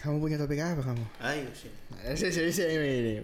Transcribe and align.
Kamu 0.00 0.16
punya 0.16 0.40
topik 0.40 0.56
apa 0.56 0.80
kamu? 0.80 1.04
Ayo 1.20 1.44
sini. 1.52 1.76
Eh, 2.08 2.16
sini, 2.16 2.32
sini, 2.32 2.50
sini, 2.50 2.72
ini. 2.72 3.14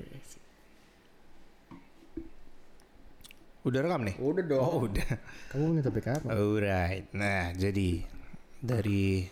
Udah 3.64 3.80
rekam 3.82 4.04
nih? 4.06 4.14
Udah 4.20 4.44
dong. 4.44 4.62
Oh 4.62 4.78
udah. 4.84 5.08
Kamu 5.50 5.74
punya 5.74 5.82
topik 5.82 6.06
apa? 6.06 6.26
Alright. 6.30 7.08
Nah 7.16 7.50
jadi 7.56 8.04
dari 8.60 9.24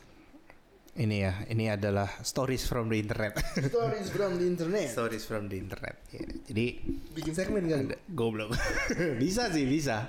ini 0.95 1.17
ya, 1.21 1.43
ini 1.51 1.67
adalah 1.69 2.07
stories 2.23 2.65
from 2.65 2.87
the 2.87 2.99
internet. 2.99 3.35
Stories 3.71 4.09
from 4.09 4.39
the 4.39 4.47
internet. 4.47 4.87
stories 4.89 5.25
from 5.27 5.51
the 5.51 5.59
internet. 5.59 5.99
Ya, 6.15 6.23
jadi 6.47 6.67
Bikin 7.13 7.35
segmen 7.35 7.67
kan? 7.67 7.91
goblok. 8.15 8.55
bisa 9.23 9.51
sih 9.51 9.67
bisa. 9.67 10.07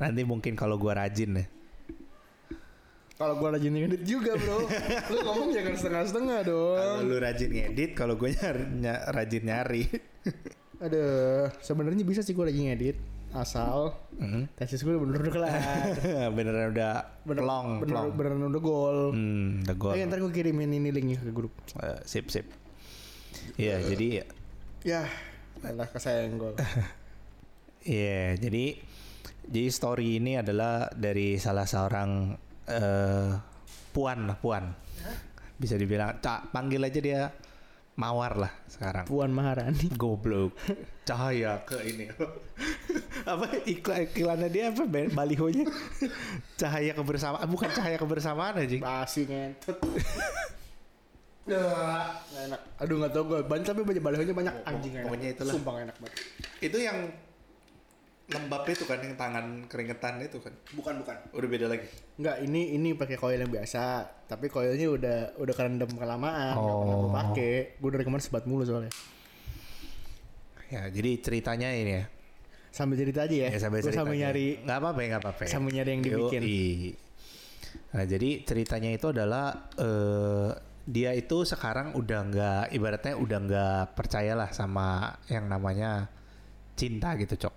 Nanti 0.00 0.24
mungkin 0.24 0.56
kalau 0.56 0.80
gua 0.80 1.04
rajin 1.04 1.38
ya. 1.38 1.44
Kalau 3.22 3.34
gua 3.36 3.48
rajin 3.52 3.70
ngedit 3.70 4.02
juga 4.02 4.34
bro 4.34 4.66
Lu 5.08 5.18
ngomong 5.22 5.48
jangan 5.50 5.74
setengah-setengah 5.74 6.38
dong 6.42 6.74
Kalau 6.76 7.02
lu 7.04 7.16
rajin 7.16 7.50
ngedit, 7.50 7.90
kalau 7.92 8.14
gue 8.14 8.30
nyari, 8.32 8.62
ny- 8.68 9.04
rajin 9.08 9.42
nyari. 9.44 9.82
Aduh 10.78 11.46
sebenarnya 11.58 12.02
bisa 12.02 12.20
sih 12.20 12.32
gua 12.32 12.46
rajin 12.46 12.66
ngedit 12.68 12.98
Asal 13.32 13.94
Mhm. 14.12 14.44
Tesis 14.52 14.82
gue 14.82 14.92
bener-bener 14.92 15.30
kelar 15.30 15.56
Beneran 16.36 16.68
udah 16.70 16.94
Bener, 17.22 17.40
plong, 17.40 17.68
bener, 17.80 17.88
plong. 17.88 18.08
beneran 18.12 18.42
udah 18.44 18.60
gol 18.60 18.98
Hmm, 19.10 19.62
udah 19.62 19.74
gol. 19.74 19.92
Ayo 19.92 20.04
ntar 20.04 20.18
gue 20.18 20.28
kirimin 20.30 20.68
ini 20.70 20.90
linknya 20.90 21.16
ke 21.18 21.30
grup 21.30 21.54
Eh, 21.76 21.98
sip 22.04 22.28
sip. 22.28 22.44
Iya, 23.54 23.80
jadi 23.80 24.26
Ya 24.82 25.06
Elah 25.62 25.86
kesayang 25.86 26.36
gol 26.36 26.58
Iya, 27.84 28.36
jadi 28.36 28.78
jadi 29.42 29.62
story 29.68 30.18
ini 30.18 30.36
adalah 30.36 30.86
dari 30.92 31.34
salah 31.34 31.64
seorang 31.64 32.36
eh 32.72 33.28
puan 33.92 34.18
lah, 34.24 34.36
puan. 34.40 34.64
Bisa 35.60 35.76
dibilang, 35.76 36.18
cak 36.18 36.50
panggil 36.50 36.82
aja 36.82 37.00
dia 37.00 37.20
mawar 37.92 38.40
lah 38.40 38.52
sekarang. 38.66 39.04
Puan 39.04 39.30
Maharani 39.30 39.92
Goblok. 39.92 40.56
Cahaya 41.04 41.60
ke 41.68 41.76
ini. 41.84 42.08
apa 43.22 43.46
iklan 43.68 44.08
iklannya 44.10 44.48
dia 44.48 44.72
apa 44.72 44.82
ba- 44.88 45.12
balihonya? 45.12 45.68
cahaya 46.58 46.96
kebersamaan 46.96 47.46
bukan 47.46 47.68
cahaya 47.70 47.96
kebersamaan 48.00 48.64
aja. 48.64 48.76
Basi 48.80 49.28
ngentot 49.28 49.78
Dah, 51.42 52.22
nggak 52.30 52.42
enak. 52.54 52.60
Aduh 52.78 52.94
nggak 53.02 53.10
tau 53.10 53.22
gue. 53.26 53.40
Banyak 53.42 53.66
tapi 53.66 53.82
banyak 53.82 54.02
balihonya 54.02 54.34
banyak 54.34 54.54
anjing 54.62 54.92
enak. 54.94 55.06
pokoknya 55.10 55.28
itulah. 55.34 55.52
Sumpah 55.58 55.74
enak 55.82 55.96
banget. 55.98 56.18
Itu 56.62 56.78
yang 56.78 56.98
lembab 58.32 58.64
itu 58.64 58.82
kan 58.82 58.98
yang 58.98 59.14
tangan 59.14 59.46
keringetan 59.66 60.18
itu 60.18 60.40
kan. 60.40 60.52
Bukan 60.72 60.94
bukan. 61.00 61.16
Udah 61.30 61.48
beda 61.48 61.66
lagi. 61.68 61.86
Enggak, 62.16 62.36
ini 62.40 62.74
ini 62.74 62.88
pakai 62.92 63.16
koil 63.16 63.36
yang 63.36 63.48
biasa, 63.48 63.82
tapi 64.24 64.48
koilnya 64.48 64.88
udah 64.88 65.18
udah 65.36 65.54
kerendam 65.54 65.92
kelamaan. 65.92 66.54
nggak 66.54 66.76
pernah 66.76 66.96
gue 66.96 67.06
Oh. 67.06 67.14
pakai. 67.14 67.52
Gue 67.76 67.90
dari 67.90 68.02
kemarin 68.02 68.24
sebat 68.24 68.44
mulu 68.44 68.64
soalnya. 68.64 68.92
Ya, 70.66 70.88
jadi 70.88 71.20
ceritanya 71.20 71.68
ini 71.70 71.92
ya. 71.94 72.04
Sambil 72.72 72.96
cerita 72.96 73.28
aja 73.28 73.36
ya. 73.36 73.48
Ya 73.52 73.58
Gua 73.60 73.78
cerita. 73.78 74.00
sambil 74.00 74.16
nyari 74.16 74.64
nggak 74.64 74.78
apa-apa 74.78 74.98
ya, 74.98 75.06
nggak 75.12 75.22
apa-apa. 75.22 75.42
sambil 75.44 75.70
nyari 75.70 75.90
yang 75.92 76.02
dibikin. 76.02 76.40
Yoi. 76.40 76.92
Nah 77.92 78.04
jadi 78.04 78.30
ceritanya 78.42 78.90
itu 78.90 79.06
adalah 79.06 79.68
eh 79.76 80.50
dia 80.82 81.14
itu 81.14 81.44
sekarang 81.44 81.94
udah 81.94 82.20
nggak 82.26 82.64
ibaratnya 82.72 83.14
udah 83.14 83.38
nggak 83.38 83.82
percayalah 83.94 84.50
sama 84.50 85.14
yang 85.28 85.46
namanya 85.46 86.10
cinta 86.74 87.14
gitu 87.14 87.36
cok 87.38 87.54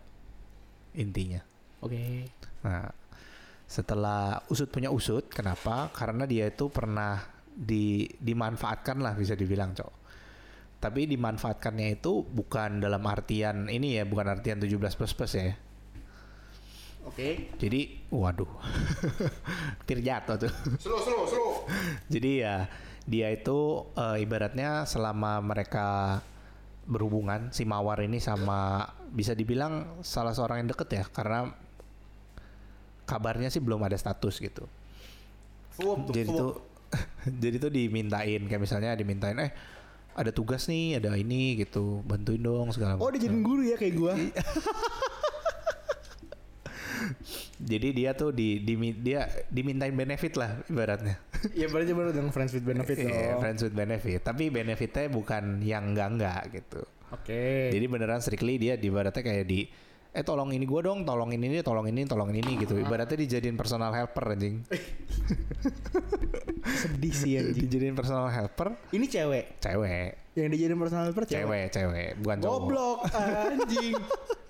intinya. 0.96 1.42
Oke. 1.84 2.32
Nah 2.64 2.90
setelah 3.66 4.46
usut 4.54 4.70
punya 4.70 4.94
usut 4.94 5.26
kenapa? 5.28 5.90
Karena 5.92 6.30
dia 6.30 6.48
itu 6.50 6.70
pernah 6.70 7.18
di 7.56 8.06
dimanfaatkan 8.20 9.02
lah 9.02 9.16
bisa 9.18 9.34
dibilang 9.34 9.74
cok. 9.74 9.94
Tapi 10.80 11.10
dimanfaatkannya 11.10 11.98
itu 11.98 12.22
bukan 12.22 12.78
dalam 12.78 13.02
artian 13.10 13.72
ini 13.72 13.98
ya, 13.98 14.04
bukan 14.06 14.28
artian 14.38 14.62
17 14.62 15.00
plus 15.00 15.14
plus 15.18 15.34
ya. 15.34 15.56
Oke. 17.06 17.54
Jadi, 17.62 18.06
waduh, 18.10 18.50
tir 19.88 20.02
jatuh 20.02 20.42
tuh. 20.42 20.54
Slow 20.82 21.02
slow 21.02 21.24
slow. 21.26 21.50
Jadi 22.14 22.32
ya 22.42 22.66
dia 23.06 23.30
itu 23.34 23.86
eh, 23.94 24.26
ibaratnya 24.26 24.86
selama 24.90 25.38
mereka 25.42 26.20
berhubungan 26.86 27.50
si 27.50 27.66
Mawar 27.66 28.06
ini 28.06 28.22
sama 28.22 28.86
bisa 29.10 29.34
dibilang 29.34 30.02
salah 30.06 30.38
seorang 30.38 30.62
yang 30.62 30.70
deket 30.70 30.90
ya 31.02 31.04
karena 31.10 31.50
kabarnya 33.10 33.50
sih 33.50 33.62
belum 33.62 33.82
ada 33.86 33.98
status 33.98 34.38
gitu. 34.42 34.66
Fuap, 35.76 36.10
Jadi 36.14 36.30
tuh 36.32 36.54
jadi 37.44 37.56
tuh 37.60 37.72
dimintain 37.74 38.42
kayak 38.46 38.62
misalnya 38.62 38.96
dimintain 38.96 39.36
eh 39.42 39.52
ada 40.16 40.32
tugas 40.32 40.64
nih, 40.72 41.04
ada 41.04 41.12
ini 41.20 41.60
gitu, 41.60 42.00
bantuin 42.08 42.40
dong 42.40 42.72
segala 42.72 42.96
Oh, 42.96 43.12
dia 43.12 43.28
jadi 43.28 43.36
guru 43.36 43.68
ya 43.68 43.76
kayak 43.76 43.96
gua. 44.00 44.16
Jadi 47.66 47.98
dia 47.98 48.14
tuh 48.14 48.30
di, 48.30 48.62
di 48.62 48.78
dia 49.02 49.26
dimintain 49.50 49.90
benefit 49.90 50.38
lah 50.38 50.62
ibaratnya. 50.70 51.18
ya 51.58 51.66
berarti 51.66 51.98
baru 51.98 52.14
dengan 52.14 52.30
friends 52.30 52.54
with 52.54 52.62
benefit 52.62 53.02
Iya, 53.02 53.42
friends 53.42 53.66
with 53.66 53.74
benefit. 53.74 54.22
Tapi 54.22 54.54
benefitnya 54.54 55.10
bukan 55.10 55.66
yang 55.66 55.98
enggak-enggak 55.98 56.54
gitu. 56.54 56.86
Oke. 57.10 57.74
Jadi 57.74 57.86
beneran 57.90 58.22
strictly 58.22 58.62
dia 58.62 58.78
di 58.78 58.94
ibaratnya 58.94 59.26
kayak 59.26 59.50
di 59.50 59.66
eh 60.16 60.24
tolong 60.24 60.54
ini 60.54 60.64
gua 60.64 60.80
dong, 60.80 61.04
tolong 61.04 61.34
ini 61.34 61.60
tolong 61.60 61.90
ini, 61.90 62.06
tolong 62.08 62.32
ini 62.32 62.56
gitu. 62.62 62.78
Ibaratnya 62.78 63.18
dijadiin 63.20 63.58
personal 63.58 63.92
helper 63.92 64.38
anjing. 64.38 64.62
sedih 66.82 67.14
sih 67.14 67.32
anjing. 67.38 67.66
dijadiin 67.66 67.96
personal 67.96 68.28
helper 68.30 68.76
Ini 68.90 69.06
cewek 69.06 69.46
cewek. 69.62 70.10
yang 70.36 70.50
dijadiin 70.52 70.80
personal 70.80 71.04
helper 71.10 71.24
cewek. 71.26 71.46
Cewek, 71.46 71.66
cewek, 71.72 72.10
bukan 72.22 72.38
cowok. 72.42 72.60
Goblok 72.62 73.00
anjing. 73.12 73.96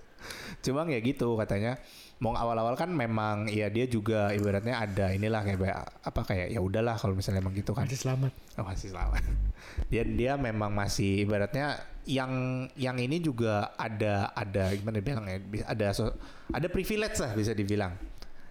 Cuma 0.65 0.81
kayak 0.85 1.03
gitu 1.05 1.37
katanya. 1.37 1.77
Mau 2.15 2.31
awal-awal 2.31 2.79
kan 2.79 2.87
memang 2.87 3.51
ya 3.51 3.67
dia 3.67 3.83
juga 3.85 4.31
ibaratnya 4.31 4.79
ada 4.79 5.11
inilah 5.11 5.43
kayak 5.43 5.59
apa 5.99 6.21
kayak 6.23 6.47
ya 6.47 6.63
udahlah 6.63 6.95
kalau 6.95 7.11
misalnya 7.11 7.43
emang 7.43 7.51
gitu 7.51 7.75
kan. 7.75 7.83
Masih 7.83 7.99
selamat. 7.99 8.31
Oh, 8.55 8.63
masih 8.63 8.89
selamat. 8.91 9.23
Dia 9.91 10.07
dia 10.07 10.39
memang 10.39 10.71
masih 10.71 11.27
ibaratnya 11.27 11.75
yang 12.07 12.31
yang 12.79 12.95
ini 12.95 13.19
juga 13.19 13.75
ada 13.75 14.31
ada 14.31 14.71
gimana 14.71 15.03
bilang 15.03 15.25
ya 15.27 15.41
ada 15.67 15.91
so- 15.91 16.15
ada 16.53 16.71
privilege 16.71 17.19
lah 17.19 17.35
bisa 17.35 17.51
dibilang. 17.51 17.91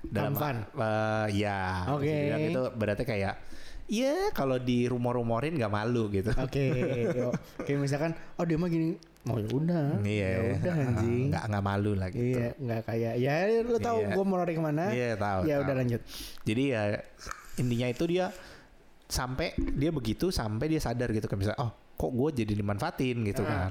Tampan. 0.04 0.68
eh, 0.68 1.40
ya. 1.40 1.88
Oke. 1.88 2.04
dibilang 2.04 2.42
itu 2.44 2.62
berarti 2.76 3.08
kayak 3.08 3.40
ya 3.86 4.30
kalau 4.30 4.56
di 4.56 4.84
rumor-rumorin 4.84 5.54
nggak 5.54 5.70
malu 5.70 6.08
gitu. 6.08 6.32
Oke, 6.36 6.64
yo. 7.18 7.30
kayak 7.58 7.78
misalkan, 7.78 8.10
oh 8.34 8.44
dia 8.44 8.56
mah 8.56 8.66
gini, 8.66 8.96
mau 9.22 9.36
ya 9.36 9.46
udah, 9.46 10.00
Iya. 10.00 10.28
ya 10.28 10.40
udah 10.54 10.74
anjing. 10.74 11.24
Nggak 11.28 11.44
nggak 11.46 11.64
malu 11.64 11.92
lah 11.92 12.08
gitu. 12.08 12.24
Iya, 12.24 12.48
nggak 12.56 12.80
kayak, 12.82 13.14
ya 13.16 13.34
lu 13.60 13.76
tahu 13.78 13.98
Iya. 14.00 14.08
gue 14.10 14.24
mau 14.24 14.36
lari 14.36 14.52
ke 14.52 14.62
mana? 14.62 14.84
Iya, 14.88 15.10
tahu, 15.14 15.40
Ya 15.42 15.54
tahu. 15.54 15.62
udah 15.62 15.74
lanjut. 15.76 16.00
Jadi 16.42 16.62
ya 16.66 16.82
intinya 17.54 17.86
itu 17.86 18.04
dia 18.04 18.26
sampai 19.04 19.48
dia 19.54 19.90
begitu 19.90 20.28
sampai 20.28 20.66
dia 20.66 20.80
sadar 20.80 21.06
gitu 21.08 21.28
kan 21.28 21.36
bisa 21.36 21.52
oh 21.54 21.70
kok 21.94 22.10
gue 22.10 22.42
jadi 22.42 22.52
dimanfaatin 22.56 23.20
gitu 23.22 23.44
Ah. 23.44 23.70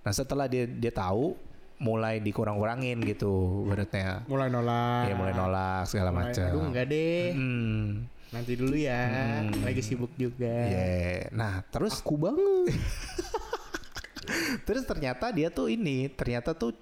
Nah 0.00 0.12
setelah 0.12 0.46
dia 0.46 0.64
dia 0.64 0.88
tahu 0.88 1.36
mulai 1.78 2.18
dikurang-kurangin 2.18 2.98
gitu 3.04 3.30
beratnya. 3.64 4.22
Mulai 4.26 4.48
nolak. 4.48 5.02
Ya 5.04 5.14
mulai 5.14 5.30
nolak 5.30 5.82
segala 5.84 6.10
macam. 6.10 6.42
Aduh 6.42 6.62
enggak 6.64 6.86
deh, 6.88 7.34
Hmm. 7.34 8.06
Nanti 8.30 8.52
dulu 8.54 8.76
ya. 8.76 9.02
Hmm. 9.44 9.64
Lagi 9.64 9.80
sibuk 9.80 10.12
juga. 10.14 10.48
Iya. 10.48 11.32
Nah 11.32 11.64
terus 11.68 12.00
Aku 12.00 12.16
banget. 12.16 12.74
terus 14.68 14.84
ternyata 14.84 15.32
dia 15.32 15.48
tuh 15.48 15.72
ini 15.72 16.12
ternyata 16.12 16.52
tuh 16.52 16.76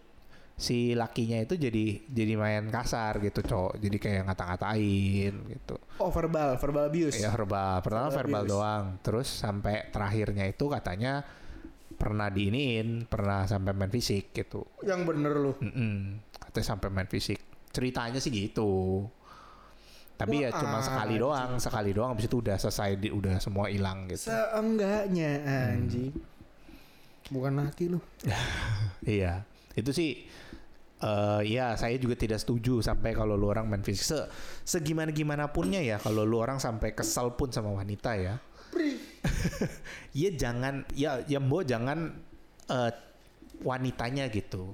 si 0.56 0.96
lakinya 0.96 1.36
itu 1.36 1.52
jadi 1.54 2.00
jadi 2.08 2.32
main 2.34 2.64
kasar 2.72 3.20
gitu 3.20 3.44
cowok 3.44 3.76
jadi 3.76 3.96
kayak 4.00 4.22
ngata-ngatain 4.24 5.34
gitu 5.52 5.76
Oh 6.00 6.08
verbal, 6.08 6.56
verbal 6.56 6.88
abuse. 6.88 7.20
Ya 7.20 7.28
verbal. 7.30 7.80
Pertama 7.84 8.08
Verbal 8.08 8.18
verbal 8.20 8.42
abuse. 8.42 8.53
doang. 8.53 8.84
Terus 9.00 9.28
sampai 9.30 9.88
terakhirnya 9.88 10.44
itu 10.44 10.65
katanya 10.68 11.24
pernah 11.97 12.28
diiniin, 12.28 13.09
pernah 13.09 13.48
sampai 13.48 13.72
main 13.72 13.88
fisik 13.88 14.32
gitu. 14.32 14.60
Yang 14.84 15.00
bener 15.09 15.32
lu. 15.32 15.53
Mm-mm. 15.56 16.21
Katanya 16.36 16.66
sampai 16.66 16.88
main 16.92 17.09
fisik. 17.09 17.41
Ceritanya 17.72 18.21
sih 18.21 18.28
gitu. 18.28 19.04
Tapi 20.16 20.42
ya 20.42 20.51
cuma 20.51 20.80
sekali 20.80 21.16
anjing. 21.16 21.24
doang, 21.28 21.51
sekali 21.60 21.91
doang. 21.92 22.10
Habis 22.16 22.27
itu 22.27 22.36
udah 22.41 22.57
selesai, 22.57 22.97
di- 22.97 23.13
udah 23.13 23.36
semua 23.36 23.68
hilang 23.68 24.09
gitu. 24.09 24.33
Seenggaknya 24.33 25.30
anjing. 25.77 26.13
Bukan 27.28 27.53
laki 27.60 27.92
lu. 27.92 28.01
Iya, 29.04 29.45
itu 29.77 29.92
sih. 29.92 30.10
eh 30.97 31.42
ya 31.45 31.77
saya 31.77 32.01
juga 32.01 32.16
tidak 32.16 32.41
setuju 32.41 32.80
sampai 32.80 33.13
kalau 33.13 33.36
lu 33.36 33.53
orang 33.53 33.68
main 33.68 33.84
fisik 33.84 34.01
se 34.01 34.16
segimana 34.65 35.13
gimana 35.13 35.45
punnya 35.53 35.77
ya 35.77 36.01
kalau 36.01 36.24
lu 36.24 36.41
orang 36.41 36.57
sampai 36.57 36.97
kesal 36.97 37.36
pun 37.36 37.53
sama 37.53 37.69
wanita 37.69 38.16
ya 38.16 38.41
ya 40.16 40.30
jangan 40.33 40.89
ya 40.97 41.21
ya 41.28 41.36
mbok 41.36 41.69
jangan 41.69 42.16
eh, 42.72 42.92
wanitanya 43.60 44.33
gitu 44.33 44.72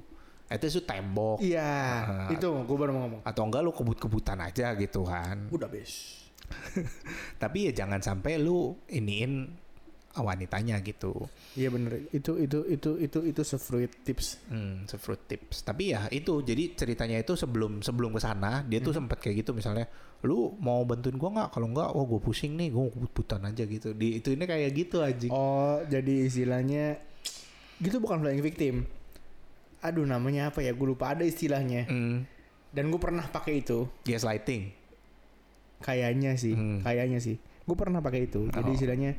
itu 0.52 0.66
itu 0.68 0.80
tembok 0.82 1.38
Iya, 1.38 1.72
Ah. 2.02 2.28
itu 2.28 2.44
gue 2.44 2.76
baru 2.76 2.90
mau 2.90 3.02
ngomong. 3.04 3.22
atau 3.22 3.42
enggak 3.42 3.60
lu 3.60 3.70
kebut-kebutan 3.70 4.38
aja 4.38 4.72
gitu 4.74 5.02
kan 5.02 5.48
Udah 5.48 5.66
bes. 5.66 6.20
tapi 7.42 7.68
ya 7.68 7.72
jangan 7.74 7.98
sampai 7.98 8.36
lu 8.36 8.76
iniin 8.86 9.60
wanitanya 10.12 10.76
gitu. 10.84 11.24
Iya 11.56 11.72
bener. 11.72 12.04
Itu 12.12 12.36
itu 12.36 12.68
itu 12.68 13.00
itu 13.00 13.18
itu 13.24 13.42
sefruit 13.42 13.88
tips. 14.04 14.44
Hmm, 14.44 14.84
fruit 14.86 15.24
tips. 15.24 15.64
Tapi 15.64 15.96
ya 15.96 16.04
itu 16.12 16.44
jadi 16.44 16.76
ceritanya 16.76 17.16
itu 17.16 17.32
sebelum 17.32 17.80
sebelum 17.80 18.12
ke 18.12 18.20
sana 18.20 18.60
dia 18.62 18.84
tuh 18.84 18.92
sempat 18.92 19.16
kayak 19.18 19.40
gitu 19.40 19.56
misalnya, 19.56 19.88
lu 20.20 20.52
mau 20.60 20.84
bantuin 20.84 21.16
gua 21.16 21.32
nggak? 21.32 21.48
Kalau 21.50 21.66
nggak, 21.66 21.88
oh 21.96 22.04
gue 22.06 22.20
pusing 22.20 22.52
nih, 22.54 22.68
gue 22.68 22.92
put-putan 22.92 23.40
aja 23.42 23.64
gitu. 23.64 23.96
Di 23.96 24.20
itu 24.20 24.36
ini 24.36 24.44
kayak 24.44 24.70
gitu 24.76 25.00
anjing. 25.00 25.32
Oh, 25.32 25.80
jadi 25.82 26.28
istilahnya 26.28 27.00
gitu 27.80 27.96
bukan 27.96 28.20
playing 28.20 28.44
victim. 28.44 28.84
Aduh 29.82 30.02
namanya 30.02 30.48
apa 30.48 30.62
ya? 30.62 30.70
Gue 30.70 30.88
lupa 30.88 31.10
ada 31.10 31.22
istilahnya. 31.22 31.84
Hmm, 31.84 32.22
Dan 32.70 32.88
gue 32.88 32.96
pernah 32.96 33.22
pakai 33.24 33.60
itu. 33.60 33.84
gaslighting. 34.02 34.70
Kayaknya 35.78 36.38
sih, 36.38 36.54
Hmm. 36.54 36.78
kayaknya 36.80 37.18
sih. 37.18 37.36
Gue 37.62 37.74
pernah 37.74 37.98
pakai 37.98 38.24
itu. 38.24 38.46
Jadi 38.48 38.64
Oh. 38.64 38.72
istilahnya, 38.72 39.18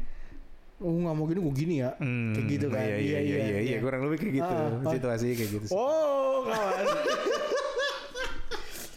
oh 0.80 0.90
nggak 0.90 1.14
mau 1.14 1.28
gini, 1.28 1.40
gue 1.40 1.54
gini 1.54 1.76
ya. 1.78 1.92
Hmm, 1.96 2.32
Kayak 2.34 2.46
gitu 2.50 2.68
kan. 2.70 2.80
Iya 2.82 2.98
iya 2.98 3.20
iya 3.20 3.38
iya, 3.46 3.60
iya. 3.62 3.78
kurang 3.78 4.08
lebih 4.08 4.18
kayak 4.20 4.34
gitu. 4.34 4.54
Ah, 4.56 4.72
ah. 4.80 4.90
Situasi 4.90 5.28
kayak 5.34 5.50
gitu. 5.52 5.66
sih. 5.68 5.76
Oh, 5.76 6.48
kawan. 6.48 6.86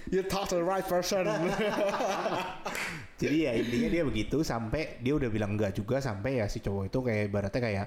you 0.08 0.22
talk 0.22 0.46
to 0.46 0.54
the 0.54 0.62
right 0.62 0.86
person. 0.86 1.26
Jadi 3.20 3.36
ya 3.42 3.52
intinya 3.56 3.88
dia 3.88 4.02
begitu 4.04 4.44
sampai 4.44 5.00
dia 5.00 5.12
udah 5.12 5.26
bilang 5.26 5.56
enggak 5.56 5.72
juga 5.72 5.98
sampai 5.98 6.38
ya 6.38 6.46
si 6.46 6.60
cowok 6.60 6.84
itu 6.86 6.98
kayak 7.00 7.22
ibaratnya 7.26 7.60
kayak 7.60 7.86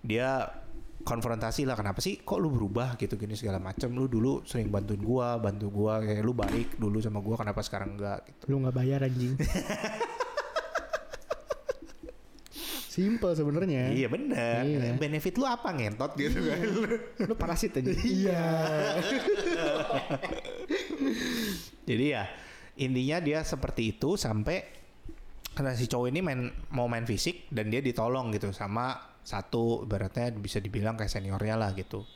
dia 0.00 0.52
konfrontasi 1.02 1.64
lah 1.64 1.74
kenapa 1.74 1.98
sih 1.98 2.18
kok 2.18 2.36
lu 2.36 2.48
berubah 2.48 2.96
gitu 2.96 3.14
gini 3.14 3.34
segala 3.34 3.58
macam 3.58 3.90
lu 3.90 4.06
dulu 4.06 4.40
sering 4.42 4.68
bantuin 4.68 4.98
gua 4.98 5.36
bantu 5.36 5.68
gua 5.68 6.00
kayak 6.00 6.20
lu 6.20 6.32
baik 6.32 6.76
dulu 6.76 6.98
sama 6.98 7.18
gua 7.18 7.36
kenapa 7.36 7.60
sekarang 7.60 7.94
enggak 7.94 8.24
gitu 8.24 8.42
Lu 8.48 8.60
nggak 8.60 8.74
bayar 8.74 9.00
anjing. 9.02 9.36
Simple 12.88 13.36
sebenarnya. 13.36 13.92
iya 13.92 14.08
bener 14.08 14.64
Iya. 14.64 14.96
benefit 14.96 15.36
lu 15.36 15.44
apa 15.44 15.68
ngentot 15.68 16.16
gitu 16.16 16.40
kan 16.40 16.60
Lu 17.22 17.34
parasit 17.36 17.76
aja. 17.76 17.92
iya. 18.08 18.44
jadi 21.84 22.04
ya 22.10 22.24
intinya 22.76 23.20
dia 23.20 23.38
seperti 23.42 23.92
itu 23.92 24.16
sampai 24.16 24.64
karena 25.52 25.72
si 25.72 25.84
cowok 25.84 26.08
ini 26.08 26.20
main 26.20 26.40
mau 26.72 26.88
main 26.88 27.04
fisik 27.04 27.48
dan 27.48 27.68
dia 27.68 27.80
ditolong 27.80 28.32
gitu 28.32 28.48
sama 28.50 28.96
satu 29.26 29.82
ibaratnya 29.82 30.30
bisa 30.32 30.56
dibilang 30.56 30.94
kayak 30.94 31.10
seniornya 31.10 31.58
lah 31.58 31.74
gitu. 31.74 32.06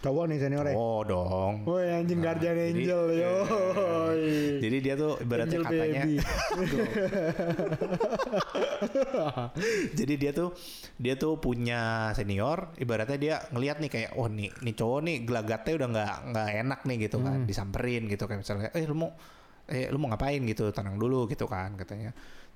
Cowok 0.00 0.32
nih 0.32 0.38
senior 0.38 0.64
oh 0.72 1.02
dong. 1.02 1.66
Woi 1.66 1.92
anjing 1.92 2.22
Nah, 2.22 2.32
guardian 2.32 2.54
jadi- 2.54 2.72
angel 2.72 3.02
yo. 3.20 3.34
Jadi 4.56 4.76
dia 4.78 4.94
tuh 4.94 5.18
ibaratnya 5.18 5.58
Angel 5.58 5.66
katanya 5.66 6.02
jadi 9.92 10.14
dia 10.16 10.32
tuh 10.32 10.48
dia 10.96 11.14
tuh 11.16 11.36
punya 11.36 11.80
senior 12.12 12.72
ibaratnya 12.76 13.18
dia 13.18 13.34
ngelihat 13.50 13.76
nih 13.78 13.90
kayak 13.90 14.10
oh 14.14 14.26
nih 14.26 14.48
nih 14.56 14.74
cowok 14.74 15.00
nih 15.02 15.16
gelagatnya 15.20 15.72
udah 15.76 15.88
nggak 15.90 16.14
nggak 16.30 16.48
enak 16.58 16.80
nih 16.82 16.96
gitu 17.00 17.16
Hmm. 17.18 17.26
kan 17.26 17.36
disamperin 17.44 18.02
gitu 18.06 18.24
kayak 18.24 18.40
misalnya 18.40 18.68
eh 18.72 18.84
lu 18.84 18.96
mau 18.96 19.10
eh 19.68 19.86
lu 19.86 19.98
mau 19.98 20.08
ngapain? 20.08 20.40
gitu 20.42 20.72
tenang 20.72 20.96
dulu 20.96 21.28
gitu 21.28 21.44
kan 21.44 21.76
katanya 21.76 22.10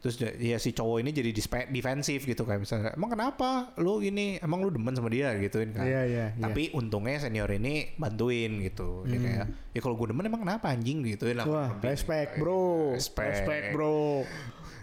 terus 0.05 0.21
dia- 0.21 0.37
ya 0.37 0.61
si 0.61 0.71
cowok 0.71 1.01
ini 1.01 1.11
jadi 1.11 1.33
defensif 1.67 2.23
gitu 2.23 2.45
kayak 2.45 2.61
misalnya 2.61 2.93
emang 2.93 3.09
kenapa 3.09 3.73
lu 3.77 3.99
ini 3.99 4.37
emang 4.37 4.61
lu 4.61 4.69
demen 4.69 4.93
sama 4.93 5.09
dia 5.09 5.33
gituin 5.35 5.73
kan 5.73 5.81
Iya 5.83 6.03
iya. 6.05 6.27
iya. 6.29 6.43
tapi 6.43 6.69
untungnya 6.71 7.17
senior 7.19 7.49
ini 7.49 7.97
bantuin 7.97 8.61
gitu 8.61 9.03
dia 9.05 9.17
kayak 9.17 9.47
ya 9.73 9.81
kalau 9.81 9.97
gue 9.97 10.13
demen 10.13 10.23
emang 10.23 10.45
kenapa 10.45 10.69
anjing 10.69 11.01
gituin 11.03 11.35
lah 11.35 11.45
Hmm. 11.45 11.57
Wah, 11.57 11.71
respect 11.81 12.37
bro. 12.37 12.93
Respect. 12.93 13.73
bro. 13.73 14.29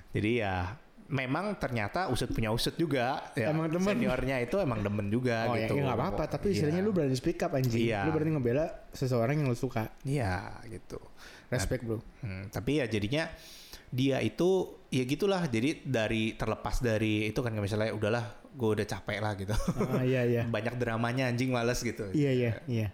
Jadi 0.09 0.31
ya 0.37 0.73
memang 1.07 1.53
ternyata 1.55 2.07
usut 2.07 2.29
punya 2.29 2.49
usut 2.49 2.73
juga. 2.73 3.19
Ya, 3.33 3.51
Emang 3.51 3.67
demen. 3.67 3.83
Seniornya 3.85 4.39
itu 4.39 4.55
emang 4.57 4.79
demen 4.79 5.07
juga 5.07 5.45
Oh 5.45 5.53
ya 5.53 5.67
gitu. 5.67 5.75
ya 5.75 5.85
nggak 5.85 5.97
apa-apa. 5.97 6.23
Tapi 6.29 6.45
Iya. 6.47 6.55
istilahnya 6.55 6.81
lu 6.81 6.91
berani 6.91 7.13
speak 7.13 7.39
up 7.41 7.51
anjing. 7.51 7.83
Iya. 7.83 8.03
Lu 8.03 8.11
berani 8.11 8.31
ngebela 8.31 8.65
seseorang 8.89 9.35
yang 9.35 9.47
lu 9.47 9.55
suka. 9.55 9.91
Iya 10.01 10.63
gitu. 10.65 10.97
Respect 11.47 11.83
bro. 11.83 11.99
Hmm, 12.19 12.47
tapi 12.47 12.79
ya 12.79 12.87
jadinya 12.87 13.27
dia 13.91 14.17
itu 14.23 14.49
ya 14.89 15.03
gitulah. 15.03 15.45
Jadi 15.45 15.83
dari 15.83 16.33
terlepas 16.33 16.79
dari 16.79 17.29
itu 17.29 17.39
kan 17.39 17.51
misalnya 17.53 17.91
udahlah 17.91 18.25
gue 18.51 18.69
udah 18.79 18.87
capek 18.87 19.19
lah 19.19 19.33
gitu. 19.35 19.55
Ah 19.91 20.03
iya 20.03 20.23
iya. 20.25 20.43
Banyak 20.55 20.79
dramanya 20.79 21.27
anjing 21.29 21.51
males 21.51 21.79
gitu. 21.79 22.07
Iya 22.11 22.31
iya 22.31 22.51
iya. 22.67 22.87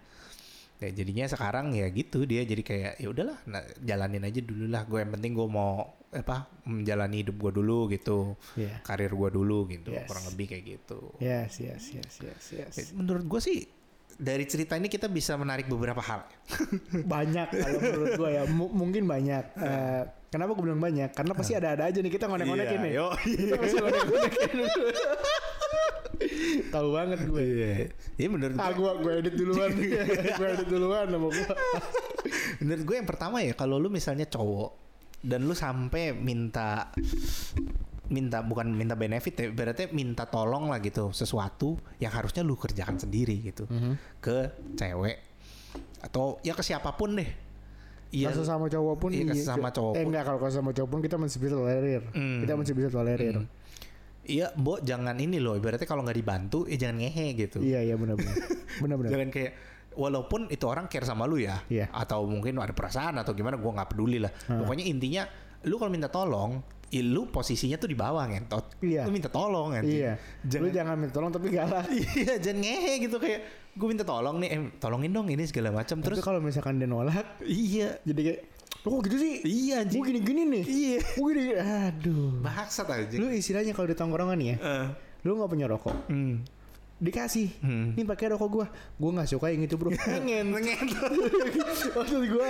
Ya, 0.78 0.94
jadinya 0.94 1.26
sekarang 1.26 1.74
ya 1.74 1.90
gitu 1.90 2.22
dia 2.22 2.46
jadi 2.46 2.62
kayak 2.62 2.92
ya 3.02 3.10
udahlah 3.10 3.34
nah, 3.50 3.66
jalanin 3.82 4.22
aja 4.22 4.38
dulu 4.38 4.70
lah 4.70 4.86
gue 4.86 5.02
yang 5.02 5.10
penting 5.10 5.34
gue 5.34 5.48
mau 5.50 5.90
apa 6.14 6.46
menjalani 6.70 7.26
hidup 7.26 7.34
gue 7.34 7.52
dulu 7.58 7.90
gitu 7.90 8.38
Iya. 8.54 8.78
karir 8.86 9.10
gue 9.10 9.26
dulu 9.34 9.66
gitu 9.66 9.90
Yes. 9.90 10.06
kurang 10.06 10.30
lebih 10.30 10.46
kayak 10.54 10.64
gitu 10.78 11.18
Yes 11.18 11.58
yes 11.58 11.82
yes 11.98 12.14
yes 12.22 12.44
yes. 12.54 12.74
Menurut 12.94 13.26
gue 13.26 13.40
sih 13.42 13.66
dari 14.18 14.44
cerita 14.44 14.74
ini 14.74 14.86
kita 14.86 15.06
bisa 15.06 15.34
menarik 15.34 15.64
beberapa 15.64 16.02
hal. 16.02 16.26
banyak 17.14 17.48
kalau 17.48 17.78
menurut 17.78 18.10
gua 18.14 18.30
ya. 18.32 18.42
M- 18.44 18.74
mungkin 18.74 19.06
banyak. 19.06 19.44
Eh, 19.54 20.02
kenapa 20.28 20.52
gue 20.52 20.64
bilang 20.64 20.82
banyak? 20.82 21.14
Karena 21.14 21.32
pasti 21.32 21.54
ada-ada 21.54 21.86
aja 21.86 21.98
nih 21.98 22.10
kita 22.10 22.26
ngonek-ngonekin 22.26 22.78
nih 22.82 22.92
Iya, 22.92 23.00
yo. 23.00 23.08
kita 23.16 23.54
pasti 23.56 23.76
ngonek-ngonekin 23.78 24.56
tahu 26.68 26.88
banget 26.90 27.18
gue 27.24 27.42
Iya. 27.42 27.72
Iya 28.18 28.28
menurut 28.28 28.56
ah 28.58 28.70
gue, 28.70 28.82
gue 28.82 28.92
gue 28.98 29.12
edit 29.16 29.34
duluan. 29.38 29.70
Gue 30.38 30.46
edit 30.50 30.68
duluan 30.68 31.06
sama 31.06 31.26
gue 31.30 31.46
menurut 32.58 32.82
gue 32.84 32.96
yang 32.98 33.06
pertama 33.08 33.38
ya 33.40 33.54
kalau 33.54 33.78
lu 33.78 33.86
misalnya 33.88 34.26
cowok 34.26 34.74
dan 35.20 35.46
lu 35.46 35.54
sampai 35.54 36.10
minta 36.12 36.90
minta 38.08 38.40
bukan 38.40 38.68
minta 38.68 38.92
benefit 38.92 39.34
ya 39.34 39.46
berarti 39.48 39.88
minta 39.90 40.24
tolong 40.24 40.68
lah 40.68 40.78
gitu 40.78 41.10
sesuatu 41.10 41.76
yang 41.96 42.10
harusnya 42.10 42.40
lu 42.40 42.54
kerjakan 42.54 42.96
sendiri 42.96 43.36
gitu 43.42 43.68
ke 44.18 44.48
cewek 44.74 45.16
atau 46.00 46.40
ya 46.40 46.52
ke 46.52 46.62
siapa 46.62 46.92
pun 46.92 47.16
deh 47.16 47.30
Iya, 48.08 48.32
sama 48.32 48.72
cowok 48.72 48.96
pun 48.96 49.12
Iya, 49.12 49.36
iya. 49.36 49.44
sama 49.44 49.68
cowok 49.68 49.92
eh 49.92 50.00
pun. 50.00 50.08
enggak 50.08 50.24
kalau 50.24 50.40
sama 50.48 50.72
cowok 50.72 50.88
pun 50.88 51.00
kita 51.04 51.20
masih 51.20 51.38
bisa 51.38 51.54
tolerir 51.54 52.00
Hmm. 52.16 52.40
kita 52.40 52.56
masih 52.56 52.72
bisa 52.72 52.88
tolerir 52.88 53.44
iya, 54.24 54.48
Mbok 54.56 54.80
jangan 54.80 55.12
ini 55.16 55.36
loh, 55.36 55.56
ibaratnya 55.56 55.84
kalau 55.84 56.04
nggak 56.04 56.16
dibantu, 56.16 56.64
ya 56.64 56.76
jangan 56.78 57.00
ngehe 57.00 57.26
gitu. 57.34 57.60
iya 57.60 57.80
iya 57.80 57.96
benar-benar 57.96 58.32
benar-benar 58.80 59.10
Jangan 59.12 59.28
kayak 59.28 59.52
walaupun 59.92 60.48
itu 60.48 60.64
orang 60.64 60.84
care 60.86 61.04
sama 61.04 61.24
lu 61.24 61.36
ya, 61.36 61.60
Iya. 61.66 61.88
atau 61.88 62.24
mungkin 62.24 62.56
ada 62.56 62.72
perasaan 62.72 63.16
atau 63.18 63.32
gimana, 63.32 63.56
gua 63.56 63.76
nggak 63.76 63.90
peduli 63.90 64.20
lah. 64.20 64.32
Pokoknya 64.46 64.84
intinya, 64.84 65.24
lu 65.64 65.76
kalau 65.76 65.90
minta 65.90 66.06
tolong, 66.06 66.60
ya 66.88 67.02
lu 67.02 67.28
posisinya 67.28 67.76
tuh 67.76 67.88
di 67.88 67.94
bawah 67.94 68.24
ngentot. 68.24 68.80
Iya. 68.80 69.04
Lu 69.04 69.12
minta 69.12 69.28
tolong 69.28 69.72
anjing. 69.72 69.92
iya 69.98 70.12
lu 70.16 70.48
Jangan, 70.48 70.70
jangan 70.72 70.94
minta 70.96 71.12
tolong 71.12 71.30
tapi 71.30 71.46
galak 71.48 71.84
iya, 72.16 72.34
jangan 72.36 72.58
ngehe 72.58 72.92
gitu 73.02 73.16
kayak 73.16 73.40
gue 73.72 73.86
minta 73.86 74.02
tolong 74.02 74.36
nih, 74.38 74.48
eh, 74.50 74.60
tolongin 74.76 75.12
dong 75.12 75.26
ini 75.26 75.44
segala 75.44 75.70
macam. 75.70 76.00
terus 76.00 76.18
kalau 76.18 76.40
misalkan 76.40 76.76
dia 76.76 76.86
nolak 76.86 77.38
iya, 77.42 77.94
jadi 78.02 78.20
kayak 78.24 78.40
lu 78.80 78.88
kok 78.90 79.00
gitu 79.06 79.16
sih 79.18 79.34
iya 79.44 79.76
gue 79.80 79.90
anjing. 79.90 80.02
gini-gini 80.02 80.42
nih 80.48 80.64
Iya. 80.64 80.98
gue 81.12 81.30
gini 81.30 81.52
aduh 81.54 82.30
Bangsat 82.40 82.88
anjing. 82.88 83.18
lu 83.18 83.28
istilahnya 83.28 83.70
kalau 83.70 83.86
di 83.86 83.94
tongkrongan 83.94 84.38
ya 84.38 84.54
Eh, 84.56 84.86
lu 85.22 85.34
nggak 85.34 85.50
punya 85.50 85.66
rokok 85.66 85.94
hmm. 86.08 86.34
dikasih 86.98 87.48
Hmm. 87.60 87.94
ini 87.94 88.02
pakai 88.02 88.32
rokok 88.32 88.48
gua 88.48 88.66
gua 88.96 89.10
nggak 89.14 89.28
suka 89.28 89.50
yang 89.50 89.62
itu 89.62 89.74
bro 89.74 89.90
pengen 89.94 90.50
Ngentot. 90.50 91.12
maksud 91.94 92.22
gua 92.32 92.48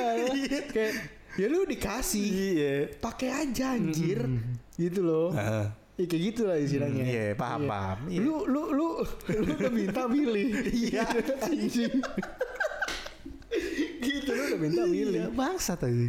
kayak 0.70 0.92
ya 1.38 1.46
lu 1.46 1.62
dikasih 1.64 2.26
Iya. 2.26 2.74
pakai 2.98 3.30
aja 3.30 3.72
anjir 3.72 4.26
gitu 4.74 5.00
loh 5.00 5.30
Heeh. 5.30 5.66
ya, 5.96 6.04
kayak 6.04 6.22
gitu 6.28 6.42
lah 6.44 6.58
istilahnya 6.58 7.02
Hmm, 7.02 7.14
iya, 7.14 7.24
paham, 7.32 7.60
Iya. 7.62 7.70
paham. 7.70 7.98
Iya. 8.06 8.18
lu 8.20 8.34
lu 8.44 8.62
lu 8.74 8.88
lu 9.30 9.52
udah 9.54 9.70
minta 9.70 10.02
milih 10.04 10.48
Iya. 10.82 11.06
anjing 11.40 11.94
gitu 14.02 14.30
lu 14.30 14.42
udah 14.44 14.58
minta 14.58 14.82
milih 14.84 15.20
Iya, 15.24 15.30
bangsat 15.30 15.80
aja. 15.80 16.06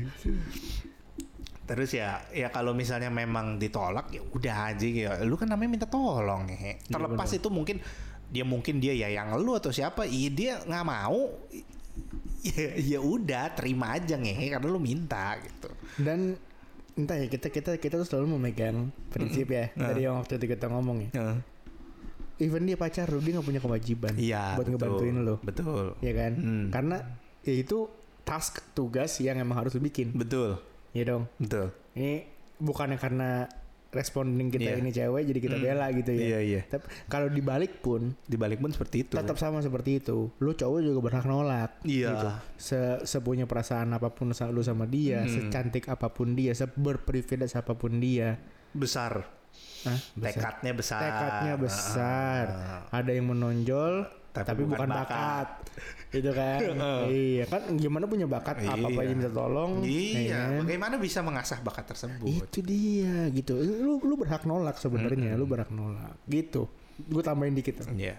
Terus 1.66 1.94
ya, 1.94 2.26
ya 2.34 2.50
kalau 2.50 2.74
misalnya 2.74 3.14
memang 3.14 3.62
ditolak 3.62 4.10
ya 4.10 4.26
udah 4.26 4.74
aja 4.74 4.88
ya. 4.90 5.12
Lu 5.22 5.38
kan 5.38 5.46
namanya 5.46 5.70
minta 5.70 5.86
tolong 5.86 6.50
ya. 6.50 6.82
Terlepas 6.82 7.30
itu 7.30 7.46
mungkin 7.48 7.78
dia 8.26 8.42
mungkin 8.42 8.78
dia 8.78 8.94
ya 8.94 9.10
yang 9.10 9.38
lu 9.38 9.54
atau 9.54 9.70
siapa, 9.70 10.06
iya 10.06 10.30
dia 10.30 10.54
nggak 10.60 10.82
mau. 10.84 11.30
Ya, 12.40 12.72
ya 12.96 13.00
udah 13.00 13.52
terima 13.52 13.92
aja 13.92 14.16
ngehe 14.16 14.48
karena 14.50 14.68
lu 14.68 14.80
minta 14.80 15.36
gitu. 15.40 15.68
dan 16.00 16.40
entah 16.96 17.16
ya 17.16 17.28
kita 17.28 17.48
kita 17.48 17.76
kita 17.76 17.96
tuh 17.96 18.08
selalu 18.08 18.36
memegang 18.36 18.92
prinsip 19.08 19.48
ya 19.48 19.68
dari 19.72 20.04
yang 20.04 20.16
waktu 20.16 20.36
itu 20.36 20.48
kita 20.48 20.68
ngomong 20.68 21.04
ya 21.04 21.10
Heeh. 21.16 21.38
even 22.40 22.64
dia 22.64 22.76
pacar 22.76 23.08
lu 23.08 23.20
dia 23.20 23.36
nggak 23.36 23.44
punya 23.46 23.60
kewajiban 23.60 24.14
Iya, 24.16 24.56
buat 24.56 24.68
betul. 24.68 24.72
ngebantuin 24.76 25.16
lu 25.20 25.36
Betul. 25.40 25.86
ya 26.00 26.14
kan 26.14 26.32
Hmm. 26.36 26.66
karena 26.72 26.98
ya 27.44 27.54
itu 27.56 27.88
task 28.24 28.64
tugas 28.72 29.20
yang 29.20 29.36
emang 29.36 29.60
harus 29.60 29.76
lu 29.76 29.82
bikin 29.82 30.16
Betul. 30.16 30.60
ya 30.92 31.04
dong 31.04 31.28
Betul. 31.40 31.76
ini 31.96 32.24
bukannya 32.56 32.96
karena 32.96 33.48
responding 33.90 34.48
kita 34.48 34.70
Iya. 34.70 34.78
ini 34.78 34.90
cewek 34.90 35.24
jadi 35.26 35.40
kita 35.40 35.56
Hmm. 35.56 35.66
bela 35.66 35.86
gitu 35.90 36.12
ya 36.12 36.22
Iya, 36.22 36.40
iya. 36.42 36.62
tapi 36.64 36.86
kalau 37.06 37.28
dibalik 37.28 37.80
pun 37.80 38.14
Di 38.22 38.36
balik 38.36 38.58
pun 38.58 38.70
seperti 38.70 39.04
itu. 39.04 39.14
tetap 39.14 39.36
sama 39.36 39.60
seperti 39.60 39.98
itu 39.98 40.30
lu 40.36 40.52
cowok 40.52 40.80
juga 40.80 41.00
berhak 41.04 41.26
nolak 41.26 41.82
Iya. 41.84 42.10
gitu. 42.12 42.28
se 42.56 42.80
sepunya 43.04 43.44
perasaan 43.44 43.90
apa 43.92 44.10
pun 44.10 44.30
lu 44.32 44.62
sama 44.62 44.86
dia 44.86 45.22
Hmm. 45.22 45.32
secantik 45.32 45.88
apa 45.88 46.10
pun 46.10 46.34
dia 46.34 46.54
seberprivilege 46.54 47.54
apa 47.54 47.74
pun 47.74 47.98
dia 47.98 48.38
besar. 48.72 49.26
Hah? 49.82 49.98
Besar. 50.14 50.54
tekadnya 50.54 50.72
besar 50.74 51.02
Tekadnya 51.02 51.54
besar. 51.58 52.46
Ah. 52.48 52.82
Ada 52.94 53.12
yang 53.12 53.28
menonjol 53.28 54.06
Tapi 54.30 54.46
tapi, 54.46 54.62
bukan 54.66 54.86
bukan, 54.86 54.90
bakat. 54.94 55.10
bakat. 55.10 55.48
Itu 56.20 56.32
kan. 56.34 56.60
iya 57.10 57.44
kan 57.46 57.62
gimana 57.78 58.10
punya 58.10 58.26
bakat 58.26 58.66
apa 58.66 58.82
apa 58.82 58.90
Iya. 58.90 59.06
aja 59.06 59.14
minta 59.14 59.30
tolong. 59.30 59.72
ya 59.82 59.90
iya 59.90 60.40
kan? 60.50 60.66
bagaimana 60.66 60.96
bisa 60.98 61.20
mengasah 61.22 61.62
bakat 61.62 61.86
tersebut 61.86 62.26
Itu 62.50 62.60
dia 62.66 63.30
gitu. 63.30 63.54
Lu 63.58 64.02
lu 64.02 64.18
berhak 64.18 64.46
nolak 64.46 64.78
sebenarnya, 64.78 65.38
lu 65.38 65.46
berhak 65.46 65.70
nolak. 65.70 66.18
Gitu. 66.26 66.66
Gue 67.10 67.22
tambahin 67.22 67.54
dikit. 67.54 67.86
Iya. 67.94 68.18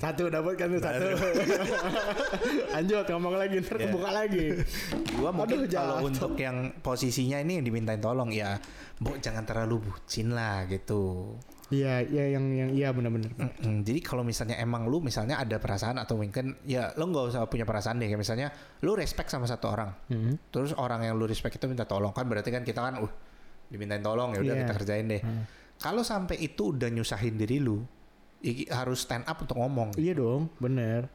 Satu 0.00 0.32
dapat 0.32 0.56
kan 0.56 0.72
satu. 0.80 1.12
Lanjut 2.74 3.04
ngomong 3.04 3.34
lagi 3.36 3.60
ntar 3.60 3.76
Iya. 3.76 3.84
kebuka 3.88 4.10
lagi. 4.10 4.46
Gua 5.20 5.30
mungkin 5.30 5.56
Aduh, 5.60 5.68
kalau 5.68 5.96
untuk 6.08 6.32
yang 6.40 6.72
posisinya 6.80 7.36
ini 7.36 7.60
yang 7.60 7.64
dimintain 7.68 8.00
tolong 8.00 8.32
ya, 8.32 8.56
bu 8.96 9.20
jangan 9.20 9.44
terlalu 9.44 9.84
bucin 9.84 10.32
lah 10.32 10.64
gitu. 10.72 11.36
Iya, 11.70 12.02
iya 12.02 12.24
yang 12.34 12.44
yang 12.50 12.70
iya 12.74 12.90
benar-benar. 12.90 13.30
Mm-mm. 13.38 13.86
Jadi 13.86 14.02
kalau 14.02 14.26
misalnya 14.26 14.58
emang 14.58 14.90
lu 14.90 14.98
misalnya 14.98 15.38
ada 15.38 15.56
perasaan 15.56 15.96
atau 15.96 16.18
mungkin 16.18 16.58
ya 16.66 16.90
lu 16.98 17.08
nggak 17.08 17.30
usah 17.30 17.46
punya 17.46 17.62
perasaan 17.62 18.02
deh 18.02 18.10
kayak 18.10 18.18
misalnya 18.18 18.50
lu 18.82 18.98
respect 18.98 19.30
sama 19.30 19.46
satu 19.46 19.70
orang, 19.70 19.90
Hmm. 20.10 20.34
terus 20.50 20.74
orang 20.74 21.06
yang 21.06 21.14
lu 21.14 21.30
respect 21.30 21.56
itu 21.56 21.70
minta 21.70 21.86
tolong 21.86 22.10
kan 22.10 22.26
berarti 22.26 22.50
kan 22.50 22.66
kita 22.66 22.82
kan 22.82 22.98
uh 22.98 23.12
dimintain 23.70 24.02
tolong 24.02 24.34
ya 24.34 24.42
udah 24.42 24.54
Iya. 24.54 24.62
kita 24.66 24.74
kerjain 24.76 25.06
deh. 25.06 25.22
Hmm. 25.22 25.46
Kalau 25.78 26.02
sampai 26.02 26.42
itu 26.42 26.74
udah 26.74 26.90
nyusahin 26.90 27.38
diri 27.38 27.56
lu, 27.56 27.80
harus 28.68 29.06
stand 29.06 29.24
up 29.24 29.38
untuk 29.38 29.56
ngomong. 29.56 29.94
Iya 29.94 30.18
dong, 30.18 30.50
bener. 30.58 31.06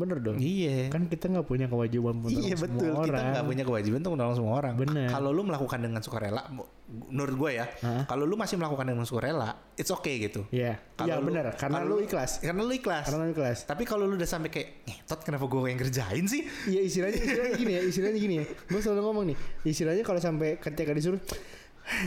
Bener 0.00 0.16
dong. 0.24 0.40
Iya. 0.40 0.88
Kan 0.88 1.12
kita 1.12 1.28
nggak 1.28 1.44
punya 1.44 1.68
kewajiban 1.68 2.16
menolong 2.16 2.40
Iya 2.40 2.56
semua 2.56 2.64
betul, 2.64 2.92
kita 3.04 3.12
orang. 3.12 3.32
nggak 3.36 3.46
punya 3.52 3.64
kewajiban 3.68 3.98
untuk 4.00 4.12
menolong 4.16 4.36
semua 4.40 4.52
orang. 4.56 4.74
Bener. 4.80 5.08
Kalau 5.12 5.30
lu 5.36 5.42
melakukan 5.44 5.78
dengan 5.84 6.00
sukarela, 6.00 6.42
menurut 6.88 7.34
gue 7.36 7.50
ya, 7.60 7.66
kalau 8.08 8.24
lu 8.24 8.34
masih 8.40 8.56
melakukan 8.56 8.86
dengan 8.88 9.04
sukarela, 9.04 9.50
it's 9.76 9.92
okay 9.92 10.16
gitu. 10.24 10.48
Iya, 10.48 10.80
Kalau 10.96 11.06
iya 11.06 11.16
bener. 11.20 11.44
Karena 11.60 11.84
lu 11.84 12.00
ikhlas. 12.00 12.40
Karena 12.40 12.64
lu 12.64 12.72
ikhlas. 12.72 13.04
Karena 13.04 13.28
lu 13.28 13.30
ikhlas. 13.36 13.58
Tapi 13.68 13.82
kalau 13.84 14.08
lu 14.08 14.16
udah 14.16 14.24
sampai 14.24 14.48
kayak, 14.48 14.88
ngetot 14.88 15.20
kenapa 15.20 15.44
gue 15.44 15.60
yang 15.68 15.80
kerjain 15.84 16.24
sih? 16.24 16.42
Iya 16.64 16.80
istilahnya, 16.80 17.20
istilahnya 17.20 17.54
gini 17.60 17.72
ya, 17.76 17.82
istilahnya 17.84 18.18
gini 18.18 18.34
ya. 18.40 18.44
Gue 18.48 18.80
selalu 18.80 19.00
ngomong 19.04 19.24
nih, 19.28 19.36
istilahnya 19.68 20.02
kalau 20.02 20.20
sampai 20.24 20.56
ketika 20.56 20.96
disuruh, 20.96 21.20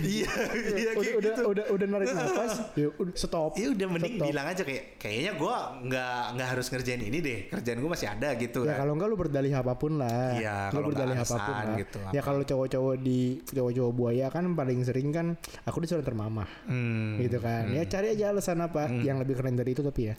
iya, 0.04 0.30
iya 0.30 0.90
udah, 0.94 0.94
kayak 0.96 1.16
udah, 1.20 1.34
gitu. 1.34 1.44
udah, 1.50 1.66
udah 1.74 1.88
narik 1.88 2.08
nafas, 2.14 2.54
ya 2.80 2.88
udah 2.94 3.14
stop. 3.16 3.52
Ya 3.60 3.68
udah 3.72 3.88
mending 3.90 4.16
Stop. 4.18 4.28
bilang 4.30 4.48
aja 4.48 4.62
kayak 4.64 4.84
kayaknya 4.98 5.32
gue 5.36 5.56
nggak 5.90 6.22
nggak 6.38 6.48
harus 6.56 6.66
ngerjain 6.72 7.02
ini 7.04 7.18
deh 7.20 7.40
kerjaan 7.52 7.78
gue 7.80 7.92
masih 7.92 8.08
ada 8.10 8.30
gitu 8.36 8.60
Ya 8.64 8.74
kan. 8.74 8.78
kalau 8.86 8.92
enggak 8.96 9.08
lu 9.12 9.18
berdalih 9.20 9.54
apa 9.54 9.74
pun 9.76 9.92
lah. 10.00 10.34
Iya, 10.36 10.58
lu 10.70 10.74
kalau 10.80 10.88
berdalih 10.92 11.18
apa 11.20 11.36
pun 11.36 11.54
lah. 11.54 11.78
gitu, 11.80 11.98
Ya 12.14 12.22
kalau 12.24 12.42
cowok-cowok 12.44 12.96
di 13.00 13.20
cowok-cowok 13.44 13.92
buaya 13.94 14.28
kan 14.30 14.44
paling 14.54 14.80
sering 14.84 15.10
kan 15.12 15.28
aku 15.64 15.78
disuruh 15.84 16.06
termamah. 16.06 16.48
Hmm. 16.66 17.20
Gitu 17.20 17.38
kan. 17.40 17.70
Ya 17.72 17.84
cari 17.86 18.14
aja 18.16 18.32
alasan 18.32 18.62
apa 18.62 18.88
yang 18.90 19.20
lebih 19.20 19.36
keren 19.40 19.56
dari 19.56 19.74
itu 19.74 19.82
tapi 19.82 20.12
ya. 20.12 20.16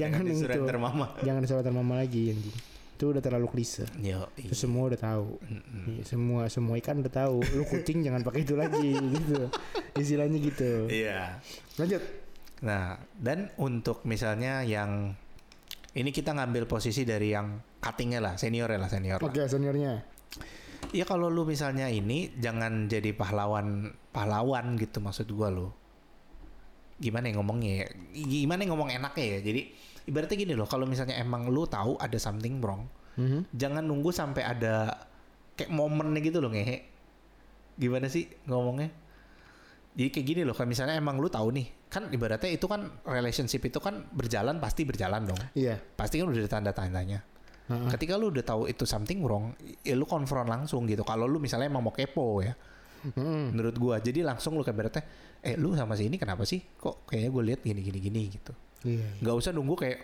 Jangan 0.00 0.24
yang 0.24 0.38
disuruh. 0.38 0.66
Jangan 1.22 1.40
disuruh 1.42 1.64
termamah 1.64 1.96
lagi 1.98 2.34
anjing. 2.34 2.77
Itu 2.98 3.14
udah 3.14 3.22
terlalu 3.22 3.46
klise. 3.46 3.86
Yo, 4.02 4.26
Itu 4.34 4.58
semua 4.58 4.90
udah 4.90 4.98
tahu. 4.98 5.38
Iya, 5.86 6.02
semua 6.02 6.50
semua 6.50 6.74
ikan 6.82 6.98
udah 6.98 7.14
tahu. 7.14 7.46
Lu 7.54 7.62
kucing 7.62 8.02
jangan 8.02 8.26
pakai 8.26 8.42
itu 8.42 8.58
lagi 8.58 8.90
gitu. 9.14 9.46
Istilahnya 9.94 10.38
gitu. 10.42 10.90
Iya. 10.90 11.38
Lanjut. 11.78 12.02
Nah, 12.66 12.98
dan 13.14 13.54
untuk 13.54 14.02
misalnya 14.02 14.66
yang 14.66 15.14
ini 15.94 16.10
kita 16.10 16.34
ngambil 16.34 16.66
posisi 16.66 17.06
dari 17.06 17.30
yang 17.30 17.62
cuttingnya 17.78 18.18
lah, 18.18 18.34
senior 18.34 18.66
lah, 18.66 18.90
senior 18.90 19.22
lah. 19.22 19.30
Oke, 19.30 19.46
seniornya. 19.46 20.02
Ya 20.90 21.06
kalau 21.06 21.30
lu 21.30 21.46
misalnya 21.46 21.86
ini 21.86 22.34
jangan 22.34 22.90
jadi 22.90 23.14
pahlawan 23.14 23.94
pahlawan 24.10 24.74
gitu 24.74 24.98
maksud 24.98 25.30
gua 25.30 25.54
lo. 25.54 25.70
Gimana 26.98 27.30
ya 27.30 27.38
ngomongnya 27.38 27.72
ya? 27.78 27.86
Gimana 28.26 28.66
ya 28.66 28.68
ngomong 28.74 28.90
enaknya 28.90 29.38
ya? 29.38 29.40
Jadi 29.46 29.62
ibaratnya 30.08 30.36
gini 30.40 30.54
loh, 30.56 30.64
kalau 30.64 30.88
misalnya 30.88 31.20
emang 31.20 31.52
lu 31.52 31.68
tahu 31.68 32.00
ada 32.00 32.16
something 32.16 32.58
wrong, 32.58 32.88
Mhm. 33.20 33.52
jangan 33.52 33.84
nunggu 33.84 34.08
sampai 34.08 34.42
ada 34.42 35.04
kayak 35.54 35.68
momennya 35.68 36.20
gitu 36.24 36.40
loh 36.40 36.48
ngehe. 36.48 36.88
Gimana 37.76 38.08
sih 38.08 38.26
ngomongnya? 38.48 38.90
Jadi 39.98 40.08
kayak 40.14 40.26
gini 40.26 40.42
loh, 40.46 40.54
kayak 40.54 40.70
misalnya 40.70 40.94
emang 40.94 41.18
lu 41.18 41.26
tahu 41.26 41.50
nih, 41.50 41.66
kan 41.90 42.06
ibaratnya 42.08 42.48
itu 42.48 42.66
kan 42.70 42.86
relationship 43.02 43.66
itu 43.66 43.82
kan 43.82 44.06
berjalan 44.14 44.62
pasti 44.62 44.86
berjalan 44.86 45.26
dong. 45.26 45.40
Iya. 45.58 45.76
Pasti 45.98 46.22
kan 46.22 46.30
udah 46.30 46.38
ada 46.38 46.50
tanda 46.50 46.70
tandanya. 46.70 47.18
Heeh. 47.66 47.90
Ketika 47.92 48.14
lu 48.14 48.30
udah 48.30 48.44
tahu 48.46 48.70
itu 48.70 48.86
something 48.86 49.20
wrong, 49.26 49.52
ya 49.82 49.98
lu 49.98 50.06
konfront 50.06 50.46
langsung 50.46 50.86
gitu. 50.86 51.02
Kalau 51.02 51.26
lu 51.26 51.42
misalnya 51.42 51.66
emang 51.66 51.82
mau 51.82 51.92
kepo 51.92 52.40
ya, 52.40 52.54
Mhm. 53.10 53.54
menurut 53.58 53.76
gua. 53.78 53.96
Jadi 53.98 54.22
langsung 54.22 54.54
lu 54.54 54.62
kayak 54.62 54.78
berarti, 54.78 55.00
eh 55.42 55.54
lu 55.58 55.74
sama 55.74 55.98
si 55.98 56.06
ini 56.06 56.14
kenapa 56.14 56.46
sih? 56.46 56.62
Kok 56.62 57.10
kayaknya 57.10 57.30
gue 57.34 57.42
lihat 57.50 57.60
gini 57.66 57.80
gini 57.82 57.98
gini 57.98 58.22
gitu. 58.30 58.52
Iya. 58.86 59.08
Nggak 59.22 59.36
usah 59.38 59.50
nunggu 59.50 59.74
kayak 59.74 59.98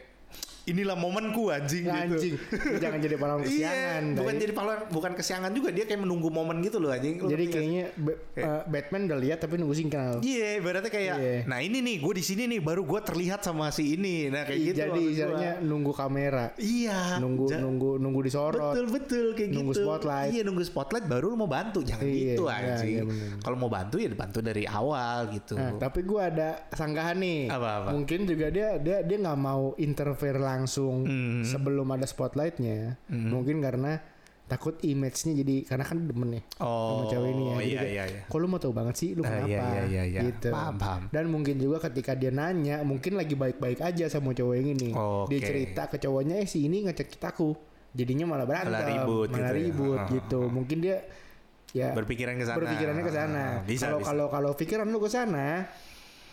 inilah 0.64 0.94
momenku 0.94 1.48
anjing 1.48 1.84
gitu. 1.84 2.16
Anjing, 2.16 2.34
jangan 2.82 2.98
jadi 2.98 3.14
pahlawan 3.14 3.42
kesiangan. 3.42 4.02
Iya, 4.02 4.16
bukan 4.16 4.34
jadi 4.34 4.52
pahlawan, 4.52 4.80
bukan 4.88 5.12
kesiangan 5.12 5.50
juga 5.52 5.68
dia 5.70 5.84
kayak 5.84 6.00
menunggu 6.00 6.28
momen 6.28 6.60
gitu 6.60 6.78
loh 6.78 6.88
anjing. 6.88 7.18
Lu 7.18 7.28
Jadi 7.28 7.44
kayaknya 7.46 7.84
eh, 8.34 8.62
Batman 8.64 9.06
udah 9.06 9.18
lihat 9.18 9.38
tapi 9.38 9.56
nunggu 9.56 9.74
signal. 9.74 10.18
Iya, 10.20 10.58
berarti 10.58 10.88
kayak, 10.88 11.14
Iya. 11.14 11.36
nah 11.44 11.58
ini 11.58 11.78
nih, 11.78 11.96
gue 11.98 12.14
di 12.14 12.24
sini 12.24 12.42
nih, 12.46 12.60
baru 12.60 12.80
gue 12.82 13.00
terlihat 13.02 13.40
sama 13.40 13.68
si 13.68 13.92
ini, 13.92 14.28
nah 14.28 14.42
kayak 14.42 14.60
gitu. 14.62 14.78
Jadi 14.80 15.00
istilahnya 15.10 15.52
nunggu 15.60 15.92
kamera, 15.92 16.56
iya, 16.56 17.18
nunggu 17.18 17.44
Ja- 17.46 17.60
nunggu 17.60 17.90
nunggu 17.96 18.20
disorot. 18.22 18.72
Betul 18.72 18.86
betul 18.88 19.26
kayak 19.32 19.50
Nunggu 19.52 19.72
gitu. 19.72 19.84
spotlight. 19.84 20.30
Iya 20.32 20.42
nunggu 20.42 20.62
spotlight 20.62 21.04
baru 21.04 21.26
lu 21.28 21.36
mau 21.36 21.46
bantu. 21.46 21.80
Jangan 21.80 22.04
Iya, 22.04 22.16
gitu 22.32 22.44
iya, 22.44 22.56
anjing. 22.56 22.88
iya, 22.90 23.02
bener. 23.04 23.28
Kalau 23.38 23.56
mau 23.56 23.68
bantu 23.68 23.96
ya 23.96 24.08
dibantu 24.08 24.38
dari 24.40 24.64
awal 24.64 25.28
gitu. 25.30 25.54
Nah, 25.54 25.76
tapi 25.76 26.00
gua 26.02 26.28
ada 26.28 26.48
sanggahan 26.70 27.16
nih. 27.16 27.40
Apa-apa? 27.46 27.88
Mungkin 27.92 28.24
juga 28.24 28.46
dia 28.48 28.68
dia 28.76 28.98
dia 29.00 29.16
nggak 29.18 29.38
mau 29.38 29.76
interfere 29.76 30.38
langsung 30.54 31.02
Hmm. 31.02 31.42
sebelum 31.42 31.90
ada 31.90 32.04
spotlightnya. 32.04 32.96
Mungkin 33.08 33.58
karena 33.58 33.98
takut 34.44 34.76
image-nya 34.78 35.32
jadi 35.34 35.64
karena 35.64 35.82
kan 35.82 36.04
demen 36.04 36.28
ya 36.30 36.42
Oh, 36.60 37.00
sama 37.00 37.04
cewek 37.08 37.28
ini 37.28 37.42
ya. 37.42 37.54
Jadi 37.54 37.64
iya 37.64 37.80
kayak, 37.80 37.90
iya 37.90 38.04
iya. 38.06 38.22
Kok 38.24 38.38
lu 38.38 38.46
mau 38.46 38.58
tahu 38.58 38.72
banget 38.72 38.94
sih 38.94 39.08
lu 39.10 39.20
Ah, 39.20 39.40
kenapa? 39.40 39.48
iya, 39.48 39.60
iya, 39.64 39.82
iya, 39.84 40.02
iya. 40.04 40.20
Gitu. 40.22 40.48
Paham, 40.48 40.74
paham. 40.76 41.02
Dan 41.08 41.24
mungkin 41.26 41.56
juga 41.56 41.80
ketika 41.82 42.12
dia 42.12 42.28
nanya, 42.28 42.76
mungkin 42.82 43.16
lagi 43.16 43.34
baik-baik 43.34 43.80
aja 43.80 44.04
sama 44.06 44.30
cowok 44.30 44.54
yang 44.54 44.68
ini. 44.70 44.90
Oke. 44.92 45.32
Dia 45.32 45.38
cerita 45.42 45.82
ke 45.86 45.96
cowoknya, 45.98 46.38
eh 46.38 46.46
si 46.46 46.62
ini 46.62 46.84
ngecek 46.84 47.16
aku. 47.18 47.56
Jadinya 47.90 48.28
malah 48.28 48.44
berantem, 48.44 48.68
Malah 48.70 48.84
ribut 48.86 49.28
malah 49.28 49.38
gitu 49.40 49.48
ya. 49.48 49.56
ribut 49.56 49.98
Ah, 49.98 50.08
gitu. 50.12 50.40
Mungkin 50.46 50.78
dia 50.78 50.96
ya 51.72 51.88
Berpikiran 51.90 52.34
ke 52.36 52.44
sana. 52.44 52.56
berpikirannya 52.60 53.02
ke 53.02 53.12
sana. 53.12 53.44
Ah, 53.56 53.76
Kalau 53.80 53.98
kalau 53.98 54.26
kalau 54.28 54.50
pikiran 54.52 54.86
lu 54.86 54.98
ke 54.98 55.08
sana, 55.08 55.64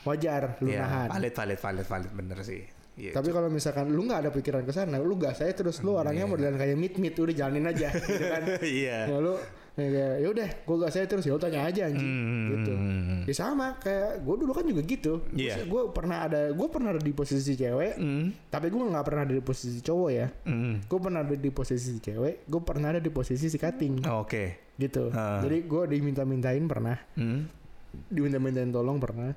wajar 0.01 0.57
lu 0.59 0.67
Iya, 0.67 0.83
nahan. 0.83 1.07
valid 1.09 1.33
valid 1.33 1.59
valid 1.59 1.87
valid 1.87 2.11
bener 2.11 2.39
sih. 2.43 2.61
Iya. 2.91 3.15
Tapi 3.15 3.31
kalau 3.31 3.47
misalkan 3.47 3.87
lu 3.87 4.03
nggak 4.03 4.27
ada 4.27 4.31
pikiran 4.31 4.63
ke 4.63 4.71
sana, 4.71 4.99
lu 4.99 5.15
gas 5.15 5.39
saya 5.39 5.55
terus 5.55 5.79
lu 5.79 5.95
orangnya 5.95 6.27
modelan 6.27 6.59
kayak 6.59 6.75
mit 6.75 6.99
mit 6.99 7.15
udah 7.15 7.31
jalanin 7.31 7.63
aja, 7.65 7.87
gitu 7.97 8.25
kan? 8.27 8.43
Iya. 8.59 8.97
ya 9.07 9.17
lu 9.17 9.33
ya 9.79 10.27
udah, 10.27 10.49
gue 10.67 10.77
gas 10.77 10.91
saya 10.91 11.07
terus 11.07 11.23
ya 11.23 11.31
lu 11.31 11.39
tanya 11.39 11.63
aja 11.63 11.87
anjing, 11.87 12.03
Hmm. 12.03 12.47
gitu. 12.51 12.73
Ya 13.25 13.33
sama 13.33 13.79
kayak 13.79 14.19
gue 14.19 14.35
dulu 14.37 14.51
kan 14.51 14.67
juga 14.67 14.83
gitu. 14.83 15.23
Iya. 15.31 15.63
Gue 15.63 15.87
pernah 15.89 16.27
ada, 16.27 16.51
gue 16.51 16.67
pernah 16.67 16.91
ada 16.91 16.99
di 16.99 17.15
posisi 17.15 17.55
cewek, 17.55 17.95
Hmm. 17.95 18.35
tapi 18.51 18.67
gue 18.67 18.83
nggak 18.83 19.05
pernah 19.07 19.23
ada 19.23 19.33
di 19.33 19.41
posisi 19.41 19.79
cowok 19.79 20.09
ya. 20.11 20.27
Hmm. 20.43 20.83
Gue 20.83 20.99
pernah 20.99 21.19
ada 21.23 21.33
di 21.33 21.49
posisi 21.49 21.95
cewek, 21.97 22.35
gue 22.43 22.61
pernah 22.61 22.87
ada 22.91 22.99
di 22.99 23.09
posisi 23.09 23.47
si 23.47 23.55
cutting, 23.55 24.03
Oke. 24.03 24.75
gitu. 24.75 25.07
Ah. 25.15 25.39
Jadi 25.39 25.63
gue 25.63 25.83
diminta-mintain 25.87 26.63
pernah, 26.67 26.99
Hmm. 27.15 27.47
diminta-mintain 28.11 28.67
tolong 28.69 28.99
pernah, 28.99 29.31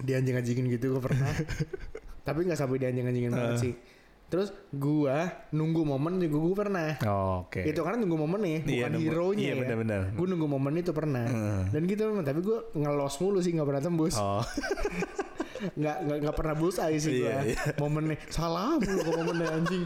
dianjing-anjingin 0.00 0.72
gitu 0.72 0.96
gue 0.96 1.02
pernah. 1.04 1.28
tapi 2.22 2.46
nggak 2.46 2.56
sampai 2.56 2.78
dianjing-anjingin 2.78 3.30
banget 3.30 3.58
sih. 3.60 3.74
Terus 4.26 4.48
gua 4.72 5.28
nunggu 5.52 5.84
momen 5.84 6.16
juga 6.16 6.36
gue 6.40 6.54
pernah. 6.56 6.90
Oke. 7.44 7.68
Itu 7.68 7.84
karena 7.84 8.00
nunggu 8.00 8.16
momen 8.16 8.40
nih, 8.40 8.58
Iya, 8.58 8.64
bukan 8.64 8.90
nunggu- 8.90 9.12
hero-nya 9.12 9.44
iya, 9.44 9.52
ya. 9.52 9.60
benar-benar. 9.60 10.00
Gue 10.10 10.26
nunggu 10.26 10.48
momen 10.48 10.72
itu 10.74 10.90
pernah. 10.90 11.24
Heeh. 11.28 11.60
Dan 11.68 11.82
gitu 11.84 12.02
memang, 12.08 12.24
tapi 12.24 12.40
gue 12.40 12.58
ngelos 12.72 13.14
mulu 13.20 13.38
sih 13.38 13.52
nggak 13.52 13.68
pernah 13.68 13.82
tembus. 13.82 14.16
Oh. 14.16 14.40
Nggak 15.62 15.96
nggak 16.02 16.18
nggak 16.26 16.34
pernah 16.34 16.54
bullseye 16.58 16.98
sih 16.98 17.22
gue. 17.22 17.30
Iya, 17.30 17.54
iya. 17.54 17.62
Momennya 17.78 18.18
salah 18.26 18.82
mulu 18.82 18.98
ke 18.98 19.10
momennya 19.14 19.46
anjing. 19.52 19.84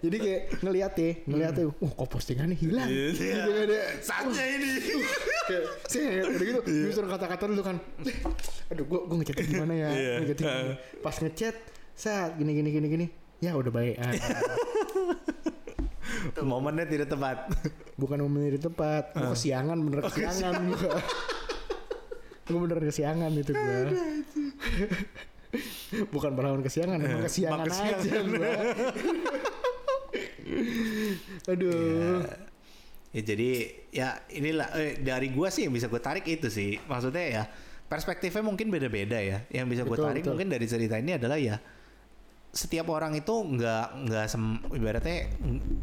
Jadi 0.00 0.16
kayak 0.16 0.40
ngeliat 0.60 0.92
ya, 0.96 1.10
ngeliat 1.24 1.52
tuh, 1.54 1.72
wah 1.76 1.92
kok 1.94 2.08
postingannya 2.08 2.56
hilang. 2.56 2.84
Iya. 2.84 3.08
Gitu 3.14 3.50
kan 3.56 3.68
ya. 3.68 3.84
Saatnya 4.04 4.44
ini. 4.44 4.70
Kayak 5.50 5.64
saya 5.90 6.22
udah 6.24 6.44
gitu 6.46 6.60
nyusun 6.62 7.06
kata-kata 7.06 7.44
dulu 7.50 7.62
kan. 7.66 7.76
Aduh 8.70 8.84
gua 8.86 9.00
gua 9.04 9.16
ngechat 9.18 9.36
gimana 9.42 9.74
ya? 9.74 9.88
Iya. 9.90 10.12
Ngechatnya 10.22 10.46
gimana. 10.46 10.74
pas 11.02 11.16
ngechat 11.18 11.56
saat 11.92 12.38
gini 12.38 12.54
gini 12.54 12.70
gini 12.70 12.86
gini 12.88 13.06
ya 13.38 13.58
udah 13.58 13.68
baik. 13.68 13.98
Ah, 13.98 14.14
Momennya 16.40 16.86
tidak 16.86 17.10
tepat. 17.10 17.50
bukan 17.96 18.16
momen 18.22 18.48
itu 18.48 18.62
tepat 18.62 19.12
gua 19.12 19.34
kesiangan 19.34 19.76
bener 19.76 20.00
kesiangan 20.06 20.54
gua. 20.70 20.94
Gua 22.46 22.58
bener 22.64 22.78
kesiangan 22.80 23.30
itu 23.34 23.52
gua. 23.52 23.78
Bukan 26.14 26.30
pahlawan 26.32 26.62
kesiangan 26.62 27.02
emang 27.02 27.26
kesiangan 27.26 27.58
Emang 27.58 27.74
kesiangan. 27.74 27.98
aja 27.98 28.18
gua. 28.22 28.52
Aduh 31.50 32.22
Ya 33.10 33.22
jadi 33.26 33.50
ya 33.90 34.08
inilah 34.30 34.70
eh, 34.78 34.94
dari 35.02 35.34
gua 35.34 35.50
sih 35.50 35.66
yang 35.66 35.74
bisa 35.74 35.90
gue 35.90 35.98
tarik 35.98 36.22
itu 36.30 36.46
sih. 36.46 36.78
Maksudnya 36.86 37.24
ya 37.26 37.42
perspektifnya 37.90 38.46
mungkin 38.46 38.70
beda-beda 38.70 39.18
ya. 39.18 39.42
Yang 39.50 39.66
bisa 39.74 39.82
gue 39.82 39.98
tarik 39.98 40.22
betul. 40.22 40.38
mungkin 40.38 40.48
dari 40.48 40.66
cerita 40.70 40.94
ini 40.94 41.18
adalah 41.18 41.34
ya 41.38 41.58
setiap 42.50 42.90
orang 42.90 43.14
itu 43.14 43.30
nggak 43.30 43.86
nggak 44.10 44.26
sem- 44.26 44.62
ibaratnya 44.74 45.30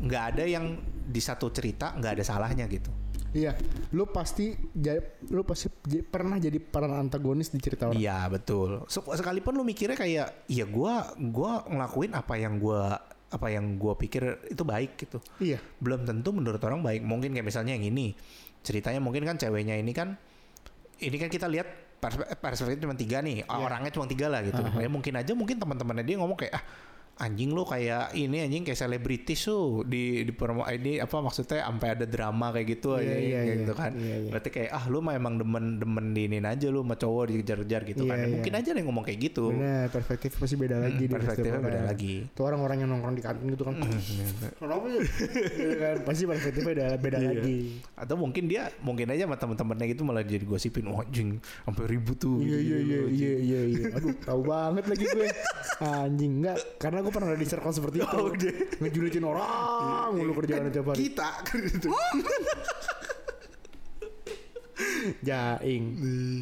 nggak 0.03 0.23
ada 0.35 0.43
yang 0.43 0.75
di 1.07 1.21
satu 1.23 1.47
cerita 1.51 1.95
nggak 1.95 2.19
ada 2.19 2.23
salahnya 2.23 2.67
gitu. 2.67 2.91
Iya, 3.35 3.55
lu 3.91 4.07
pasti 4.07 4.55
lu 5.31 5.43
pasti 5.43 5.67
pernah 6.03 6.39
jadi 6.39 6.59
peran 6.63 6.95
antagonis 6.95 7.51
di 7.51 7.59
cerita 7.59 7.91
orang. 7.91 7.99
Iya 7.99 8.27
betul. 8.31 8.87
Se- 8.87 9.03
Sekalipun 9.03 9.55
lu 9.55 9.67
mikirnya 9.67 9.99
kayak, 9.99 10.47
ya 10.47 10.63
gua 10.67 11.11
gua 11.15 11.63
ngelakuin 11.67 12.15
apa 12.15 12.33
yang 12.39 12.55
gua 12.59 12.99
apa 13.27 13.47
yang 13.51 13.75
gua 13.75 13.99
pikir 13.99 14.47
itu 14.47 14.63
baik 14.63 14.95
gitu. 14.95 15.19
Iya. 15.43 15.59
Belum 15.83 16.07
tentu 16.07 16.31
menurut 16.31 16.63
orang 16.63 16.79
baik. 16.79 17.03
Mungkin 17.03 17.35
kayak 17.35 17.43
misalnya 17.43 17.75
yang 17.75 17.83
ini 17.83 18.15
ceritanya 18.63 18.99
mungkin 19.03 19.23
kan 19.27 19.35
ceweknya 19.35 19.75
ini 19.75 19.91
kan 19.91 20.15
ini 20.97 21.15
kan 21.15 21.29
kita 21.29 21.45
lihat 21.45 21.67
perspe- 22.01 22.29
perspektif 22.39 22.79
cuma 22.81 22.95
tiga 22.97 23.19
nih 23.21 23.43
Iya. 23.43 23.51
orangnya 23.51 23.91
cuma 23.91 24.07
tiga 24.07 24.31
lah 24.31 24.41
gitu. 24.43 24.59
Ya 24.79 24.87
mungkin 24.87 25.13
aja 25.15 25.31
mungkin 25.35 25.59
teman-temannya 25.59 26.03
dia 26.07 26.17
ngomong 26.19 26.37
kayak 26.39 26.55
ah 26.57 26.63
anjing 27.17 27.49
lu 27.49 27.63
kayak 27.63 28.13
ini 28.13 28.41
anjing 28.41 28.61
kayak 28.61 28.77
selebritis 28.77 29.41
tuh 29.41 29.81
di 29.81 30.21
di 30.21 30.29
promo 30.29 30.61
ini 30.63 30.97
apa 30.97 31.17
maksudnya 31.17 31.65
sampai 31.65 31.97
ada 31.97 32.05
drama 32.05 32.53
kayak 32.53 32.67
gitu 32.73 32.93
Iya, 32.93 33.01
aja 33.01 33.09
iya, 33.09 33.17
kayak 33.17 33.41
iya. 33.43 33.55
gitu 33.57 33.73
kan. 33.73 33.91
Iya, 33.93 34.15
iya. 34.17 34.29
Berarti 34.29 34.49
kayak 34.49 34.69
ah 34.69 34.83
lu 34.85 34.99
mah 34.99 35.13
emang 35.13 35.33
demen-demen 35.35 36.05
diinin 36.11 36.45
aja 36.45 36.67
lu 36.67 36.81
sama 36.81 36.93
cowok 36.93 37.23
dikejar-kejar 37.29 37.81
gitu 37.85 38.03
Iya, 38.05 38.11
kan. 38.11 38.17
iya. 38.19 38.27
Mungkin 38.29 38.53
aja 38.53 38.69
ada 38.69 38.77
yang 38.77 38.87
ngomong 38.87 39.03
kayak 39.03 39.19
gitu. 39.23 39.45
Benar, 39.49 39.89
perspektif 39.89 40.29
pasti 40.33 40.55
beda 40.55 40.77
lagi 40.77 40.93
Hmm, 40.93 41.03
di 41.03 41.07
perspektifnya 41.09 41.51
setiap 41.51 41.65
beda 41.65 41.73
orang. 41.75 41.89
lagi. 41.89 42.15
Tuh 42.31 42.43
orang-orang 42.45 42.77
yang 42.77 42.89
nongkrong 42.91 43.15
di 43.15 43.23
kantin 43.23 43.45
gitu 43.49 43.63
kan. 43.65 43.73
Kenapa 44.57 44.85
ya? 44.87 45.01
Gitu 45.57 45.75
kan, 45.75 45.95
pasti 46.03 46.23
perspektifnya 46.23 46.67
beda 46.69 46.85
beda 46.97 47.17
Iya. 47.17 47.29
lagi. 47.33 47.57
Atau 47.95 48.15
mungkin 48.15 48.43
dia 48.45 48.69
mungkin 48.79 49.07
aja 49.07 49.25
sama 49.25 49.35
temen-temennya 49.35 49.85
gitu 49.89 50.01
malah 50.03 50.21
jadi 50.21 50.45
gosipin 50.45 50.85
oh, 50.87 51.01
anjing 51.01 51.41
sampai 51.65 51.83
ribut 51.87 52.17
tuh. 52.17 52.37
Iya 52.39 52.57
iya 52.59 52.77
iya 52.77 52.99
gitu. 53.01 53.09
iya 53.09 53.33
iya 53.35 53.61
iya. 53.65 53.83
Aduh, 53.97 54.13
tahu 54.21 54.41
banget 54.43 54.85
lagi 54.85 55.05
gue. 55.07 55.27
Anjing 55.77 56.31
enggak, 56.41 56.57
karena 56.77 56.99
gue 57.07 57.11
pernah 57.15 57.31
ada 57.31 57.39
di 57.39 57.47
circle 57.47 57.71
seperti 57.71 57.97
itu. 58.03 58.17
Oh. 58.19 58.27
Ngejulitin 58.83 59.23
orang 59.23 60.11
mulu 60.11 60.35
kerjaan 60.43 60.67
tiap 60.67 60.91
hari. 60.91 61.07
Kita 61.07 61.29
gitu. 61.71 61.87
Jaing. 65.23 65.83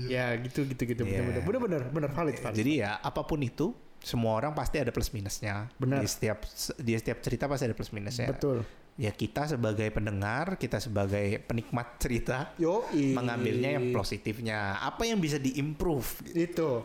Ya 0.10 0.34
gitu 0.42 0.66
gitu 0.66 0.84
gitu 0.84 1.04
Iya. 1.06 1.22
bener 1.22 1.42
bener 1.46 1.60
bener 1.62 1.82
bener 1.94 2.10
valid 2.12 2.38
valid. 2.42 2.56
Jadi 2.58 2.72
ya 2.82 2.98
apa 2.98 3.22
pun 3.24 3.40
itu 3.40 3.72
semua 4.02 4.38
orang 4.38 4.52
pasti 4.54 4.82
ada 4.82 4.90
plus 4.90 5.14
minusnya. 5.14 5.70
Benar. 5.78 6.02
Di 6.02 6.08
setiap 6.10 6.44
di 6.82 6.92
setiap 6.98 7.22
cerita 7.22 7.46
pasti 7.46 7.70
ada 7.70 7.76
plus 7.78 7.94
minusnya. 7.94 8.28
Betul. 8.34 8.66
Ya 8.96 9.12
kita 9.12 9.44
sebagai 9.44 9.92
pendengar, 9.92 10.56
kita 10.56 10.80
sebagai 10.80 11.44
penikmat 11.44 12.00
cerita 12.00 12.56
Yo 12.56 12.88
mengambilnya 12.94 13.76
yang 13.76 13.92
positifnya. 13.92 14.80
Apa 14.80 15.04
yang 15.04 15.20
bisa 15.20 15.36
diimprove? 15.36 16.24
itu 16.32 16.80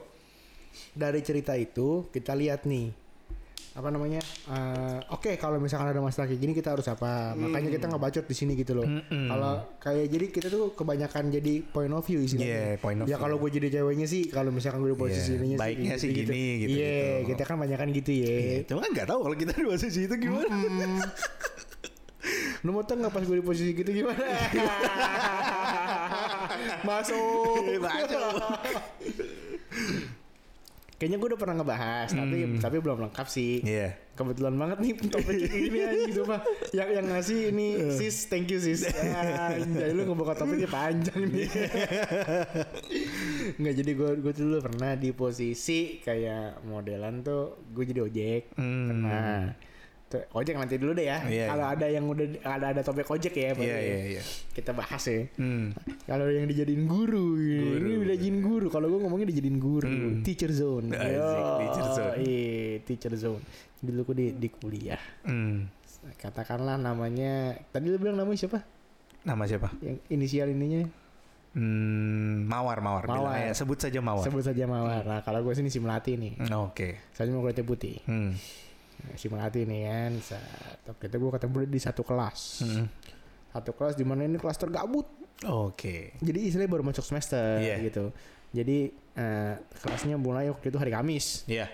dari 0.94 1.18
cerita 1.22 1.54
itu 1.58 2.06
kita 2.10 2.34
lihat 2.34 2.66
nih 2.66 2.90
apa 3.70 3.86
namanya 3.86 4.18
eh, 4.50 4.98
oke 5.14 5.38
kalau 5.38 5.62
misalkan 5.62 5.94
ada 5.94 6.02
masalah 6.02 6.26
kayak 6.26 6.42
gini 6.42 6.52
kita 6.52 6.74
harus 6.74 6.90
apa 6.90 7.38
makanya 7.38 7.70
kita 7.70 7.86
ngebacot 7.86 8.26
di 8.26 8.34
sini 8.34 8.58
gitu 8.58 8.74
loh 8.74 8.82
Mm-mm. 8.82 9.30
kalau 9.30 9.52
kayak 9.78 10.10
jadi 10.10 10.26
kita 10.26 10.46
tuh 10.50 10.74
kebanyakan 10.74 11.30
jadi 11.30 11.62
point 11.64 11.94
of 11.94 12.02
view 12.02 12.18
istilahnya 12.18 12.50
Yeah, 12.50 12.82
point 12.82 12.98
of 12.98 13.06
ya 13.06 13.14
kalau 13.14 13.38
gue 13.38 13.50
jadi 13.54 13.78
ceweknya 13.78 14.10
sih 14.10 14.26
kalau 14.26 14.50
misalkan 14.50 14.82
gue 14.82 14.90
di 14.90 14.98
posisi 14.98 15.30
Yeah, 15.30 15.38
ininya 15.38 15.56
baiknya 15.62 15.94
sih 15.96 16.08
gini, 16.10 16.26
gitu, 16.66 16.76
iya 16.82 17.22
gitu. 17.22 17.28
kita 17.30 17.42
kan 17.46 17.56
banyak 17.56 17.78
kan 17.78 17.88
gitu 17.90 18.10
ya 18.10 18.26
Iya, 18.30 18.58
Cuma 18.66 18.82
nggak 18.82 19.06
tahu 19.06 19.18
kalau 19.22 19.36
kita 19.38 19.52
di 19.54 19.64
posisi 19.64 20.00
itu 20.02 20.14
gimana. 20.18 20.50
Hmm. 20.50 20.98
Lu 22.60 22.74
mau 22.74 22.82
tau 22.82 22.98
nggak 22.98 23.08
pas 23.08 23.22
gue 23.22 23.36
di 23.38 23.44
posisi 23.44 23.70
gitu 23.72 23.88
gimana? 23.88 24.20
Masuk. 26.84 27.80
Masuk. 27.80 28.59
Kayaknya 31.00 31.16
gue 31.16 31.28
udah 31.32 31.40
pernah 31.40 31.56
ngebahas, 31.56 32.08
tapi 32.12 32.60
tapi 32.60 32.76
belum 32.76 33.08
lengkap 33.08 33.24
sih. 33.24 33.64
Iya. 33.64 33.96
Kebetulan 34.12 34.52
banget 34.60 34.84
nih 34.84 34.92
topik 35.08 35.48
ini 35.48 35.78
aja 35.80 36.04
gitu 36.12 36.22
mah. 36.28 36.44
Yang 36.76 36.88
yang 36.92 37.06
ngasih 37.08 37.38
ini 37.48 37.66
sis, 37.96 38.28
thank 38.28 38.52
you 38.52 38.60
sis. 38.60 38.84
Anjay 39.56 39.96
lu 39.96 40.04
ngebuka 40.04 40.36
topiknya 40.36 40.68
panjang 40.68 41.24
nih. 41.24 41.48
Nggak 43.64 43.74
jadi 43.80 43.90
gue 43.96 44.10
gue 44.20 44.32
dulu 44.44 44.56
pernah 44.60 44.92
di 44.92 45.16
posisi 45.16 46.04
kayak 46.04 46.68
modelan 46.68 47.24
tuh 47.24 47.64
gue 47.72 47.84
jadi 47.88 48.00
ojek. 48.04 48.42
Hmm. 48.60 48.92
Pernah. 48.92 49.69
Ojek 50.10 50.58
nanti 50.58 50.74
dulu 50.74 50.90
deh 50.90 51.06
ya. 51.06 51.22
Iya, 51.22 51.46
Kalau 51.48 51.66
iya. 51.66 51.74
ada 51.78 51.86
yang 51.86 52.04
udah 52.04 52.26
ada 52.42 52.66
ada 52.74 52.82
topik 52.82 53.06
ojek 53.06 53.30
ya, 53.30 53.54
baru 53.54 53.62
Iya 53.62 53.76
ya. 53.76 53.80
iya 53.80 53.98
iya. 54.10 54.22
Kita 54.50 54.74
bahas 54.74 55.02
ya. 55.02 55.22
Hmm. 55.38 55.70
Kalau 56.02 56.26
yang 56.26 56.44
dijadiin 56.44 56.84
guru, 56.84 57.38
Guru. 57.38 57.78
ini 57.78 57.90
dijadiin 58.04 58.38
guru. 58.40 58.66
Kalau 58.66 58.86
gue 58.86 58.98
ngomongnya 58.98 59.30
dijadiin 59.30 59.56
guru, 59.56 59.86
Hmm. 59.86 60.20
teacher 60.20 60.50
zone. 60.50 60.90
Yo, 60.90 61.30
teacher 61.62 61.86
zone. 61.92 62.14
Iya, 62.18 62.82
teacher 62.82 63.14
zone. 63.14 63.42
Dulu 63.78 64.00
gue 64.10 64.16
di, 64.16 64.26
di 64.34 64.48
kuliah. 64.48 64.98
Hmm. 65.22 65.70
Katakanlah 66.16 66.74
namanya, 66.74 67.54
tadi 67.68 67.86
lu 67.86 67.96
bilang 67.96 68.18
namanya 68.18 68.40
siapa? 68.40 68.66
Nama 69.22 69.42
siapa? 69.44 69.68
Yang 69.78 69.96
inisial 70.08 70.48
ininya 70.48 70.90
Hmm, 71.50 72.46
mawar, 72.46 72.78
mawar. 72.78 73.04
Mawar. 73.04 73.18
Bilang 73.34 73.34
aja, 73.50 73.58
sebut 73.58 73.74
saja 73.74 73.98
mawar. 73.98 74.22
sebut 74.22 74.38
saja 74.40 74.70
Mawar. 74.70 75.02
Nah, 75.02 75.20
kalau 75.20 75.42
gue 75.42 75.50
sini 75.50 75.66
si 75.66 75.82
Melati 75.82 76.14
nih. 76.14 76.38
Hmm, 76.38 76.70
Oke. 76.70 77.10
Saya 77.10 77.26
mau 77.28 77.42
kulitnya 77.42 77.66
putih. 77.66 77.98
Hmm. 78.06 78.38
Si 79.14 79.26
Melati 79.28 79.64
nih 79.64 79.80
kan. 79.86 80.12
Saat 80.20 80.96
kita 80.96 81.16
gue 81.16 81.30
ketemu 81.30 81.56
di 81.66 81.80
satu 81.80 82.02
kelas. 82.02 82.40
Hmm. 82.64 82.86
Satu 83.50 83.74
kelas 83.74 83.94
di 83.94 84.04
mana 84.06 84.24
ini 84.24 84.36
kelas 84.36 84.56
tergabut. 84.56 85.06
Oke. 85.48 86.14
Jadi 86.20 86.38
istilahnya 86.52 86.70
baru 86.70 86.84
masuk 86.84 87.02
semester 87.02 87.58
Iya. 87.58 87.80
gitu. 87.80 88.12
Jadi 88.52 88.92
eh, 89.16 89.54
kelasnya 89.80 90.20
mulai 90.20 90.50
waktu 90.50 90.68
itu 90.68 90.78
hari 90.78 90.92
Kamis. 90.92 91.48
Iya. 91.48 91.66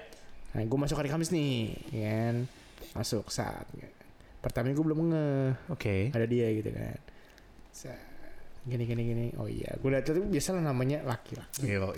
Nah, 0.56 0.64
gue 0.64 0.78
masuk 0.78 0.96
hari 0.96 1.12
Kamis 1.12 1.28
nih, 1.34 1.74
ya 1.92 2.08
kan? 2.08 2.36
Masuk 2.96 3.28
saat 3.28 3.68
pertama 4.40 4.70
gue 4.70 4.78
belum 4.78 5.10
nge 5.10 5.26
Oke. 5.74 6.14
ada 6.14 6.22
dia 6.24 6.46
gitu 6.54 6.70
kan. 6.70 6.96
Saat, 7.74 7.98
gini 8.64 8.86
gini 8.86 9.02
gini. 9.04 9.26
Oh 9.36 9.50
iya, 9.50 9.74
gue 9.74 9.90
lihat 9.90 10.06
itu 10.06 10.22
biasalah 10.22 10.62
namanya 10.62 11.02
laki-laki. 11.02 11.66
Yo, 11.66 11.90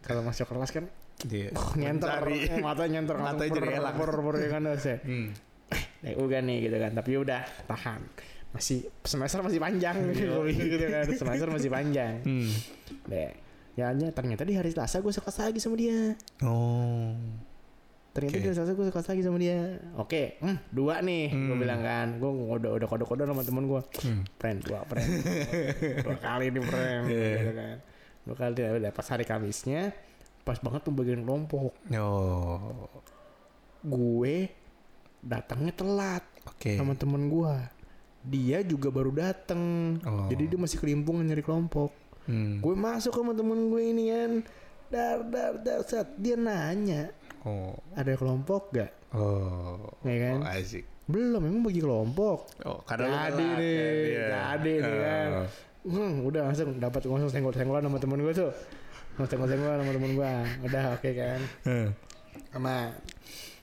Kalau 0.00 0.24
masuk 0.24 0.48
kelas 0.48 0.72
kan 0.72 0.88
Dia. 1.22 1.54
oh, 1.54 1.72
oh, 1.78 2.58
mata 2.60 2.84
nyenter, 2.90 3.16
Matanya 3.16 3.50
jadi. 3.54 3.68
Por, 3.94 4.10
por, 4.18 4.34
ya 4.36 4.48
kan 4.50 4.66
saya. 4.76 4.98
Hmm. 5.06 5.30
Eh, 6.04 6.14
udah 6.18 6.40
nih 6.42 6.68
gitu 6.68 6.76
kan. 6.76 6.92
Tapi 6.92 7.10
udah 7.16 7.40
tahan. 7.64 8.02
Masih 8.54 8.86
semester 9.02 9.42
masih 9.42 9.58
panjang 9.58 9.96
gitu, 10.14 10.46
gitu 10.50 10.86
kan. 10.90 11.06
Semester 11.10 11.48
masih 11.50 11.70
panjang. 11.72 12.22
Hmm. 12.22 12.50
Deh. 13.08 13.32
Ya, 13.74 13.90
ya, 13.90 14.08
ternyata 14.14 14.46
di 14.46 14.54
hari 14.54 14.70
Selasa 14.70 15.02
gue 15.02 15.10
suka 15.10 15.34
lagi 15.42 15.58
sama 15.58 15.74
dia. 15.74 16.14
Oh. 16.46 17.10
Ternyata 18.14 18.38
Oke. 18.38 18.46
di 18.46 18.54
Selasa 18.54 18.72
gue 18.78 18.86
suka 18.86 19.02
lagi 19.02 19.22
sama 19.26 19.38
dia. 19.42 19.82
Oke, 19.98 20.38
hmm, 20.38 20.70
dua 20.70 21.02
nih. 21.02 21.34
Gue 21.34 21.58
Hmm. 21.58 21.58
bilang 21.58 21.82
kan, 21.82 22.06
gue 22.22 22.30
udah 22.30 22.70
udah 22.70 22.86
kode-kode 22.86 23.26
sama 23.26 23.42
temen 23.42 23.66
gue. 23.66 23.82
Hmm. 24.06 24.22
Friend, 24.38 24.58
dua 24.62 24.86
friend. 24.86 25.10
dua 26.06 26.16
kali 26.22 26.54
nih 26.54 26.62
friend. 26.62 27.04
Iya. 27.10 27.30
Gitu 27.34 27.52
kan. 27.58 27.76
Dua 28.22 28.34
kali 28.38 28.52
dia 28.54 28.70
udah 28.70 28.92
pas 28.94 29.06
hari 29.10 29.24
Kamisnya, 29.26 29.90
pas 30.44 30.60
banget 30.60 30.80
tuh 30.84 30.92
bagian 30.92 31.24
kelompok. 31.24 31.72
Oh. 31.96 32.88
Gue 33.80 34.52
datangnya 35.24 35.72
telat 35.72 36.24
Oke. 36.44 36.76
sama 36.76 36.92
temen 36.94 37.32
gue. 37.32 37.54
Dia 38.24 38.60
juga 38.64 38.88
baru 38.92 39.12
dateng. 39.12 39.96
Oh. 40.04 40.28
Jadi 40.28 40.52
dia 40.52 40.58
masih 40.60 40.76
kelimpungan 40.80 41.24
nyari 41.24 41.40
kelompok. 41.40 41.92
Hmm. 42.28 42.60
Gue 42.60 42.76
masuk 42.76 43.12
sama 43.12 43.32
temen 43.32 43.72
gue 43.72 43.82
ini 43.84 44.04
kan. 44.12 44.32
Dar, 44.92 45.18
dar, 45.26 45.52
dar, 45.60 45.80
set. 45.84 46.12
Dia 46.20 46.36
nanya, 46.36 47.10
Oh. 47.44 47.76
ada 47.92 48.16
kelompok 48.16 48.72
gak? 48.72 48.92
Oh. 49.12 49.92
Ya 50.00 50.16
kan? 50.32 50.36
Oh, 50.40 50.48
asik. 50.48 50.84
Belum, 51.04 51.44
emang 51.44 51.60
bagi 51.60 51.84
kelompok. 51.84 52.48
Oh, 52.64 52.80
karena 52.88 53.28
Jadi 53.28 53.36
telat, 53.36 53.36
nih? 53.36 53.52
Iya. 54.08 54.26
jadi 54.32 54.72
nih 54.80 54.96
kan. 55.04 55.28
Oh. 55.28 55.48
Hmm, 55.84 56.12
udah 56.24 56.40
langsung 56.48 56.80
dapat 56.80 57.00
langsung 57.04 57.28
senggol-senggolan 57.28 57.84
sama 57.84 57.98
temen 58.00 58.24
gue 58.24 58.32
tuh. 58.32 58.52
Langsung 59.14 59.26
senggol-senggolan 59.30 59.78
sama 59.78 59.92
temen 59.92 60.12
gue. 60.12 60.32
Udah 60.64 60.84
oke 60.92 61.10
kan. 61.10 61.40
Hmm. 61.62 61.88
Sama 62.48 62.74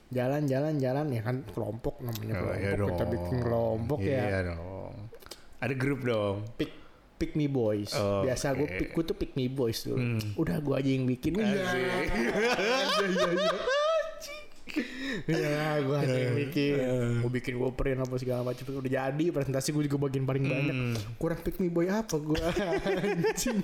jalan 0.08 0.42
jalan 0.44 0.74
jalan 0.76 1.06
ya 1.08 1.20
kan 1.20 1.40
kelompok 1.46 2.00
namanya 2.00 2.32
Oh, 2.34 2.40
kelompok 2.44 2.58
iya 2.58 2.72
dong. 2.74 2.88
kita 2.90 3.04
bikin 3.06 3.36
kelompok 3.38 3.98
ya 3.98 4.22
Iya 4.22 4.40
dong. 4.50 4.92
Ada 5.58 5.74
grup 5.74 6.00
dong. 6.02 6.36
pick 6.54 6.70
pick 7.16 7.32
me 7.32 7.46
boys 7.46 7.92
Oh, 7.92 8.20
biasa 8.20 8.52
gue 8.52 8.66
oke. 8.66 8.76
pick 8.76 8.90
gue 8.90 9.04
tuh 9.04 9.14
pick 9.14 9.32
me 9.32 9.46
boys 9.46 9.78
tuh 9.80 9.94
Hmm. 9.94 10.18
udah 10.34 10.58
gue 10.58 10.74
aja 10.74 10.90
yang 10.90 11.06
bikin 11.06 11.38
iya 11.38 11.54
Asik. 11.54 11.80
iya 13.06 13.30
iya 13.30 13.50
iya 15.28 15.78
gue 15.78 15.96
aja 15.96 16.16
yang 16.18 16.34
bikin 16.36 16.74
gue 17.20 17.30
bikin 17.32 17.54
gue 17.54 17.70
print 17.72 18.00
apa 18.00 18.14
segala 18.16 18.40
macam 18.42 18.64
udah 18.74 18.90
jadi 18.90 19.24
presentasi 19.28 19.68
gue 19.70 19.84
juga 19.84 19.98
bagian 20.02 20.24
paling 20.24 20.44
banyak 20.44 20.74
Hmm. 20.74 20.96
kurang 21.14 21.40
pick 21.40 21.56
me 21.56 21.68
boy 21.68 21.86
apa 21.86 22.16
gue 22.16 22.36
anjing 22.98 23.60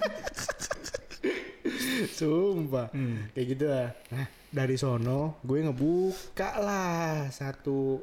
sumpah 2.18 2.88
Hmm. 2.90 3.28
kayak 3.30 3.46
gitu 3.48 3.64
lah 3.66 3.88
nah 4.08 4.26
dari 4.48 4.74
sono 4.74 5.36
gue 5.40 5.58
ngebuka 5.60 6.50
lah 6.58 7.28
satu 7.28 8.00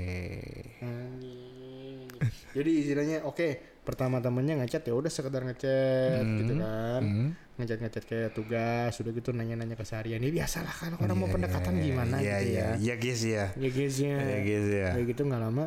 Anjing. 0.79 2.07
jadi 2.51 2.71
istilahnya 2.75 3.17
oke 3.21 3.47
pertama 3.81 4.19
temennya 4.19 4.55
ngechat 4.57 4.83
ya 4.83 4.93
udah 4.93 5.07
sekedar 5.07 5.43
ngechat 5.43 6.21
Hmm. 6.21 6.37
gitu 6.37 6.53
kan 6.55 7.01
Hmm. 7.01 7.29
ngechat 7.55 7.79
ngechat 7.79 8.03
kayak 8.05 8.31
tugas 8.31 8.93
udah 8.95 9.11
gitu 9.11 9.29
nanya-nanya 9.31 9.75
keseharian 9.75 10.19
ini 10.19 10.31
biasalah 10.33 10.71
kan 10.71 10.91
orang 10.95 11.17
mau 11.17 11.25
Iya, 11.25 11.33
pendekatan 11.33 11.73
iya, 11.73 11.83
gimana 11.83 12.15
iya, 12.17 12.35
gitu 12.37 12.49
iya. 12.49 12.59
ya 12.61 12.69
Iya 12.77 12.95
guys 12.97 13.21
ya. 13.21 13.45
ya 13.53 13.69
guys 13.69 13.95
ya 13.97 14.15
Iya 14.17 14.39
guys 14.41 14.67
ya. 14.69 14.87
kayak 14.93 15.07
gitu 15.09 15.21
nggak 15.25 15.41
lama 15.41 15.65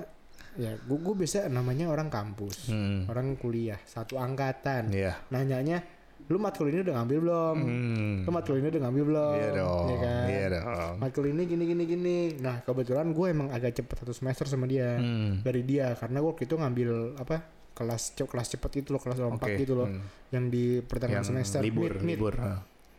ya 0.55 0.77
gue 0.77 0.99
gue 0.99 1.15
biasa 1.17 1.49
namanya 1.49 1.89
orang 1.89 2.07
kampus 2.07 2.69
Hmm. 2.69 3.05
orang 3.07 3.35
kuliah 3.35 3.81
satu 3.83 4.17
angkatan 4.17 4.89
Iya. 4.89 5.17
nanyanya 5.29 5.81
lu 6.25 6.37
matkul 6.37 6.67
ini 6.67 6.81
udah 6.81 6.95
ngambil 6.95 7.19
belum 7.21 7.57
Hmm. 7.59 8.17
lu 8.23 8.31
matkul 8.31 8.57
ini 8.57 8.69
udah 8.69 8.83
ngambil 8.83 9.05
belum 9.07 9.35
Iya 9.35 9.49
dong. 9.55 9.85
Ya 9.85 9.97
kan? 9.99 10.25
Iya 10.25 10.47
dong. 10.51 10.93
matkul 10.99 11.25
ini 11.27 11.43
gini 11.45 11.65
gini 11.67 11.85
gini 11.85 12.17
nah 12.39 12.61
kebetulan 12.61 13.11
gue 13.11 13.27
emang 13.27 13.49
agak 13.49 13.73
cepet 13.75 13.97
satu 13.99 14.13
semester 14.13 14.45
sama 14.47 14.65
dia 14.65 14.97
Hmm. 14.97 15.41
dari 15.41 15.63
dia 15.63 15.93
karena 15.95 16.19
gue 16.19 16.29
waktu 16.29 16.45
itu 16.45 16.55
ngambil 16.55 16.91
apa 17.17 17.37
kelas 17.73 18.13
cep 18.13 18.29
kelas 18.29 18.49
cepet 18.51 18.71
gitu 18.77 18.93
loh 18.93 19.01
kelas 19.01 19.19
lompat 19.19 19.49
Oke. 19.49 19.59
gitu 19.59 19.73
loh 19.75 19.89
Hmm. 19.89 20.05
yang 20.31 20.47
di 20.47 20.79
pertengahan 20.79 21.21
Yang 21.21 21.33
semester 21.33 21.61
libur, 21.61 21.91
mid, 21.91 22.05
mid. 22.07 22.19
libur. 22.19 22.35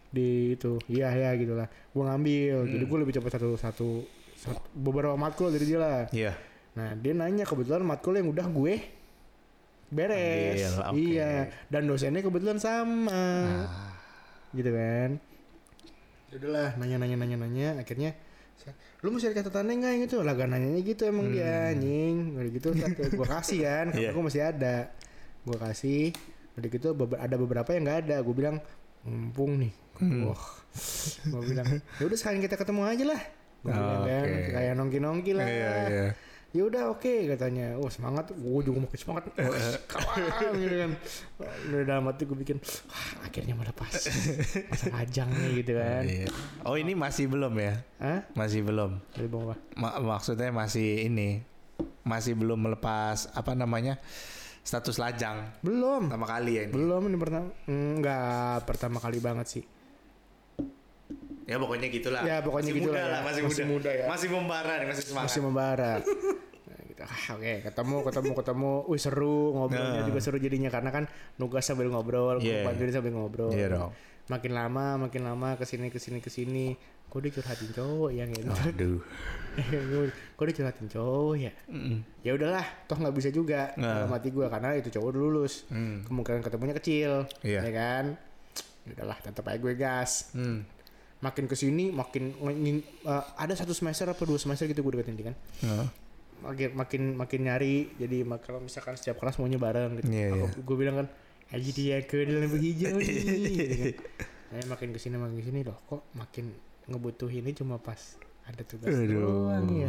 Di 0.09 0.29
itu 0.51 0.77
iya 0.87 1.09
ya 1.11 1.33
gitulah 1.33 1.65
gue 1.65 2.03
ngambil 2.03 2.55
jadi 2.67 2.75
Hmm. 2.79 2.89
gue 2.91 2.97
lebih 2.99 3.13
cepet 3.15 3.31
satu 3.31 3.49
satu 3.55 3.89
satu- 4.35 4.65
beberapa 4.73 5.13
matkul 5.15 5.49
dari 5.49 5.63
dia 5.63 5.79
lah 5.79 6.01
Iya. 6.09 6.33
Nah 6.73 6.89
dia 6.93 7.13
nanya 7.13 7.45
kebetulan 7.45 7.81
matkul 7.81 8.13
yang 8.13 8.27
udah 8.27 8.45
gue 8.45 8.75
beres. 9.89 10.73
Ambil, 10.79 10.89
oke. 10.89 10.97
iya 10.97 11.31
dan 11.69 11.85
dosennya 11.85 12.21
kebetulan 12.21 12.57
sama. 12.57 13.13
Ah. 13.13 13.93
gitu 14.51 14.69
kan? 14.69 15.21
Ya 16.29 16.35
udahlah 16.37 16.69
nanya 16.77 16.97
nanya 16.97 17.15
nanya 17.15 17.37
nanya. 17.39 17.69
Akhirnya 17.77 18.17
lu 19.01 19.11
masih 19.11 19.29
ada 19.29 19.41
catatannya 19.41 19.73
nggak? 19.77 19.91
Yang 19.91 20.03
itu 20.07 20.15
lah 20.19 20.33
gak 20.33 20.49
nanyanya 20.49 20.81
gitu 20.81 21.01
emang 21.05 21.29
dia 21.29 21.69
anjing. 21.69 22.15
Udah 22.33 22.51
gitu 22.51 22.67
gue 23.13 23.27
kasih 23.27 23.59
kan. 23.61 23.85
Karena 23.89 23.93
Hmm. 23.93 24.01
Iya. 24.01 24.09
gue 24.09 24.23
masih 24.25 24.41
ada. 24.41 24.75
Gue 25.43 25.57
kasih. 25.59 26.03
Udah 26.53 26.69
gitu 26.69 26.87
ada 27.13 27.35
beberapa 27.37 27.69
yang 27.69 27.83
nggak 27.85 27.99
ada. 28.09 28.17
Gue 28.21 28.33
bilang 28.33 28.57
mumpung 29.05 29.61
nih. 29.61 29.73
Hmm. 30.01 30.25
wah. 30.25 30.45
Gue 31.23 31.41
bilang 31.45 31.69
ya 32.01 32.03
udah 32.03 32.17
sekalian 32.17 32.41
kita 32.41 32.57
ketemu 32.57 32.81
aja 32.81 33.05
lah. 33.05 33.21
Gue 33.61 33.69
Oh, 33.69 33.77
bilang 33.77 34.01
kan 34.03 34.25
oke. 34.25 34.49
kayak 34.51 34.73
nongki 34.73 34.97
nongki 34.99 35.31
lah. 35.37 35.45
Iya, 35.45 35.71
iya. 35.85 36.07
Ya 36.53 36.63
udah 36.69 36.93
oke 36.93 37.33
katanya. 37.33 37.75
Oh 37.81 37.89
semangat. 37.89 38.29
Gue 38.31 38.61
juga 38.61 38.85
makin 38.85 38.99
semangat. 39.01 39.23
Oh, 39.41 39.53
kawan 39.89 40.53
gitu 40.61 40.75
kan. 40.77 40.91
Udah 41.67 41.81
dalam 41.83 42.03
hati 42.07 42.23
gue 42.29 42.37
bikin. 42.37 42.57
Wah 42.61 43.27
akhirnya 43.27 43.57
melepas 43.57 43.91
masa 44.69 44.87
ajang 45.01 45.29
nih 45.33 45.51
gitu 45.65 45.71
kan. 45.75 46.03
Iya. 46.05 46.27
Oh 46.63 46.77
ini 46.77 46.93
masih 46.93 47.25
belum 47.25 47.53
ya? 47.57 47.81
Hah? 47.97 48.21
Masih 48.37 48.61
belum. 48.61 49.01
bawah 49.33 49.57
Ma- 49.73 49.97
maksudnya 49.97 50.53
masih 50.53 51.09
ini 51.09 51.41
masih 52.05 52.37
belum 52.37 52.69
melepas 52.69 53.33
apa 53.33 53.57
namanya 53.57 53.97
status 54.61 55.01
lajang? 55.01 55.49
Belum. 55.65 56.07
Pertama 56.07 56.29
kali 56.29 56.61
ya 56.61 56.63
ini. 56.69 56.71
belum 56.71 57.01
ini 57.09 57.17
pertama 57.17 57.47
enggak 57.65 58.63
pertama 58.69 58.97
kali 59.01 59.17
banget 59.17 59.47
sih 59.49 59.63
Ya 61.43 61.55
pokoknya 61.57 61.87
gitulah. 61.87 62.21
Ya, 62.21 62.37
pokoknya 62.39 62.69
masih 62.69 62.79
gitulah 62.79 62.95
muda 62.95 63.01
ya. 63.01 63.11
lah, 63.11 63.21
masih, 63.21 63.41
Masih 63.41 63.63
muda. 63.63 63.73
muda 63.73 63.91
ya. 63.91 64.05
Masih 64.07 64.27
membara 64.29 64.73
nih, 64.75 64.87
masih 64.87 65.03
semangat. 65.03 65.27
masih 65.27 65.41
membara 65.41 65.91
Nah, 66.63 66.79
gitu. 66.85 67.01
Ah, 67.03 67.25
oke 67.33 67.53
ketemu 67.61 67.95
ketemu 68.01 68.31
ketemu 68.33 68.71
wih 68.85 69.01
seru 69.01 69.37
ngobrolnya 69.53 69.99
Nah. 69.99 70.05
juga 70.05 70.19
seru 70.19 70.37
jadinya 70.37 70.69
karena 70.69 70.89
kan 70.89 71.03
nugas 71.35 71.63
sambil 71.63 71.87
ngobrol 71.87 72.39
bantuin 72.39 72.89
sambil 72.89 73.11
ngobrol 73.11 73.51
Iya 73.51 73.67
dong. 73.69 73.91
makin 74.25 74.51
lama 74.51 74.85
makin 74.97 75.21
lama 75.21 75.53
ke 75.53 75.63
sini 75.63 75.87
ke 75.87 75.99
sini 75.99 76.17
ke 76.17 76.29
sini 76.29 76.79
gue 77.05 77.19
udah 77.19 77.29
curhatin 77.29 77.69
cowok 77.71 78.09
yang 78.09 78.29
gitu 78.31 78.47
Aduh. 78.47 78.99
gue 79.59 80.07
udah 80.39 80.55
curhatin 80.55 80.87
cowok 80.87 81.35
ya 81.37 81.51
ya 82.25 82.31
udahlah 82.31 82.63
toh 82.85 82.95
nggak 82.95 83.13
bisa 83.13 83.29
juga 83.29 83.75
Nah. 83.75 84.07
dalam 84.07 84.11
hati 84.11 84.29
gue 84.29 84.47
karena 84.47 84.69
itu 84.73 84.89
cowok 84.89 85.07
udah 85.09 85.21
lulus 85.21 85.67
Hmm. 85.67 86.01
kemungkinan 86.03 86.39
ketemunya 86.39 86.73
kecil 86.73 87.27
Iya. 87.41 87.61
ya 87.61 87.71
kan 87.71 88.05
ya 88.83 88.91
udahlah 88.95 89.17
tetap 89.19 89.43
aja 89.43 89.57
gue 89.57 89.73
gas 89.75 90.31
Hmm. 90.31 90.63
Makin 91.23 91.45
ke 91.45 91.55
sini 91.55 91.87
makin 91.89 92.35
ngin- 92.35 92.83
eh, 93.01 93.23
ada 93.37 93.53
satu 93.53 93.71
semester 93.71 94.03
apa 94.05 94.19
dua 94.21 94.35
semester 94.35 94.65
gitu 94.65 94.81
gue 94.81 94.91
deketin 94.93 95.15
dia 95.15 95.25
kan. 95.25 95.37
Nah. 95.63 95.87
makin 96.43 96.75
makin 96.75 97.01
makin 97.15 97.39
nyari 97.41 97.87
jadi 97.95 98.19
kalau 98.37 98.59
misalkan 98.59 98.93
setiap 98.93 99.15
kelas 99.15 99.39
maunya 99.39 99.55
bareng 99.55 99.95
gitu. 99.97 100.11
Iya, 100.11 100.27
Aku- 100.43 100.59
gue 100.61 100.75
bilang 100.75 100.95
kan 100.97 101.07
aja 101.49 101.69
dia 101.71 102.03
ke 102.03 102.19
dalam 102.21 102.51
hijau 102.51 102.91
nih 102.93 103.07
gitu 103.07 103.75
kan. 103.79 103.95
Nah, 104.51 104.59
makin 104.75 104.91
ke 104.91 104.99
sini 104.99 105.15
makin 105.15 105.39
ke 105.39 105.45
sini 105.45 105.63
loh 105.63 105.79
kok 105.81 106.03
makin 106.11 106.51
ngebutuhinnya 106.83 107.55
cuma 107.55 107.79
pas 107.79 108.19
ada 108.43 108.59
tugas 108.61 108.91
doang 108.91 109.71
ya. 109.71 109.87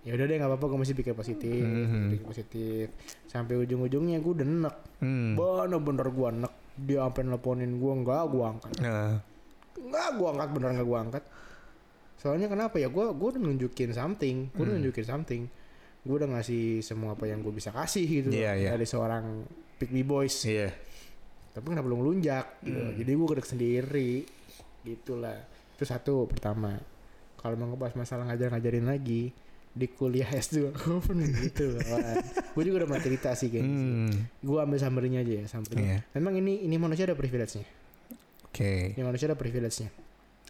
Ya 0.00 0.14
udah 0.14 0.24
deh 0.24 0.36
nggak 0.36 0.48
apa-apa 0.48 0.66
gue 0.66 0.78
masih 0.78 0.94
pikir 0.94 1.12
positif 1.12 1.60
Mhm. 1.60 2.08
pikir 2.08 2.24
positif. 2.24 2.84
Sampai 3.26 3.58
ujung-ujungnya 3.58 4.18
gue 4.18 4.32
udah 4.32 4.46
enek 4.46 4.76
Hmm. 4.98 5.36
bener-bener 5.36 6.06
gue 6.08 6.28
enek 6.32 6.52
dia 6.80 7.02
sampai 7.02 7.22
nelponin 7.24 7.72
gue 7.74 7.92
nggak 7.98 8.22
gue 8.26 8.44
angkat 8.44 8.72
Nah. 8.80 9.18
nggak 9.74 10.08
gue 10.12 10.28
angkat 10.28 10.48
bener 10.50 10.68
nggak 10.72 10.86
gue 10.86 10.98
angkat 11.00 11.24
soalnya 12.14 12.46
kenapa 12.46 12.76
ya 12.76 12.86
gue 12.86 13.04
gue 13.08 13.28
udah 13.28 13.40
nunjukin 13.40 13.90
something 13.90 14.36
gue 14.48 14.58
udah 14.58 14.68
Hmm. 14.68 14.80
nunjukin 14.80 15.04
something 15.04 15.42
gue 16.00 16.14
udah 16.14 16.28
ngasih 16.28 16.64
semua 16.80 17.12
apa 17.12 17.24
yang 17.24 17.40
gue 17.40 17.50
bisa 17.50 17.70
kasih 17.70 18.04
gitu 18.04 18.28
Iya, 18.30 18.54
iya. 18.54 18.68
dari 18.72 18.84
seorang 18.84 19.46
pick 19.76 19.88
me 19.88 20.02
boys 20.02 20.34
Iya. 20.42 20.70
tapi 21.48 21.64
kenapa 21.68 21.86
belum 21.86 22.00
melunjak 22.00 22.46
gitu. 22.60 22.74
Hmm. 22.76 22.94
jadi 22.94 23.10
gue 23.12 23.26
gedek 23.28 23.48
sendiri 23.48 24.10
gitulah 24.80 25.38
itu 25.74 25.84
satu 25.84 26.26
pertama 26.26 26.74
kalau 27.36 27.54
mau 27.54 27.68
ngebahas 27.68 27.94
masalah 27.94 28.26
ngajar-ngajarin 28.26 28.82
lagi 28.84 29.30
di 29.78 29.86
kuliah 29.88 30.26
S2 30.28 30.74
gue 30.74 30.98
pun 30.98 31.16
gitu 31.16 31.78
gue 32.50 32.62
juga 32.62 32.76
udah 32.82 32.98
cerita 32.98 33.30
sih 33.32 33.46
kayak 33.48 33.62
gitu. 33.62 33.70
Hmm. 33.70 34.10
gue 34.36 34.58
ambil 34.58 34.76
summary-nya 34.76 35.20
aja 35.20 35.32
ya 35.36 35.44
summary 35.46 35.78
Iya. 35.78 35.98
memang 36.12 36.34
ini 36.34 36.66
ini 36.66 36.74
manusia 36.74 37.06
ada 37.06 37.14
privilege-nya 37.14 37.62
Oke. 38.44 38.92
ini 38.92 39.02
manusia 39.02 39.26
ada 39.26 39.34
privilege-nya 39.34 39.88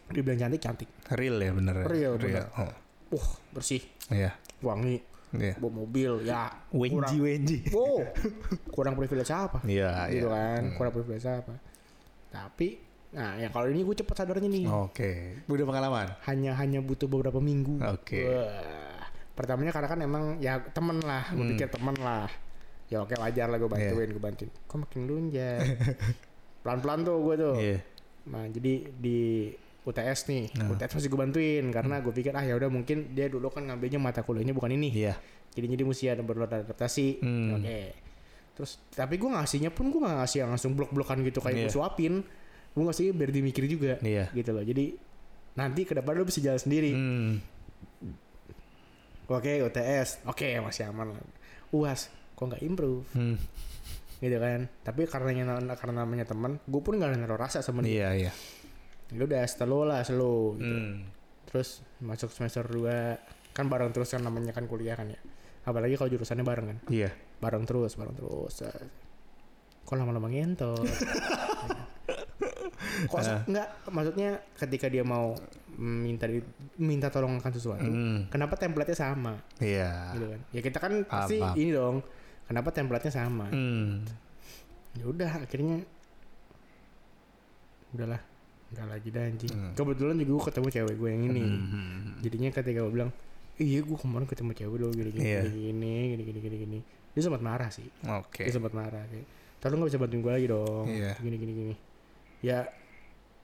dibilang 0.08 0.40
cantik 0.40 0.60
cantik 0.60 0.88
Real 1.10 1.36
ya 1.36 1.52
bener. 1.52 1.74
ya? 1.74 1.84
Real, 1.84 2.12
bener. 2.16 2.48
Oh. 2.56 2.72
wah 3.10 3.28
bersih 3.50 3.84
Iya. 4.08 4.32
wangi 4.58 5.04
Iya. 5.28 5.60
bawa 5.60 5.72
mobil 5.78 6.24
ya 6.24 6.48
Wenji 6.70 6.96
kurang 6.96 7.12
Wenji. 7.20 7.58
wow 7.68 8.00
kurang 8.70 8.94
privilege 8.96 9.28
apa 9.28 9.60
Iya, 9.62 10.08
gitu 10.08 10.24
iya. 10.24 10.32
kan 10.32 10.60
Hmm. 10.64 10.74
kurang 10.74 10.92
privilege 10.94 11.24
apa 11.24 11.54
tapi 12.28 12.80
nah 13.08 13.36
ya 13.36 13.48
kalau 13.48 13.64
ini 13.66 13.80
gue 13.82 13.92
cepet 13.94 14.14
sadarnya 14.14 14.44
nih 14.46 14.64
Oke. 14.68 15.12
Udah 15.44 15.64
pengalaman. 15.64 16.08
hanya 16.24 16.52
hanya 16.54 16.80
butuh 16.80 17.04
beberapa 17.06 17.36
minggu 17.38 17.80
Oke. 17.82 18.24
Wah. 18.24 18.87
Pertamanya 19.38 19.70
karena 19.70 19.86
kan 19.86 20.00
emang 20.00 20.24
ya 20.38 20.58
temen 20.68 20.98
lah 21.00 21.30
gue 21.30 21.38
Hmm. 21.38 21.52
pikir 21.54 21.70
temen 21.70 21.94
lah 21.96 22.26
ya 22.86 22.98
oke 22.98 23.14
wajar 23.14 23.46
lah 23.46 23.56
gue 23.56 23.70
bantuin 23.70 24.08
gue 24.08 24.18
bantuin 24.18 24.50
kok 24.50 24.76
makin 24.76 25.00
lunjak 25.04 25.62
pelan 26.62 26.78
pelan 26.80 27.00
tuh 27.02 27.16
gue 27.22 27.34
tuh 27.36 27.54
Iya. 27.54 27.78
nah 28.26 28.44
jadi 28.44 28.72
di 28.90 29.18
UTS 29.80 30.20
nih 30.26 30.44
Nah. 30.54 30.68
UTS 30.68 30.92
masih 30.92 31.08
gue 31.08 31.20
bantuin 31.20 31.64
karena 31.68 31.94
gue 31.98 32.10
pikir 32.10 32.32
ah 32.32 32.42
ya 32.42 32.52
udah 32.52 32.66
mungkin 32.66 33.12
dia 33.12 33.26
dulu 33.26 33.46
kan 33.46 33.62
ngambilnya 33.62 33.96
mata 33.96 34.20
kuliahnya 34.20 34.50
bukan 34.50 34.68
ini 34.70 34.90
Iya. 34.90 35.14
jadinya 35.50 35.74
dia 35.74 35.86
mesti 35.86 36.04
ada 36.08 36.20
beradaptasi 36.20 37.06
Hmm. 37.18 37.54
oke 37.54 37.78
terus 38.52 38.82
tapi 38.90 39.14
gue 39.16 39.30
ngasihnya 39.30 39.70
pun 39.70 39.86
gue 39.86 39.96
gak 39.98 40.18
ngasih 40.18 40.38
yang 40.40 40.50
langsung 40.50 40.74
blok-blokan 40.74 41.22
gitu 41.22 41.38
kayak 41.38 41.54
Iya. 41.54 41.62
gue 41.62 41.72
suapin 41.72 42.12
gue 42.68 42.82
ngasih 42.82 43.12
biar 43.12 43.30
dia 43.30 43.40
mikir 43.40 43.64
juga 43.64 43.96
Iya. 43.98 44.28
gitu 44.30 44.50
loh 44.50 44.60
jadi 44.60 44.98
nanti 45.54 45.82
ke 45.82 45.92
depan 45.92 46.14
lo 46.14 46.22
bisa 46.22 46.38
jalan 46.38 46.58
sendiri 46.58 46.90
Hmm. 46.90 47.38
Oke 49.30 49.52
UTS 49.62 50.24
oke 50.24 50.46
masih 50.60 50.88
aman 50.88 51.12
uas 51.70 52.08
kok 52.32 52.44
nggak 52.44 52.62
improve 52.62 53.04
Hmm. 53.12 53.36
gitu 54.18 54.34
kan 54.34 54.66
tapi 54.80 55.04
karena 55.04 55.30
karena 55.70 56.02
namanya 56.02 56.24
teman 56.24 56.58
gue 56.60 56.80
pun 56.80 56.96
gak 56.96 57.12
naruh 57.12 57.36
rasa 57.36 57.60
sama 57.60 57.80
dia 57.80 58.10
Iya, 58.10 58.10
iya. 58.18 58.32
ya 59.10 59.22
udah 59.22 59.42
slow 59.44 59.84
lah 59.84 60.02
slow 60.02 60.54
gitu. 60.54 60.66
Hmm. 60.66 61.06
terus 61.44 61.80
masuk 61.98 62.28
semester 62.28 62.64
2 62.64 63.52
kan 63.52 63.66
bareng 63.66 63.90
terus 63.90 64.10
kan 64.10 64.20
namanya 64.20 64.50
kan 64.50 64.64
kuliah 64.64 64.94
kan 64.94 65.06
ya 65.06 65.20
apalagi 65.62 65.94
kalau 65.94 66.08
jurusannya 66.08 66.42
bareng 66.42 66.66
kan 66.66 66.78
Iya. 66.88 67.10
bareng 67.38 67.62
terus 67.62 67.94
bareng 67.94 68.14
terus 68.14 68.54
Eh, 68.60 68.86
kok 69.82 69.94
lama-lama 69.94 70.26
ngentot 70.26 70.82
kok 73.06 73.18
Ah. 73.18 73.42
enggak 73.44 73.68
maksudnya 73.86 74.30
ketika 74.56 74.86
dia 74.86 75.02
mau 75.02 75.36
minta 75.78 76.26
di, 76.26 76.42
minta 76.76 77.06
tolong 77.06 77.38
akan 77.38 77.52
sesuatu 77.52 77.82
Hmm. 77.82 78.26
kenapa 78.28 78.54
template-nya 78.54 78.98
sama 78.98 79.38
Iya. 79.58 80.12
gitu 80.12 80.26
kan 80.26 80.40
ya 80.50 80.60
kita 80.60 80.78
kan 80.78 80.92
pasti 81.04 81.38
paham. 81.38 81.54
ini 81.54 81.70
dong 81.70 81.96
kenapa 82.44 82.68
template-nya 82.70 83.12
sama 83.12 83.46
Hmm. 83.46 84.02
ya 84.92 85.04
udah 85.04 85.30
akhirnya 85.40 85.86
udahlah 87.90 88.20
enggak 88.68 88.86
lagi 88.86 89.08
dah 89.08 89.22
anjing 89.24 89.52
Hmm. 89.54 89.72
kebetulan 89.72 90.16
juga 90.18 90.30
gue 90.30 90.44
ketemu 90.44 90.68
cewek 90.70 90.94
gue 90.94 91.08
yang 91.08 91.22
ini 91.26 91.42
Hmm. 91.42 92.02
jadinya 92.20 92.48
ketika 92.50 92.78
gue 92.80 92.92
bilang 92.92 93.10
iya 93.56 93.78
gue 93.80 93.96
kemarin 93.96 94.26
ketemu 94.26 94.50
cewek 94.52 94.76
dulu 94.76 94.92
gini 94.92 95.10
gini 95.10 95.24
Iya. 95.24 95.40
gini 95.46 95.70
gini 96.12 96.22
gini 96.22 96.38
gini 96.38 96.56
gini 96.58 96.78
dia 97.14 97.22
sempat 97.22 97.40
marah 97.40 97.70
sih 97.70 97.88
Oke. 98.04 98.44
dia 98.44 98.52
sempat 98.52 98.70
marah 98.70 99.02
kayak 99.04 99.26
tapi 99.58 99.70
lu 99.70 99.78
nggak 99.78 99.90
bisa 99.90 99.98
bantuin 99.98 100.20
gue 100.20 100.32
lagi 100.32 100.46
dong 100.48 100.86
Iya. 100.86 101.12
gini 101.16 101.36
gini 101.36 101.52
gini 101.54 101.74
ya 102.40 102.58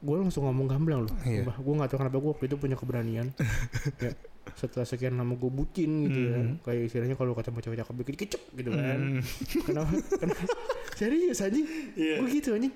gue 0.04 0.16
langsung 0.18 0.44
ngomong 0.44 0.66
gamblang 0.66 1.00
loh 1.02 1.14
Iya. 1.22 1.48
gue 1.48 1.74
nggak 1.74 1.88
tahu 1.88 1.98
kenapa 1.98 2.16
gue 2.16 2.30
waktu 2.30 2.44
itu 2.46 2.56
punya 2.56 2.76
keberanian 2.76 3.26
ya 4.04 4.12
setelah 4.54 4.84
sekian 4.84 5.16
lama 5.16 5.34
gue 5.34 5.48
bucin 5.48 6.04
gitu 6.04 6.18
ya 6.22 6.36
Hmm. 6.36 6.60
kayak 6.60 6.86
istilahnya 6.86 7.16
kalau 7.16 7.32
ketemu 7.32 7.58
cewek 7.58 7.78
cakep 7.80 7.94
bikin 7.98 8.16
kecep 8.18 8.42
gitu 8.52 8.70
kan 8.70 8.98
Hmm. 9.00 9.20
kenapa 9.64 9.90
kenapa 10.14 10.42
serius 10.94 11.40
anjing 11.40 11.64
Iya. 11.94 12.20
gue 12.20 12.28
gitu 12.30 12.52
anjing 12.52 12.74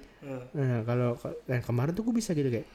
nah 0.50 0.82
kalau 0.82 1.14
nah, 1.44 1.60
kemarin 1.60 1.92
tuh 1.92 2.02
gue 2.02 2.14
bisa 2.14 2.32
gitu 2.32 2.48
kayak 2.48 2.66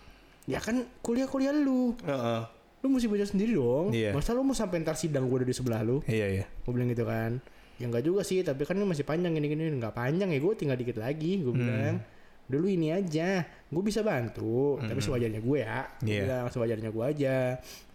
ya 0.45 0.59
kan 0.59 0.85
kuliah 1.01 1.25
kuliah 1.25 1.51
lu 1.51 1.97
Heeh. 1.99 2.41
lu 2.79 2.87
mesti 2.89 3.07
baca 3.07 3.25
sendiri 3.25 3.53
dong 3.53 3.89
Iya. 3.89 4.13
masa 4.13 4.31
lu 4.31 4.41
mau 4.41 4.53
sampai 4.53 4.79
ntar 4.79 4.93
sidang 4.93 5.25
gue 5.25 5.37
ada 5.37 5.47
di 5.47 5.55
sebelah 5.55 5.81
lu 5.81 5.99
Iya 6.05 6.27
iya. 6.31 6.45
gue 6.45 6.71
bilang 6.71 6.87
gitu 6.87 7.03
kan 7.03 7.41
ya 7.73 7.89
enggak 7.89 8.03
juga 8.03 8.21
sih 8.21 8.39
tapi 8.39 8.63
kan 8.63 8.77
ini 8.77 8.85
masih 8.85 9.01
panjang 9.01 9.33
gini 9.33 9.49
gini 9.49 9.65
nggak 9.73 9.91
panjang 9.91 10.29
ya 10.29 10.37
gue 10.37 10.53
tinggal 10.53 10.77
dikit 10.77 10.95
lagi 10.95 11.41
gue 11.41 11.49
Hmm. 11.49 11.59
bilang 11.59 11.97
dulu 12.43 12.67
ini 12.67 12.91
aja 12.91 13.41
gue 13.43 13.81
bisa 13.81 14.01
bantu 14.01 14.77
tapi 14.77 14.99
sewajarnya 14.99 15.39
gue 15.39 15.57
ya 15.59 15.79
gue 15.97 16.09
Iya. 16.09 16.21
bilang 16.23 16.45
sewajarnya 16.47 16.89
gue 16.89 17.05
aja 17.05 17.35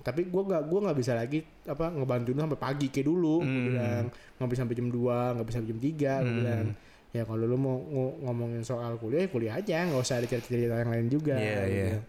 tapi 0.00 0.24
gue 0.24 0.42
nggak 0.42 0.62
gue 0.64 0.78
nggak 0.82 0.98
bisa 0.98 1.12
lagi 1.12 1.38
apa 1.62 1.84
ngebantu 1.90 2.28
lu 2.30 2.40
sampai 2.40 2.56
pagi 2.58 2.86
kayak 2.88 3.06
dulu 3.06 3.34
gue 3.38 3.46
Hmm. 3.46 3.66
bilang 3.68 4.04
nggak 4.34 4.48
bisa 4.48 4.60
sampai 4.62 4.74
jam 4.74 4.88
2 4.88 4.98
nggak 5.36 5.46
bisa 5.46 5.56
sampai 5.56 5.70
jam 5.70 5.80
3 5.80 5.92
gue 6.18 6.24
Hmm. 6.24 6.38
bilang 6.38 6.64
ya 7.08 7.22
kalau 7.22 7.40
lu 7.42 7.56
mau 7.56 7.76
ngo- 7.78 8.16
ngomongin 8.22 8.62
soal 8.62 8.96
kuliah 8.96 9.24
ya 9.24 9.28
kuliah 9.28 9.54
aja 9.54 9.76
nggak 9.82 9.96
usah 9.98 10.16
ada 10.16 10.26
cerita-cerita 10.26 10.76
yang 10.76 10.90
lain 10.90 11.06
juga 11.08 11.34
Iya, 11.34 11.60
iya. 11.64 11.86
bilang. 11.90 12.04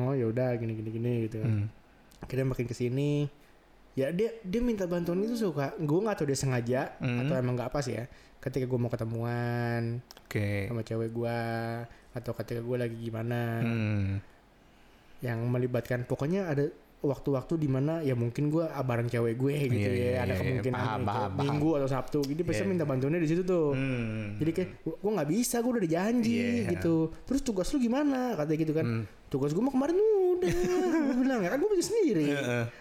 oh 0.00 0.12
ya 0.12 0.24
udah 0.26 0.48
gini 0.54 0.72
gini 0.74 0.90
gini 0.90 1.12
gitu 1.24 1.36
kan 1.38 1.50
Hmm. 1.50 1.66
akhirnya 2.20 2.46
makin 2.46 2.64
ke 2.64 2.74
sini 2.74 3.28
ya 3.94 4.10
dia 4.10 4.34
dia 4.40 4.58
minta 4.58 4.84
bantuan 4.84 5.22
itu 5.22 5.38
suka 5.40 5.74
gue 5.76 5.98
nggak 6.00 6.16
tahu 6.16 6.26
dia 6.26 6.38
sengaja 6.38 6.80
Hmm. 6.98 7.22
atau 7.22 7.34
emang 7.34 7.54
nggak 7.54 7.70
pas 7.70 7.86
ya 7.86 8.10
ketika 8.38 8.66
gue 8.66 8.76
mau 8.76 8.90
ketemuan 8.90 10.02
Oke. 10.26 10.66
sama 10.66 10.82
cewek 10.82 11.10
gue 11.10 11.38
atau 12.12 12.32
ketika 12.34 12.60
gue 12.60 12.76
lagi 12.76 12.96
gimana 13.00 13.40
Hmm. 13.60 14.18
yang 15.20 15.40
melibatkan 15.46 16.04
pokoknya 16.04 16.46
ada 16.46 16.68
waktu-waktu 17.04 17.54
di 17.54 17.68
mana 17.68 18.00
ya 18.00 18.12
mungkin 18.12 18.48
gue 18.48 18.64
bareng 18.64 19.06
cewek 19.06 19.34
gue 19.34 19.54
gitu 19.68 19.76
Iya, 19.78 19.92
ya 19.92 20.04
iya, 20.08 20.18
ada 20.18 20.32
iya, 20.32 20.40
kemungkinan 20.40 20.72
paham, 20.74 20.88
nih, 20.96 21.04
paham, 21.04 21.20
paham. 21.28 21.32
minggu 21.38 21.70
atau 21.76 21.88
sabtu 21.90 22.18
gitu 22.24 22.40
biasanya 22.40 22.64
Iya. 22.64 22.72
minta 22.72 22.84
bantuannya 22.84 23.20
di 23.20 23.28
situ 23.28 23.42
tuh 23.42 23.66
Hmm. 23.70 24.36
jadi 24.36 24.50
kayak 24.50 24.68
gue 24.82 25.10
nggak 25.12 25.28
bisa 25.30 25.56
gue 25.58 25.70
udah 25.70 25.82
ada 25.82 25.90
janji 25.90 26.34
Iya. 26.34 26.70
gitu 26.72 26.94
terus 27.22 27.40
tugas 27.40 27.68
lu 27.68 27.78
gimana 27.78 28.32
katanya 28.34 28.58
gitu 28.58 28.72
kan 28.72 28.86
Hmm. 28.86 29.04
tugas 29.28 29.50
gue 29.50 29.60
mah 29.60 29.70
kemarin 29.70 29.96
udah 30.34 30.50
gue 31.04 31.16
bilang 31.16 31.40
ya 31.40 31.50
kan 31.50 31.58
gue 31.58 31.70
bikin 31.70 31.86
sendiri 31.86 32.26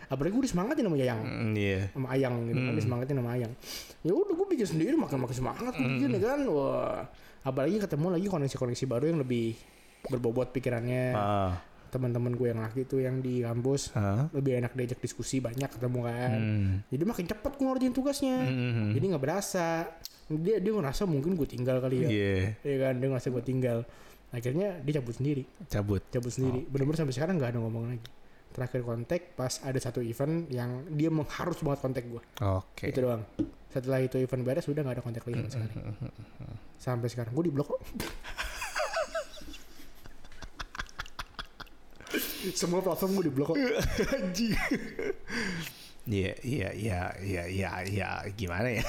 apalagi 0.08 0.32
gue 0.32 0.44
disemangatin 0.44 0.84
sama 0.84 0.96
Yayang 0.96 1.22
Hmm, 1.22 1.54
Iya. 1.54 1.80
sama 1.92 2.08
Ayang 2.10 2.34
gitu 2.46 2.58
kan 2.58 2.66
Hmm. 2.66 2.80
disemangatin 2.80 3.16
sama 3.18 3.30
Ayang 3.32 3.52
ya 4.00 4.12
udah 4.12 4.34
gue 4.34 4.48
bikin 4.50 4.68
sendiri 4.70 4.96
makin 4.96 5.20
makin 5.20 5.36
semangat 5.36 5.74
gue 5.74 5.90
bikin 5.92 6.10
ya 6.14 6.22
kan 6.24 6.40
wah 6.48 7.04
apalagi 7.42 7.76
ketemu 7.78 8.08
lagi 8.10 8.28
koneksi-koneksi 8.28 8.84
baru 8.86 9.06
yang 9.06 9.20
lebih 9.20 9.60
berbobot 10.06 10.50
pikirannya 10.50 11.12
Ah. 11.12 11.52
Teman-teman 11.94 12.34
gue 12.34 12.48
yang 12.50 12.60
laki 12.60 12.84
itu 12.84 12.98
yang 12.98 13.22
di 13.22 13.40
kampus 13.40 13.94
Ah. 13.94 14.26
lebih 14.34 14.58
enak 14.58 14.74
diajak 14.74 14.98
diskusi 14.98 15.38
banyak 15.38 15.70
ketemu 15.70 16.00
kan. 16.02 16.32
Hmm. 16.34 16.74
jadi 16.90 17.04
makin 17.06 17.26
cepet 17.30 17.52
gue 17.54 17.66
ngerjain 17.66 17.94
tugasnya. 17.94 18.38
Hmm. 18.42 18.90
jadi 18.92 19.06
nggak 19.14 19.22
berasa. 19.22 19.86
Dia 20.26 20.58
dia 20.58 20.72
ngerasa 20.72 21.06
mungkin 21.06 21.36
gue 21.36 21.46
tinggal 21.46 21.78
kali 21.78 22.04
ya. 22.04 22.10
Iya. 22.10 22.36
ya 22.60 22.76
kan 22.82 22.94
dia 22.98 23.08
ngerasa 23.08 23.30
gue 23.30 23.44
tinggal. 23.44 23.80
Akhirnya 24.34 24.82
dia 24.82 24.98
cabut 24.98 25.14
sendiri. 25.14 25.44
Cabut. 25.70 26.02
cabut 26.10 26.34
sendiri. 26.34 26.66
Bener-bener 26.66 26.98
sampai 26.98 27.14
sekarang 27.14 27.38
nggak 27.38 27.54
ada 27.54 27.60
ngomong 27.62 27.86
lagi. 27.88 28.10
Terakhir 28.50 28.82
kontak 28.82 29.34
pas 29.34 29.62
ada 29.62 29.78
satu 29.78 29.98
event 30.00 30.46
yang 30.48 30.86
dia 30.90 31.10
mengharus 31.10 31.58
banget 31.60 31.80
kontak 31.82 32.06
gue 32.06 32.22
Oke. 32.40 32.86
itu 32.86 33.02
doang. 33.02 33.26
Setelah 33.70 33.98
itu 34.00 34.18
event 34.18 34.42
beres 34.42 34.66
udah 34.66 34.82
nggak 34.82 34.96
ada 34.98 35.04
kontak 35.04 35.26
lagi 35.26 35.38
sama 35.38 35.50
sekali. 35.50 35.74
Sampai 36.78 37.08
sekarang 37.10 37.34
gue 37.34 37.46
di 37.46 37.54
blok 37.54 37.74
kok 37.74 37.82
semua 42.52 42.80
platform 42.80 43.12
gue 43.14 43.24
di 43.24 43.32
blok 43.32 43.48
kok 43.50 43.58
Anjing. 44.18 44.54
Iya, 46.04 46.36
iya, 46.44 46.70
iya, 46.74 47.02
iya, 47.18 47.44
iya, 47.48 47.72
iya, 47.82 48.08
gimana 48.30 48.68
ya? 48.68 48.84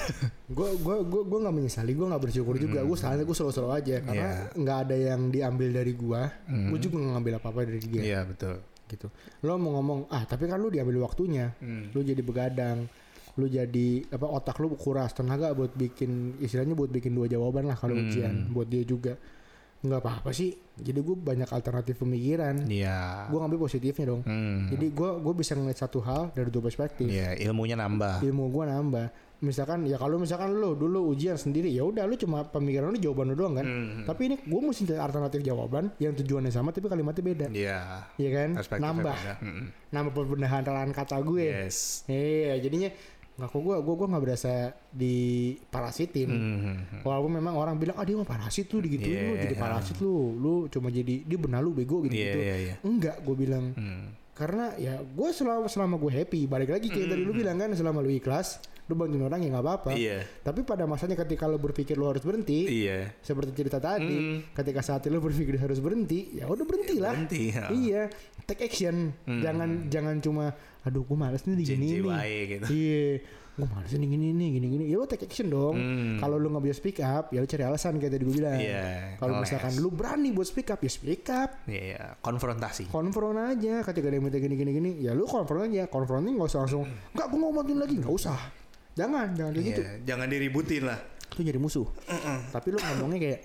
gue 0.45 0.69
gue 0.75 0.97
gue 1.01 1.21
gue 1.23 1.39
nggak 1.39 1.55
menyesali 1.55 1.95
gue 1.95 2.03
nggak 2.03 2.19
bersyukur 2.21 2.55
juga 2.55 2.83
gue 2.83 2.91
selalu 2.93 3.23
gue 3.23 3.33
selalu 3.33 3.53
selalu 3.53 3.71
aja 3.73 3.95
karena 4.03 4.27
Iya. 4.27 4.35
nggak 4.53 4.77
ada 4.81 4.95
yang 4.97 5.21
diambil 5.29 5.69
dari 5.71 5.93
gue 5.93 6.21
Hmm. 6.43 6.67
gue 6.69 6.79
juga 6.81 6.95
nggak 6.97 7.13
ngambil 7.13 7.33
apa 7.35 7.47
apa 7.47 7.59
dari 7.63 7.79
dia 7.81 8.01
Iya, 8.03 8.19
betul. 8.25 8.55
gitu 8.85 9.07
lo 9.41 9.55
mau 9.55 9.71
ngomong 9.73 9.99
ah 10.07 10.23
tapi 10.23 10.45
kan 10.45 10.59
lu 10.59 10.67
diambil 10.67 11.01
waktunya 11.01 11.55
Hmm. 11.55 11.87
lu 11.89 12.03
jadi 12.03 12.19
begadang 12.19 12.83
lu 13.33 13.47
jadi 13.47 13.87
apa 14.09 14.27
otak 14.27 14.59
lu 14.59 14.75
kuras 14.75 15.09
tenaga 15.09 15.51
buat 15.51 15.71
bikin 15.71 16.11
istilahnya 16.37 16.71
buat 16.73 16.87
bikin 16.89 17.11
dua 17.11 17.25
jawaban 17.25 17.63
lah 17.63 17.73
kalau 17.73 17.95
Hmm. 17.95 18.05
ujian 18.05 18.35
buat 18.49 18.67
dia 18.67 18.83
juga 18.83 19.15
nggak 19.85 20.01
apa-apa 20.01 20.29
sih 20.29 20.49
jadi 20.75 20.97
gue 20.97 21.15
banyak 21.15 21.47
alternatif 21.47 21.97
pemikiran 21.97 22.65
Iya. 22.65 23.27
gue 23.27 23.37
ngambil 23.37 23.59
positifnya 23.61 24.05
dong 24.07 24.21
Hmm. 24.21 24.67
jadi 24.67 24.85
gue 24.87 25.09
gue 25.17 25.33
bisa 25.33 25.53
ngeliat 25.53 25.77
satu 25.77 25.99
hal 25.99 26.29
dari 26.31 26.47
dua 26.47 26.63
perspektif 26.63 27.05
Iya, 27.05 27.37
ilmunya 27.39 27.75
nambah. 27.75 28.19
ilmu 28.21 28.49
gue 28.49 28.65
nambah 28.65 29.07
misalkan 29.37 29.83
ya 29.83 29.95
kalau 29.95 30.15
misalkan 30.15 30.47
lu 30.49 30.73
dulu 30.73 31.11
ujian 31.11 31.35
sendiri 31.35 31.67
ya 31.67 31.83
udah 31.83 32.03
lu 32.03 32.15
cuma 32.15 32.41
pemikiran 32.41 32.87
lu 32.87 32.97
jawaban 32.97 33.29
lu 33.29 33.37
doang 33.37 33.53
kan 33.53 33.65
Hmm. 33.65 34.01
tapi 34.03 34.21
ini 34.25 34.35
gue 34.37 34.59
mesti 34.59 34.83
cari 34.85 34.97
alternatif 34.97 35.39
jawaban 35.41 35.91
yang 35.97 36.13
tujuannya 36.13 36.49
sama 36.49 36.71
tapi 36.71 36.87
kalimatnya 36.87 37.23
beda 37.25 37.47
Iya. 37.49 37.79
ya 38.15 38.29
kan 38.31 38.49
nambah 38.73 39.11
beda. 39.13 39.33
Hmm. 39.37 39.65
nambah 39.91 40.11
pembenahan 40.13 40.63
kata 40.89 41.19
gue 41.21 41.45
Yes. 41.45 42.03
Iya, 42.05 42.59
jadinya 42.59 42.89
nggak 43.35 43.49
kok 43.49 43.59
gue 43.59 43.75
gue 43.77 43.93
gue 43.93 44.07
nggak 44.07 44.23
berasa 44.23 44.53
diparasitin. 44.95 46.29
Hmm. 46.29 46.77
Walaupun 47.03 47.31
memang 47.33 47.53
orang 47.53 47.75
bilang 47.75 47.95
ah 47.95 48.03
dia 48.03 48.15
mah 48.15 48.23
parasit 48.23 48.65
tuh 48.65 48.79
digituin 48.79 49.11
lu 49.21 49.33
Iya. 49.35 49.43
jadi 49.43 49.55
parasit 49.55 49.97
lu, 49.99 50.13
lu 50.33 50.53
cuma 50.67 50.87
jadi 50.87 51.21
dia 51.21 51.35
benalu 51.35 51.83
bego 51.83 51.99
gitu 52.01 52.13
Iya, 52.13 52.25
gitu. 52.25 52.39
iya, 52.39 52.55
iya. 52.57 52.75
Enggak, 52.81 53.19
gue 53.19 53.35
bilang 53.35 53.65
Hmm. 53.71 54.15
karena 54.31 54.75
ya 54.75 54.99
gue 54.99 55.29
selama 55.31 55.67
selama 55.67 55.95
gue 55.97 56.11
happy 56.13 56.43
balik 56.45 56.67
lagi 56.69 56.87
kayak 56.87 57.07
tadi 57.09 57.21
lu 57.21 57.31
bilang 57.31 57.55
kan 57.55 57.71
selama 57.71 57.99
lu 57.99 58.11
ikhlas 58.11 58.59
lu 58.85 58.93
bantuin 58.93 59.17
orang 59.19 59.41
ya 59.41 59.49
nggak 59.49 59.65
apa-apa. 59.65 59.89
Hmm. 59.91 59.99
Iya. 59.99 60.17
Tapi 60.39 60.59
pada 60.61 60.85
masanya 60.85 61.17
ketika 61.17 61.43
lu 61.43 61.57
berpikir 61.57 61.95
lu 61.95 62.05
harus 62.05 62.21
berhenti, 62.21 62.85
Iya. 62.85 63.17
seperti 63.17 63.51
cerita 63.51 63.81
tadi, 63.81 64.13
Hmm. 64.13 64.37
ketika 64.53 64.79
saat 64.79 65.01
lu 65.09 65.17
berpikir 65.19 65.57
harus 65.57 65.81
berhenti, 65.81 66.37
ya 66.37 66.45
udah 66.45 66.61
berhentilah. 66.63 67.11
Berhenti. 67.17 67.49
ya. 67.49 67.65
Iya, 67.67 68.01
take 68.45 68.61
action. 68.63 69.09
Hmm. 69.25 69.41
Jangan 69.41 69.69
jangan 69.89 70.15
cuma 70.21 70.53
aduh 70.85 71.01
gue 71.01 71.17
males 71.17 71.41
nih 71.41 71.57
digini 71.57 71.97
nih. 71.97 72.41
Gitu. 72.45 72.65
Iya, 72.69 73.05
gue 73.57 73.67
males 73.73 73.89
nih 73.89 74.05
gini 74.05 74.27
nih 74.37 74.49
gini 74.61 74.67
gini. 74.69 74.83
Ya 74.85 75.01
lo 75.01 75.09
take 75.09 75.25
action 75.25 75.49
dong. 75.49 75.73
Hmm. 75.73 76.21
Kalau 76.21 76.37
lu 76.37 76.53
nggak 76.53 76.63
bisa 76.69 76.75
speak 76.77 77.01
up, 77.01 77.33
ya 77.33 77.41
lu 77.41 77.47
cari 77.49 77.63
alasan 77.65 77.97
kayak 77.97 78.13
tadi 78.13 78.23
gue 78.23 78.35
bilang. 78.37 78.61
Iya, 78.61 79.17
Kalau 79.17 79.33
misalkan 79.41 79.73
lu 79.81 79.89
berani 79.89 80.29
buat 80.29 80.45
speak 80.45 80.69
up, 80.69 80.79
ya 80.85 80.91
speak 80.93 81.25
up. 81.33 81.49
Iya, 81.65 82.21
konfrontasi. 82.21 82.85
Konfront 82.93 83.41
aja 83.41 83.81
ketika 83.81 84.07
dia 84.13 84.21
minta 84.21 84.37
gini 84.37 84.53
gini 84.53 84.71
gini, 84.77 84.91
ya 85.01 85.17
lu 85.17 85.25
konfront 85.25 85.65
aja. 85.65 85.89
Konfronting 85.89 86.37
nggak 86.37 86.49
usah 86.53 86.59
langsung, 86.69 86.85
nggak 86.85 87.25
gue 87.33 87.39
ngomongin 87.41 87.77
lagi, 87.81 87.95
nggak 87.97 88.13
usah. 88.13 88.37
Jangan, 88.93 89.33
jangan 89.33 89.51
kayak 89.57 89.65
gitu. 89.73 89.81
Iya, 89.81 89.91
jangan 90.05 90.27
diributin 90.29 90.83
lah. 90.85 90.99
Itu 91.33 91.41
jadi 91.41 91.57
musuh. 91.57 91.87
Tapi 92.53 92.67
lu 92.69 92.77
ngomongnya 92.77 93.19
kayak, 93.19 93.39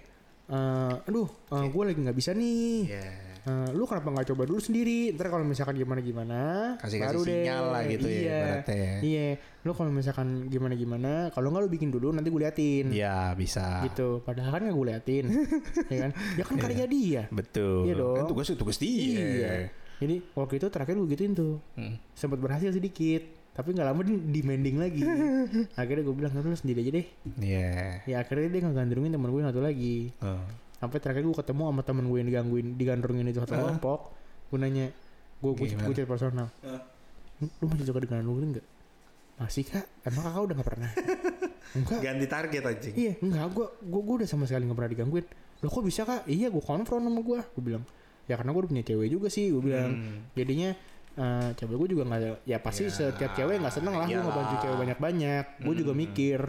eh, 0.52 1.08
aduh, 1.08 1.26
gue 1.48 1.82
lagi 1.88 1.98
nggak 2.04 2.18
bisa 2.20 2.30
nih. 2.36 2.86
Iya. 2.86 3.29
Eh, 3.40 3.68
lu 3.72 3.88
kenapa 3.88 4.12
nggak 4.12 4.28
coba 4.28 4.42
dulu 4.44 4.60
sendiri? 4.60 5.10
Ntar 5.10 5.28
kalau 5.28 5.42
misalkan 5.42 5.72
gimana 5.72 6.00
gimana, 6.00 6.40
Kasih-kasih 6.76 7.24
sinyal 7.24 7.64
lah 7.68 7.82
gitu 7.84 8.04
ya, 8.04 8.12
iya, 8.12 8.36
ibaratnya 8.36 8.76
ya. 8.76 8.94
Iya, 9.00 9.26
lu 9.60 9.72
kalau 9.72 9.90
misalkan 9.90 10.28
gimana 10.46 10.74
gimana, 10.74 11.12
kalau 11.30 11.48
nggak 11.48 11.62
lu 11.64 11.70
bikin 11.70 11.88
dulu, 11.88 12.12
nanti 12.12 12.28
gue 12.28 12.36
liatin. 12.36 12.86
Iya, 12.92 13.32
bisa. 13.32 13.80
Gitu. 13.82 14.20
Padahal 14.20 14.50
kan 14.50 14.60
nggak 14.62 14.76
gue 14.76 14.86
liatin, 14.86 15.24
ya 15.92 15.98
kan? 15.98 16.10
Ya 16.36 16.44
kan 16.44 16.56
karya 16.58 16.84
dia. 16.84 17.22
Betul. 17.30 17.88
Iya 17.88 17.94
dong. 17.96 18.16
Kan 18.16 18.24
tugas 18.28 18.52
tugas 18.52 18.76
dia. 18.76 19.16
Iya. 19.16 19.52
Jadi 19.96 20.14
waktu 20.32 20.54
itu 20.56 20.66
terakhir 20.68 20.94
gue 20.94 21.08
gituin 21.08 21.32
tuh, 21.32 21.64
Hmm. 21.76 21.96
sempat 22.12 22.36
berhasil 22.36 22.68
sedikit, 22.70 23.24
tapi 23.52 23.72
nggak 23.72 23.88
lama 23.88 24.00
di- 24.00 24.20
demanding 24.32 24.76
lagi. 24.76 25.00
akhirnya 25.80 26.02
gue 26.02 26.14
bilang, 26.14 26.32
lu 26.36 26.52
sendiri 26.52 26.84
aja 26.84 26.92
deh. 26.92 27.06
Iya. 27.36 27.72
Ya 28.04 28.16
akhirnya 28.20 28.48
dia 28.48 28.60
ngegandrungin 28.64 29.12
teman 29.12 29.28
gue 29.28 29.40
yang 29.40 29.48
satu 29.48 29.64
lagi. 29.64 30.12
Sampai 30.80 30.98
terakhir 30.98 31.22
gue 31.28 31.36
ketemu 31.36 31.62
sama 31.68 31.82
temen 31.84 32.04
gue 32.08 32.18
yang 32.24 32.28
digangguin 32.32 32.66
digandrungin 32.80 33.28
itu 33.28 33.38
satu 33.44 33.54
Hah? 33.54 33.60
kelompok. 33.68 34.16
Gue 34.48 34.58
nanya 34.58 34.86
gue 35.40 35.50
gue 35.52 35.66
gue 35.76 35.94
chat 35.94 36.08
personal. 36.08 36.48
Hah? 36.64 36.82
lu 37.40 37.64
masih 37.72 37.84
suka 37.88 38.00
digandrungin 38.04 38.56
nggak? 38.56 38.66
Masih 39.40 39.64
kak. 39.64 39.84
Emang 40.04 40.24
kakak 40.24 40.42
udah 40.44 40.54
nggak 40.56 40.68
pernah? 40.68 40.90
Enggak. 41.76 42.00
Ganti 42.02 42.26
target 42.26 42.62
anjing. 42.66 42.94
iya 42.98 43.14
enggak 43.22 43.46
gue 43.54 43.66
gue 43.78 44.00
gue 44.02 44.14
udah 44.24 44.28
sama 44.28 44.44
sekali 44.48 44.66
nggak 44.66 44.78
pernah 44.80 44.92
digangguin. 44.96 45.26
Lo 45.60 45.68
kok 45.68 45.84
bisa 45.84 46.02
kak? 46.02 46.26
Iya 46.26 46.48
gue 46.50 46.64
konfront 46.64 47.04
sama 47.04 47.20
gue 47.20 47.38
gue 47.44 47.62
bilang 47.62 47.84
ya 48.26 48.38
karena 48.38 48.50
gue 48.54 48.60
udah 48.62 48.70
punya 48.70 48.84
cewek 48.86 49.08
juga 49.12 49.28
sih 49.30 49.52
gue 49.52 49.62
bilang. 49.62 49.92
Hmm. 49.94 50.18
jadinya 50.34 50.70
eh, 51.12 51.50
cewek 51.54 51.76
gue 51.76 51.88
juga 51.90 52.02
nggak 52.04 52.20
ya 52.44 52.58
pasti 52.58 52.86
Ya, 52.86 53.10
setiap 53.10 53.32
cewek 53.32 53.58
nggak 53.58 53.72
seneng 53.72 53.94
lah 53.94 54.04
gue 54.04 54.16
ngebantu 54.16 54.54
cewek 54.60 54.76
banyak 54.78 54.98
banyak 54.98 55.44
gue 55.58 55.74
juga 55.76 55.92
Hmm. 55.92 56.00
mikir 56.00 56.40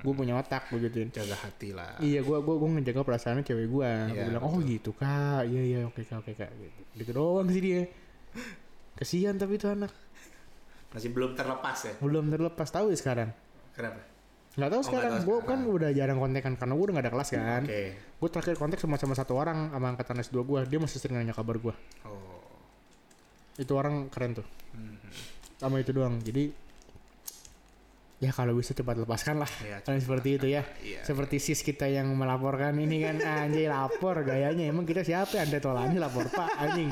gue 0.00 0.14
punya 0.14 0.34
otak 0.34 0.68
gue 0.68 0.80
gituin 0.82 1.08
Jaga 1.08 1.36
hati 1.36 1.70
lah. 1.70 1.92
Iya, 2.00 2.20
gua 2.20 2.40
gua 2.40 2.56
gua 2.56 2.72
ngejaga 2.72 3.04
perasaannya 3.04 3.44
cewek 3.44 3.68
gua. 3.68 4.08
Gua 4.08 4.16
Iya, 4.16 4.22
bilang, 4.26 4.42
"Oh, 4.42 4.56
gitu, 4.58 4.96
Kak. 4.96 5.44
Iya, 5.44 5.60
iya, 5.60 5.78
oke, 5.84 6.00
Kak, 6.00 6.24
oke, 6.24 6.32
Kak." 6.32 6.48
Gitu. 6.48 6.80
Gitu 6.96 7.10
doang 7.12 7.44
sih 7.46 7.60
dia. 7.60 7.84
Kesian 8.96 9.36
tapi 9.36 9.56
itu 9.56 9.68
anak 9.68 9.92
Masih 10.90 11.12
belum 11.12 11.36
terlepas 11.36 11.76
ya. 11.84 11.92
belum 12.00 12.26
terlepas 12.26 12.66
tahu 12.66 12.88
ya 12.88 12.96
sekarang. 12.96 13.28
Kenapa? 13.76 14.00
Nggak 14.50 14.70
tahu 14.72 14.80
Oh, 14.80 14.86
sekarang. 14.88 15.12
sekarang. 15.20 15.44
kan 15.44 15.58
udah 15.68 15.90
jarang 15.92 16.16
kontekan 16.16 16.52
karena 16.56 16.72
gua 16.72 16.84
udah 16.88 16.94
gak 16.96 17.04
ada 17.04 17.12
kelas 17.12 17.28
kan. 17.30 17.62
Oke. 17.62 17.82
Gua 18.16 18.28
terakhir 18.30 18.54
kontak 18.56 18.78
sama 18.80 18.96
sama 18.96 19.12
satu 19.12 19.32
orang 19.36 19.68
sama 19.68 19.86
angkatan 19.86 20.16
S2 20.18 20.36
gua. 20.42 20.60
Dia 20.64 20.80
masih 20.80 20.96
sering 20.96 21.14
nanya 21.14 21.30
kabar 21.30 21.60
gua. 21.60 21.76
Oh. 22.02 22.39
Itu 23.60 23.76
orang 23.76 24.08
keren 24.08 24.32
tuh. 24.34 24.46
Hmm. 24.70 24.96
sama 25.54 25.76
itu 25.76 25.92
doang 25.92 26.16
jadi 26.18 26.48
ya 28.18 28.30
kalau 28.30 28.52
bisa 28.52 28.70
cepat 28.70 28.96
lepaskan 28.96 29.36
lah 29.36 29.50
Iya, 29.60 29.80
Kalian 29.80 30.00
seperti 30.00 30.28
itu 30.34 30.46
ya 30.46 30.62
Iya. 30.78 31.00
seperti 31.02 31.36
sis 31.36 31.60
kita 31.60 31.84
yang 31.84 32.08
melaporkan 32.10 32.72
ini 32.74 33.00
kan 33.00 33.16
anjay 33.18 33.64
lapor 33.66 34.20
gayanya 34.22 34.64
emang 34.66 34.84
kita 34.84 35.00
siapa 35.02 35.34
ya 35.34 35.42
Andre 35.42 35.58
Tolani 35.58 35.96
lapor 35.96 36.24
pak 36.26 36.48
anjing 36.58 36.88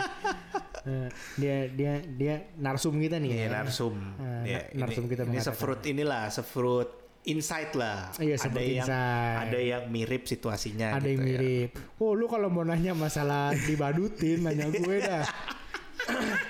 Eh, 0.81 1.09
dia 1.37 1.57
dia 1.66 1.92
dia 2.02 2.35
narsum 2.57 2.96
kita 2.96 3.16
nih 3.16 3.28
Iya, 3.31 3.40
ya 3.42 3.48
narsum. 3.54 3.92
Eh, 4.16 4.42
Ya, 4.46 4.59
na- 4.70 4.85
narsum 4.85 5.04
ini, 5.04 5.11
kita 5.11 5.22
ini 5.22 5.28
mengatakan. 5.31 5.48
sefruit 5.50 5.83
inilah, 5.87 6.24
sefruit 6.28 6.88
insight 7.26 7.72
lah. 7.72 8.09
Iya, 8.14 8.37
ada 8.38 8.57
yang 8.59 8.72
insight. 8.83 9.37
ada 9.42 9.59
yang 9.61 9.83
mirip 9.87 10.22
situasinya 10.24 10.88
ada 10.90 11.02
gitu 11.02 11.09
yang 11.11 11.20
ya. 11.20 11.26
mirip 11.35 11.70
oh 11.98 12.12
lu 12.12 12.24
kalau 12.24 12.48
mau 12.48 12.62
nanya 12.62 12.92
masalah 12.94 13.52
dibadutin 13.59 14.40
nanya 14.42 14.64
gue 14.66 14.96
dah 14.98 15.24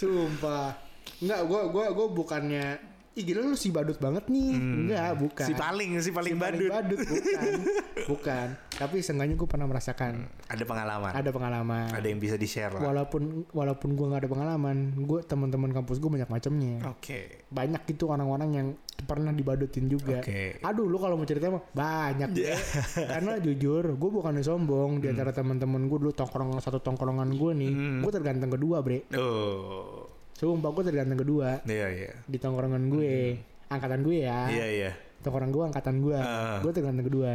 sumpah. 0.00 0.72
Enggak, 1.20 1.40
gue 1.44 1.60
gua 1.68 1.86
gua 1.92 2.06
bukannya 2.08 2.80
Ih 3.10 3.26
gila 3.26 3.42
lu 3.42 3.58
si 3.58 3.68
badut 3.68 3.98
banget 3.98 4.30
nih 4.30 4.54
Enggak, 4.54 5.10
bukan 5.18 5.42
Hmm. 5.42 5.50
Si 5.50 5.58
paling, 5.58 5.90
si 5.98 6.10
paling 6.10 6.34
Si 6.34 6.70
badut. 6.70 6.98
Bukan 7.00 7.52
Bukan 8.10 8.46
Tapi 8.70 8.96
seenggaknya 9.02 9.34
gue 9.34 9.44
pernah 9.44 9.66
merasakan 9.66 10.30
Ada 10.46 10.62
pengalaman. 10.62 11.10
Ada 11.12 11.30
pengalaman 11.30 11.90
Ada 11.90 12.06
yang 12.06 12.16
bisa 12.16 12.38
di-share 12.38 12.70
lah. 12.70 12.80
Walaupun 12.80 13.50
walaupun 13.50 13.92
gue 13.92 14.06
nggak 14.06 14.20
ada 14.20 14.30
pengalaman 14.30 14.76
Gue 15.00 15.20
teman-teman 15.20 15.70
kampus 15.72 15.98
gue 15.98 16.06
banyak 16.08 16.26
macamnya 16.26 16.86
Oke. 16.86 17.44
Banyak 17.50 17.82
gitu 17.84 18.06
orang-orang 18.06 18.50
yang 18.52 18.66
pernah 19.00 19.34
dibadutin 19.34 19.90
juga 19.90 20.22
Oke. 20.22 20.62
Aduh 20.62 20.86
lu 20.86 20.96
kalau 20.96 21.14
mau 21.14 21.26
cerita 21.26 21.50
mah 21.50 21.66
banyak 21.66 22.30
deh. 22.30 22.54
Karena 22.94 23.38
jujur 23.38 23.90
gue 23.90 24.10
bukan 24.12 24.38
sombong 24.38 24.98
Di 24.98 25.10
antara 25.10 25.30
teman-teman 25.30 25.86
gue 25.86 25.98
dulu 25.98 26.12
tongkrong 26.12 26.62
satu 26.62 26.78
tongkrongan 26.78 27.34
gue 27.34 27.52
nih 27.58 27.72
Gue 28.00 28.10
terganteng 28.10 28.50
kedua 28.50 28.80
bre 28.80 29.02
Oh. 29.12 30.09
Sumpah 30.34 30.70
gue 30.70 30.84
terganteng 30.86 31.20
kedua 31.20 31.60
Iya, 31.64 31.86
iya. 31.90 32.12
Di 32.24 32.36
tongkrongan 32.36 32.86
gue 32.88 33.36
Angkatan 33.68 34.00
gue 34.02 34.16
ya 34.22 34.40
Iya, 34.48 34.66
iya. 34.66 34.90
Tongkrongan 35.20 35.50
gue 35.50 35.64
angkatan 35.66 35.96
gue 36.00 36.18
Ah. 36.18 36.58
Gue 36.60 36.72
terganteng 36.72 37.06
kedua 37.06 37.32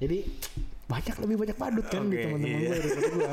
Jadi 0.00 0.18
banyak 0.90 1.16
lebih 1.22 1.36
banyak 1.38 1.54
badut 1.54 1.86
kan 1.86 2.02
di 2.10 2.18
Oke, 2.18 2.24
teman-teman 2.26 2.50
iya. 2.58 2.68
gue 2.74 2.76
gue 3.14 3.30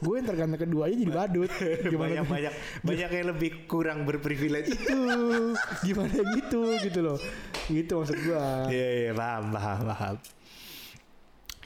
Gue 0.00 0.14
yang 0.16 0.26
terganteng 0.30 0.60
kedua 0.62 0.82
aja 0.86 0.96
jadi 0.96 1.12
badut 1.12 1.50
Gimana 1.92 2.06
banyak 2.06 2.26
banyak 2.30 2.52
banyak 2.80 3.10
yang 3.10 3.26
lebih 3.34 3.50
kurang 3.66 3.98
berprivilege. 4.06 4.70
gitu 4.72 4.98
Gimana 5.82 6.14
gitu 6.38 6.60
gitu 6.80 7.00
loh 7.02 7.18
Gitu 7.66 7.92
maksud 7.92 8.14
gue 8.16 8.44
Iya, 8.70 8.88
iya, 9.00 9.12
paham, 9.12 9.50
paham, 9.50 9.80
paham. 9.86 10.16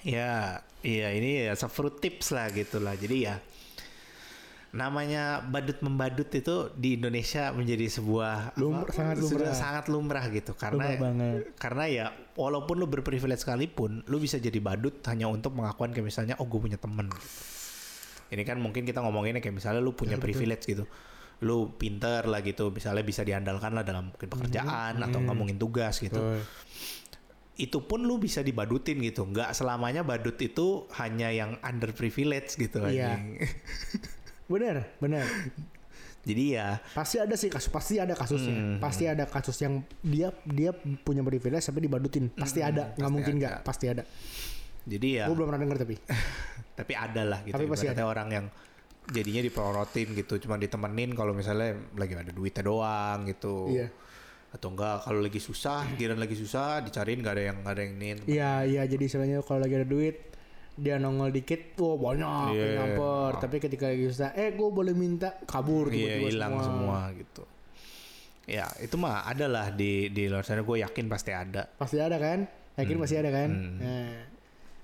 Ya, 0.05 0.61
iya 0.85 1.09
ini 1.13 1.49
ya 1.49 1.57
sefruit 1.57 1.97
tips 1.97 2.33
lah 2.33 2.53
gitu 2.53 2.77
lah. 2.77 2.93
Jadi 2.93 3.25
ya 3.25 3.41
namanya 4.75 5.39
badut 5.39 5.79
membadut 5.81 6.27
itu 6.27 6.67
di 6.75 6.99
Indonesia 6.99 7.55
menjadi 7.55 7.87
sebuah 7.87 8.53
apa, 8.53 8.59
Lumrah, 8.59 8.91
sangat 8.91 9.17
sudah 9.23 9.31
lumrah. 9.47 9.55
sangat 9.55 9.85
lumrah 9.87 10.25
gitu. 10.29 10.53
Karena 10.59 10.91
Lumrah 10.91 10.99
banget. 10.99 11.35
karena 11.55 11.85
ya 11.87 12.07
walaupun 12.35 12.83
lu 12.83 12.91
berprivilege 12.91 13.47
sekalipun 13.47 14.03
lu 14.05 14.19
bisa 14.19 14.43
jadi 14.43 14.59
badut 14.59 14.99
hanya 15.07 15.31
untuk 15.31 15.55
mengakuan 15.55 15.95
kayak 15.95 16.11
misalnya 16.11 16.35
oh 16.43 16.47
gue 16.51 16.59
punya 16.59 16.75
temen. 16.75 17.07
Ini 18.29 18.43
kan 18.43 18.59
mungkin 18.59 18.83
kita 18.83 18.99
ngomonginnya 18.99 19.39
kayak 19.39 19.55
misalnya 19.55 19.79
lu 19.79 19.95
punya 19.95 20.19
privilege 20.19 20.67
gitu. 20.67 20.91
Lu 21.47 21.71
pinter 21.79 22.27
lah 22.27 22.43
gitu 22.43 22.75
misalnya 22.75 23.07
bisa 23.07 23.23
diandalkan 23.23 23.79
lah 23.79 23.87
dalam 23.87 24.11
mungkin 24.11 24.27
pekerjaan 24.27 24.99
atau 24.99 25.23
ngomongin 25.23 25.55
tugas 25.55 26.03
gitu. 26.03 26.19
Betul. 26.19 26.43
itu 27.55 27.79
pun 27.87 28.03
lu 28.03 28.19
bisa 28.19 28.43
dibadutin 28.43 28.99
gitu. 28.99 29.23
Nggak 29.23 29.55
selamanya 29.55 30.03
badut 30.03 30.35
itu 30.43 30.91
hanya 30.99 31.31
yang 31.31 31.55
under 31.63 31.95
privilege 31.95 32.59
gitu 32.59 32.83
Iya. 32.83 33.15
Bener, 34.47 34.77
bener. 34.99 35.25
jadi 36.23 36.45
ya 36.51 36.69
Pasti 36.93 37.17
ada 37.17 37.33
sih 37.35 37.49
kasus, 37.49 37.69
pasti 37.69 37.95
ada 37.97 38.13
kasusnya. 38.13 38.53
Hmm. 38.53 38.77
Pasti 38.77 39.05
ada 39.05 39.25
kasus 39.25 39.57
yang 39.59 39.81
dia 40.01 40.33
dia 40.43 40.73
punya 40.75 41.21
privilege 41.21 41.63
tapi 41.63 41.81
dibadutin. 41.81 42.29
Pasti 42.31 42.61
ada, 42.61 42.91
nggak 42.91 42.97
Hmm, 42.97 43.01
pasti 43.01 43.13
mungkin 43.13 43.35
ada. 43.35 43.41
nggak, 43.41 43.55
pasti 43.63 43.87
ada. 43.87 44.03
jadi 44.85 45.09
ya 45.15 45.25
Gue 45.29 45.37
belum 45.37 45.49
pernah 45.49 45.63
denger 45.63 45.79
tapi. 45.81 45.97
tapi 46.79 46.93
ada 46.93 47.23
lah 47.23 47.39
gitu 47.41 47.53
Tapi 47.53 47.65
pasti 47.67 47.87
Ibaratnya 47.87 48.05
orang 48.05 48.29
yang 48.31 48.47
jadinya 49.05 49.41
diprorotin 49.41 50.09
gitu 50.13 50.35
cuma 50.39 50.57
ditemenin 50.57 51.13
kalau 51.13 51.31
misalnya 51.31 51.77
lagi 51.93 52.17
ada 52.17 52.29
duitnya 52.31 52.65
doang 52.65 53.29
gitu 53.29 53.69
Iya. 53.71 53.93
atau 54.51 54.73
enggak 54.73 55.05
kalau 55.05 55.21
lagi 55.21 55.37
susah 55.39 55.85
kira 55.93 56.15
lagi 56.15 56.33
susah 56.33 56.81
dicariin 56.81 57.21
nggak 57.21 57.35
ada 57.35 57.43
yang 57.45 57.57
nggak 57.61 57.75
ada 57.75 57.83
yang 57.83 57.95
nin 57.95 58.17
Iya, 58.25 58.53
iya. 58.65 58.83
Jadi 58.85 59.05
istilahnya 59.05 59.39
kalau 59.41 59.61
lagi 59.61 59.77
ada 59.77 59.85
duit 59.85 60.17
dia 60.75 60.99
nongol 60.99 61.31
dikit, 61.31 61.79
wah 61.79 61.95
banyak 61.95 62.51
Iya. 62.51 62.59
yang 62.59 62.71
nyamper. 62.77 63.33
Tapi 63.39 63.57
ketika 63.59 63.85
lagi 63.87 64.05
susah, 64.07 64.31
eh 64.33 64.51
gue 64.51 64.69
boleh 64.69 64.91
minta 64.91 65.39
kabur 65.45 65.89
iya 65.89 66.19
tiba-tiba 66.19 66.29
hilang 66.29 66.55
semua. 66.59 66.99
gitu 67.13 67.45
ya 68.45 68.69
itu 68.77 68.93
mah 68.95 69.25
ada 69.25 69.49
lah 69.49 69.73
di 69.73 70.13
di 70.13 70.29
luar 70.29 70.45
sana 70.45 70.61
gue 70.61 70.77
yakin 70.77 71.09
pasti 71.09 71.33
ada 71.33 71.65
Pasti 71.75 71.97
ada 71.97 72.21
kan? 72.21 72.45
Yakin 72.77 72.97
pasti 72.99 73.17
ada 73.17 73.31
kan? 73.31 73.49
Hmm. 73.49 73.79
Nah, 73.81 74.21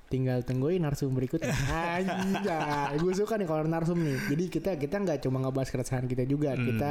tinggal 0.06 0.40
tungguin 0.40 0.80
narsum 0.80 1.12
berikutnya. 1.12 1.52
Anjay, 2.00 2.96
gue 2.96 3.12
suka 3.12 3.36
nih 3.36 3.44
kalau 3.44 3.62
narsum 3.62 4.00
nih. 4.00 4.16
Jadi 4.28 4.44
kita 4.48 4.70
kita 4.74 4.96
nggak 4.96 5.20
cuma 5.20 5.38
ngebahas 5.38 5.68
keresahan 5.68 6.06
kita 6.06 6.24
juga, 6.24 6.54
Hmm. 6.54 6.64
kita 6.64 6.90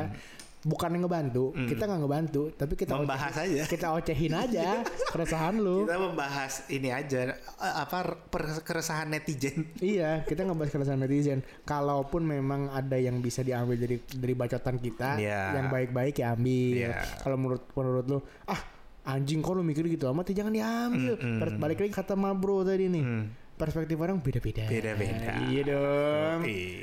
bukan 0.60 0.92
ngebantu, 0.94 1.56
kita 1.56 1.84
nggak 1.84 2.02
ngebantu, 2.02 2.52
tapi 2.52 2.76
kita 2.76 2.92
membahas 2.94 3.32
ocehin- 3.32 3.56
aja 3.56 3.64
kita 3.66 3.88
ocehin 3.90 4.34
aja 4.34 4.84
keresahan 5.14 5.56
lu. 5.56 5.88
kita 5.88 5.96
membahas 5.98 6.54
ini 6.68 6.90
aja 6.90 7.32
eh, 7.32 7.74
apa 7.78 7.98
per- 8.22 8.60
keresahan 8.60 9.08
netizen 9.08 9.72
Iya, 9.80 10.22
kita 10.22 10.44
ngebahas 10.44 10.68
keresahan 10.70 11.00
netizen. 11.00 11.40
Kalaupun 11.64 12.22
memang 12.22 12.68
ada 12.70 12.96
yang 12.96 13.18
bisa 13.18 13.40
diambil 13.40 13.76
dari 13.76 14.04
dari 14.04 14.34
bacotan 14.34 14.76
kita, 14.78 15.16
Iya. 15.16 15.56
yang 15.56 15.68
baik-baik 15.70 16.16
ya 16.18 16.34
ambil. 16.34 16.92
Iya. 16.92 17.08
Kalau 17.18 17.36
menurut 17.36 17.64
menurut 17.72 18.06
lu, 18.06 18.20
ah 18.46 18.60
anjing 19.06 19.40
kok 19.40 19.54
lu 19.54 19.64
mikir 19.64 19.88
gitu 19.88 20.06
amat 20.08 20.28
ya 20.28 20.44
jangan 20.44 20.54
diambil. 20.54 21.16
Mm-mm. 21.16 21.40
Per- 21.40 21.56
Balik 21.58 21.78
lagi 21.80 21.94
kata 21.94 22.14
Mabro 22.14 22.62
tadi 22.62 22.86
nih. 22.86 23.00
Hmm. 23.02 23.26
Perspektif 23.56 23.96
orang 23.98 24.20
beda-beda. 24.20 24.64
Beda-beda. 24.66 25.36
Iya 25.46 25.62
dong. 25.68 26.40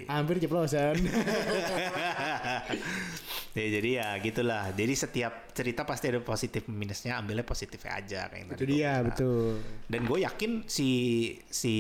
Hampir 0.07 0.37
ceplosan. 0.39 0.93
ya 3.57 3.69
jadi 3.81 3.91
ya 4.05 4.09
gitulah. 4.21 4.65
Jadi 4.77 4.93
setiap 4.93 5.33
cerita 5.57 5.89
pasti 5.89 6.13
ada 6.13 6.21
positif 6.21 6.69
minusnya 6.69 7.17
ambilnya 7.17 7.43
positifnya 7.43 7.93
aja 7.97 8.21
kayak 8.29 8.61
Itu 8.61 8.67
dia, 8.69 9.01
betul. 9.01 9.65
dan 9.89 10.01
gue 10.05 10.19
yakin 10.29 10.69
si 10.69 10.89
si 11.49 11.75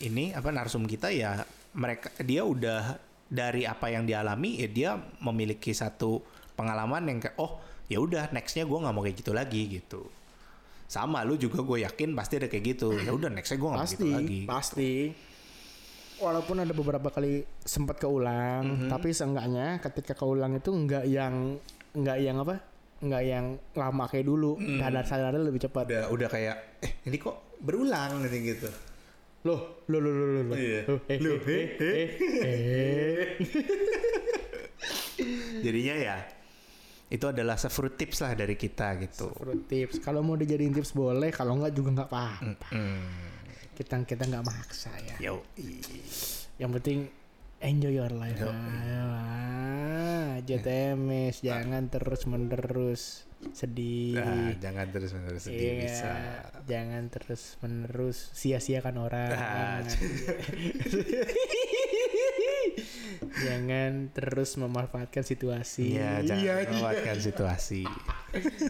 ini 0.00 0.32
apa 0.32 0.48
narsum 0.48 0.88
kita 0.88 1.12
ya 1.12 1.44
mereka 1.76 2.08
dia 2.24 2.42
udah 2.48 2.96
dari 3.28 3.68
apa 3.68 3.92
yang 3.92 4.08
dialami 4.08 4.64
ya 4.64 4.68
dia 4.70 4.90
memiliki 5.20 5.76
satu 5.76 6.24
pengalaman 6.56 7.04
yang 7.10 7.18
kayak 7.20 7.36
oh 7.36 7.60
ya 7.90 8.00
udah 8.00 8.32
nextnya 8.32 8.64
gue 8.64 8.78
nggak 8.78 8.94
mau 8.94 9.04
kayak 9.04 9.16
gitu 9.20 9.32
lagi 9.36 9.62
gitu. 9.68 10.02
Sama 10.88 11.20
lu 11.26 11.36
juga 11.36 11.60
gue 11.60 11.84
yakin 11.84 12.16
pasti 12.16 12.40
ada 12.40 12.48
kayak 12.48 12.64
gitu. 12.76 12.96
Ya 12.96 13.12
udah 13.12 13.28
nextnya 13.28 13.60
gue 13.60 13.68
nggak 13.68 13.82
mau 13.84 13.92
gitu 13.92 14.06
lagi 14.08 14.40
pasti. 14.48 14.92
Walaupun 16.24 16.56
ada 16.58 16.72
beberapa 16.72 17.08
kali 17.08 17.32
sempat 17.58 18.00
keulang, 18.00 18.64
Mhm. 18.64 18.88
tapi 18.88 19.12
seenggaknya 19.12 19.76
ketika 19.78 20.16
keulang 20.16 20.56
itu 20.56 20.72
enggak 20.72 21.04
yang 21.04 21.60
enggak 21.92 22.18
yang 22.18 22.36
apa? 22.38 22.64
Enggak 22.98 23.22
yang 23.22 23.44
lama 23.72 24.04
kayak 24.06 24.24
dulu. 24.24 24.56
Sadar 24.56 25.04
sadarnya 25.04 25.42
lebih 25.42 25.60
cepat. 25.60 25.84
udah 25.84 26.04
udah 26.08 26.28
kayak 26.28 26.56
eh 26.80 26.92
ini 27.04 27.16
kok 27.18 27.60
berulang 27.60 28.24
gitu 28.24 28.36
gitu 28.42 28.68
Loh, 29.44 29.84
loh, 29.86 30.00
loh, 30.00 30.08
loh, 30.10 30.28
loh, 30.30 30.42
loh. 30.46 30.56
Iya. 30.56 30.80
Loh, 31.20 31.36
eh, 31.44 31.64
eh, 31.76 32.08
eh, 32.40 33.24
jadinya 35.60 35.94
ya 35.94 36.16
itu 37.06 37.24
adalah 37.24 37.54
sefruit 37.54 37.94
tips 37.94 38.24
lah 38.24 38.32
dari 38.32 38.56
kita 38.56 38.96
gitu 38.98 39.28
Fruit 39.30 39.68
tips. 39.68 40.00
Kalau 40.00 40.24
mau 40.24 40.34
dijadiin 40.34 40.72
tips 40.72 40.96
boleh, 40.96 41.28
kalau 41.28 41.54
enggak 41.54 41.76
juga 41.76 41.88
enggak 41.92 42.08
apa-apa. 42.08 42.68
Hmm. 42.72 43.33
Kita 43.74 43.98
kita 44.00 44.22
enggak 44.24 44.44
maksa 44.44 44.90
ya. 45.00 45.16
yo 45.20 45.42
Yang 46.56 46.70
penting 46.78 46.98
enjoy 47.60 47.92
your 47.92 48.10
life. 48.10 48.38
Ah, 48.40 50.38
JTMS 50.40 51.40
jangan 51.40 51.88
terus 51.88 52.22
menerus 52.24 53.02
sedih. 53.52 54.16
Nah, 54.16 54.56
jangan 54.56 54.86
terus 54.88 55.12
menerus 55.12 55.42
sedih 55.44 55.60
Iya, 55.60 55.84
bisa. 55.84 56.10
jangan 56.64 57.02
terus 57.08 57.42
menerus 57.60 58.32
sia-siakan 58.32 58.96
orang. 58.96 59.30
Ah, 59.30 59.84
jangan 63.44 64.08
terus 64.10 64.56
memanfaatkan 64.56 65.22
situasi. 65.22 65.96
Iya, 65.96 66.24
jangan 66.24 66.40
Iya, 66.40 66.54
memanfaatkan 66.64 67.16
situasi. 67.20 67.82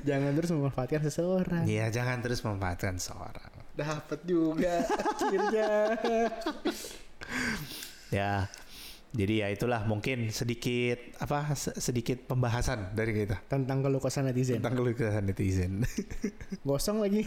jangan 0.03 0.33
terus 0.35 0.51
memanfaatkan 0.51 1.01
seseorang. 1.03 1.65
Iya, 1.65 1.87
jangan 1.91 2.19
terus 2.19 2.43
memanfaatkan 2.43 2.99
seorang. 2.99 3.54
Dapat 3.75 4.21
juga 4.23 4.83
akhirnya. 4.83 5.71
Ya. 8.11 8.47
Jadi 9.15 9.41
ya 9.41 9.49
itulah 9.49 9.87
mungkin 9.87 10.31
sedikit 10.31 10.99
apa 11.19 11.55
se- 11.55 11.75
sedikit 11.79 12.27
pembahasan 12.27 12.91
dari 12.93 13.15
kita 13.17 13.39
Tentang 13.47 13.79
keluh 13.79 13.99
kesah 13.99 14.23
netizen. 14.23 14.59
tentang 14.59 14.75
keluhan 14.75 15.23
netizen. 15.23 15.87
Gosong 16.67 16.99
lagi. 16.99 17.23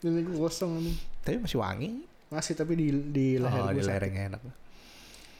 Ini 0.00 0.20
gosong 0.36 0.84
nih. 0.84 0.96
Tapi 1.20 1.36
masih 1.40 1.58
wangi. 1.58 1.88
Masih 2.28 2.52
tapi 2.52 2.76
di 2.76 2.86
di 3.08 3.26
leher 3.36 3.56
oh, 3.58 3.72
gue 3.72 3.80
di 3.80 3.84
lerengnya 3.84 4.22
enak. 4.32 4.40
Gak 4.44 4.52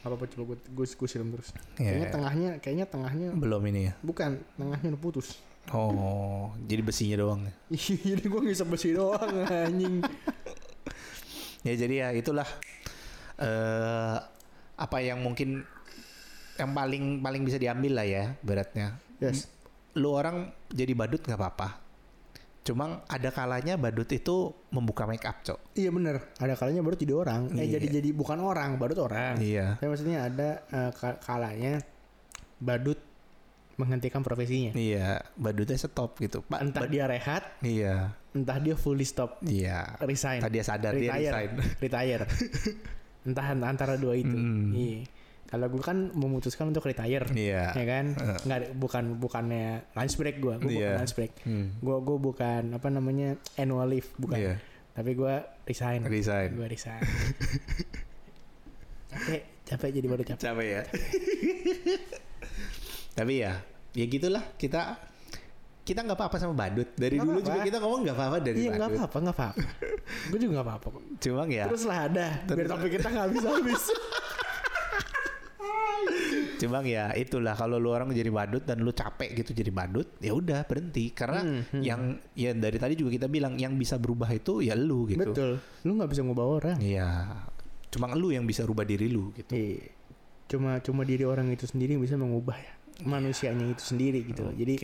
apa-apa 0.05 0.25
coba 0.25 0.43
gue 0.53 0.57
gue 0.73 0.85
gue 0.87 1.07
siram 1.09 1.29
terus. 1.29 1.49
Iya, 1.49 1.61
Kayaknya 1.77 2.01
iya. 2.01 2.13
tengahnya 2.13 2.49
kayaknya 2.61 2.85
tengahnya 2.87 3.27
Belum 3.33 3.61
ini 3.65 3.81
ya. 3.89 3.93
bukan 4.01 4.41
tengahnya 4.57 4.87
udah 4.89 5.01
putus. 5.01 5.37
Oh, 5.71 6.53
jadi 6.61 6.81
besinya 6.81 7.17
doang 7.17 7.41
ya. 7.41 7.53
Jadi 8.13 8.23
gue 8.23 8.41
ngisap 8.43 8.67
besi 8.67 8.93
doang 8.93 9.17
anjing. 9.45 10.05
Ya 11.65 11.73
jadi 11.73 11.95
ya 11.97 12.09
itulah 12.13 12.45
eh 13.35 14.17
apa 14.75 14.97
yang 15.01 15.23
mungkin 15.23 15.65
yang 16.55 16.71
paling 16.71 17.19
paling 17.19 17.41
bisa 17.41 17.57
diambil 17.57 17.97
lah 17.97 18.05
ya 18.05 18.23
beratnya. 18.39 19.01
Yes. 19.17 19.49
Lu 19.97 20.13
orang 20.13 20.53
jadi 20.69 20.93
badut 20.93 21.25
nggak 21.25 21.35
apa-apa. 21.35 21.81
Cuma 22.61 23.05
ada 23.05 23.29
kalanya 23.29 23.77
badut 23.77 24.09
itu 24.09 24.49
membuka 24.69 25.05
make 25.05 25.21
up, 25.21 25.41
Cok. 25.41 25.77
Iya 25.77 25.89
bener. 25.89 26.33
Ada 26.37 26.53
kalanya 26.53 26.81
baru 26.81 26.95
jadi 26.95 27.13
orang. 27.13 27.41
Eh 27.53 27.65
Iya. 27.65 27.77
jadi 27.77 28.01
jadi 28.01 28.09
bukan 28.09 28.41
orang, 28.41 28.77
badut 28.77 28.97
orang. 28.99 29.37
Iya. 29.37 29.77
Tapi 29.77 29.85
maksudnya 29.85 30.25
ada 30.25 30.49
eh, 30.69 30.91
ka- 30.93 31.21
kalanya 31.21 31.81
badut 32.57 32.97
menghentikan 33.75 34.23
profesinya. 34.23 34.71
Iya, 34.71 35.19
badutnya 35.35 35.75
stop 35.75 36.15
gitu. 36.17 36.41
Pak, 36.47 36.59
Entah 36.63 36.87
dia 36.87 37.05
rehat, 37.05 37.59
Iya. 37.59 38.15
entah 38.31 38.57
dia 38.59 38.75
fully 38.75 39.03
stop, 39.03 39.43
Iya. 39.43 39.99
resign, 39.99 40.39
Tadi 40.39 40.55
dia 40.55 40.63
sadar 40.63 40.95
dia 40.95 41.11
retire, 41.11 41.31
resign. 41.31 41.49
retire. 41.83 42.23
entah 43.25 43.45
antara 43.51 43.97
dua 43.97 44.15
itu. 44.15 44.37
Mm. 44.37 44.71
Iya. 44.71 45.01
Kalau 45.45 45.69
gue 45.69 45.77
kan 45.77 46.09
memutuskan 46.11 46.73
untuk 46.73 46.87
retire, 46.87 47.27
Iya. 47.31 47.75
ya 47.75 47.85
kan? 47.85 48.05
Heeh. 48.15 48.37
Nggak 48.49 48.59
bukan 48.75 49.03
bukannya 49.19 49.93
lunch 49.93 50.15
break 50.17 50.41
gue, 50.41 50.55
gue 50.57 50.71
Iya. 50.73 50.95
bukan 50.95 50.99
lunch 51.03 51.15
break. 51.15 51.31
Hmm. 51.45 51.67
Gue 51.79 51.97
gue 52.01 52.17
bukan 52.17 52.61
apa 52.73 52.87
namanya 52.89 53.37
annual 53.55 53.87
leave, 53.87 54.09
bukan. 54.17 54.39
Iya. 54.41 54.55
Tapi 54.95 55.11
gue 55.13 55.33
resign. 55.67 56.01
Resign. 56.07 56.49
Gue 56.55 56.65
resign. 56.65 57.01
capek, 59.11 59.41
capek 59.63 59.89
jadi 59.91 60.07
baru 60.07 60.23
capek. 60.23 60.43
Capek 60.43 60.67
ya. 60.67 60.83
Tapi 63.15 63.33
ya, 63.39 63.63
ya 63.91 64.05
gitulah 64.05 64.43
kita 64.55 64.99
kita 65.81 66.01
nggak 66.01 66.17
apa-apa 66.17 66.35
sama 66.35 66.53
badut. 66.53 66.89
Dari 66.93 67.15
Nggak 67.15 67.25
dulu 67.25 67.37
apa-apa. 67.37 67.47
juga 67.47 67.59
kita 67.63 67.77
ngomong 67.79 67.99
nggak 68.03 68.17
apa-apa 68.17 68.37
dari 68.41 68.57
Iya 68.57 68.69
nggak 68.69 68.81
badut. 68.81 68.97
apa-apa, 68.99 69.17
nggak 69.21 69.35
apa-apa. 69.37 69.61
gue 70.29 70.37
juga 70.37 70.51
nggak 70.51 70.67
apa-apa 70.67 70.87
kok. 70.89 71.03
Cuma 71.19 71.41
ya, 71.47 71.65
Terus 71.69 71.83
lah 71.85 71.99
ada, 72.03 72.27
biar 72.43 72.67
topik 72.67 72.91
kita 72.91 73.07
nggak 73.07 73.25
habis-habis. 73.25 73.83
cuma 76.55 76.79
ya 76.81 77.11
itulah 77.13 77.51
kalau 77.51 77.75
lu 77.75 77.91
orang 77.91 78.09
jadi 78.11 78.31
badut 78.31 78.63
dan 78.63 78.79
lu 78.79 78.89
capek 78.89 79.35
gitu 79.35 79.51
jadi 79.53 79.69
badut, 79.69 80.07
ya 80.17 80.31
udah 80.31 80.63
berhenti. 80.63 81.11
Karena 81.11 81.41
Hmm, 81.41 81.61
hmm. 81.69 81.81
yang 81.83 82.01
ya 82.33 82.51
dari 82.51 82.77
tadi 82.77 82.95
juga 82.95 83.11
kita 83.13 83.27
bilang 83.27 83.55
yang 83.55 83.75
bisa 83.75 83.95
berubah 83.95 84.31
itu 84.31 84.59
ya 84.59 84.73
lu 84.73 85.05
gitu. 85.05 85.31
Betul. 85.31 85.51
Lu 85.83 85.91
nggak 85.95 86.09
bisa 86.09 86.21
ngubah 86.23 86.45
orang. 86.47 86.77
Iya. 86.79 87.09
Cuma 87.91 88.11
lu 88.11 88.31
yang 88.31 88.43
bisa 88.43 88.63
rubah 88.63 88.83
diri 88.83 89.07
lu 89.07 89.31
gitu. 89.31 89.51
Iya. 89.51 89.91
Cuma 90.45 90.77
cuma 90.79 91.01
diri 91.03 91.23
orang 91.23 91.49
itu 91.49 91.65
sendiri 91.65 91.93
yang 91.93 92.03
bisa 92.03 92.15
mengubah 92.15 92.55
ya 92.55 92.73
manusianya 93.03 93.65
itu 93.67 93.83
sendiri 93.83 94.23
gitu. 94.23 94.47
loh. 94.47 94.53
Jadi 94.55 94.75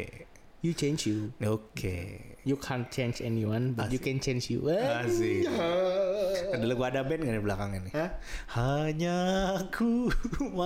you 0.61 0.73
change 0.75 1.07
you. 1.07 1.31
Oke. 1.41 2.31
You 2.41 2.57
can't 2.57 2.89
change 2.89 3.21
anyone, 3.21 3.77
but 3.77 3.93
you 3.93 4.01
can 4.01 4.17
change 4.17 4.49
you. 4.49 4.65
Asik. 4.65 5.45
Ya. 5.45 5.53
Ada 6.57 6.65
lagu 6.65 6.81
ada 6.81 7.05
band 7.05 7.21
nggak 7.21 7.37
di 7.37 7.43
belakang 7.45 7.69
ini? 7.77 7.93
Hah? 7.93 8.09
Hanya 8.57 9.17
aku 9.61 10.09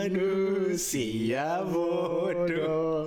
manusia 0.00 1.60
bodoh. 1.68 3.04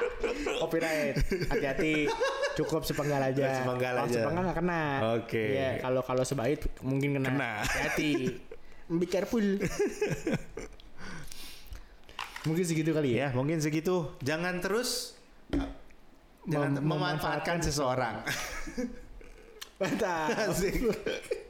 Copyright. 0.60 1.16
Hati-hati. 1.48 2.12
Cukup 2.60 2.84
sepenggal 2.84 3.24
aja. 3.24 3.64
Sepenggal 3.64 4.04
aja. 4.04 4.20
sepenggal 4.20 4.42
nggak 4.52 4.58
kena. 4.60 4.82
Oke. 5.16 5.44
Iya, 5.56 5.80
kalau 5.80 6.04
kalau 6.04 6.24
sebait 6.28 6.60
mungkin 6.84 7.16
kena. 7.16 7.32
Kena. 7.32 7.52
Hati-hati. 7.64 8.36
Be 8.92 9.08
careful. 9.08 9.42
mungkin 12.46 12.64
segitu 12.64 12.90
kali 12.94 13.18
ya. 13.18 13.28
Ya 13.28 13.28
mungkin 13.34 13.58
segitu. 13.60 14.10
Jangan 14.22 14.62
terus 14.62 15.18
jangan 16.46 16.78
Mem- 16.78 16.86
memanfaatkan 16.86 17.58
seseorang. 17.60 18.22
Mantap. 19.82 20.30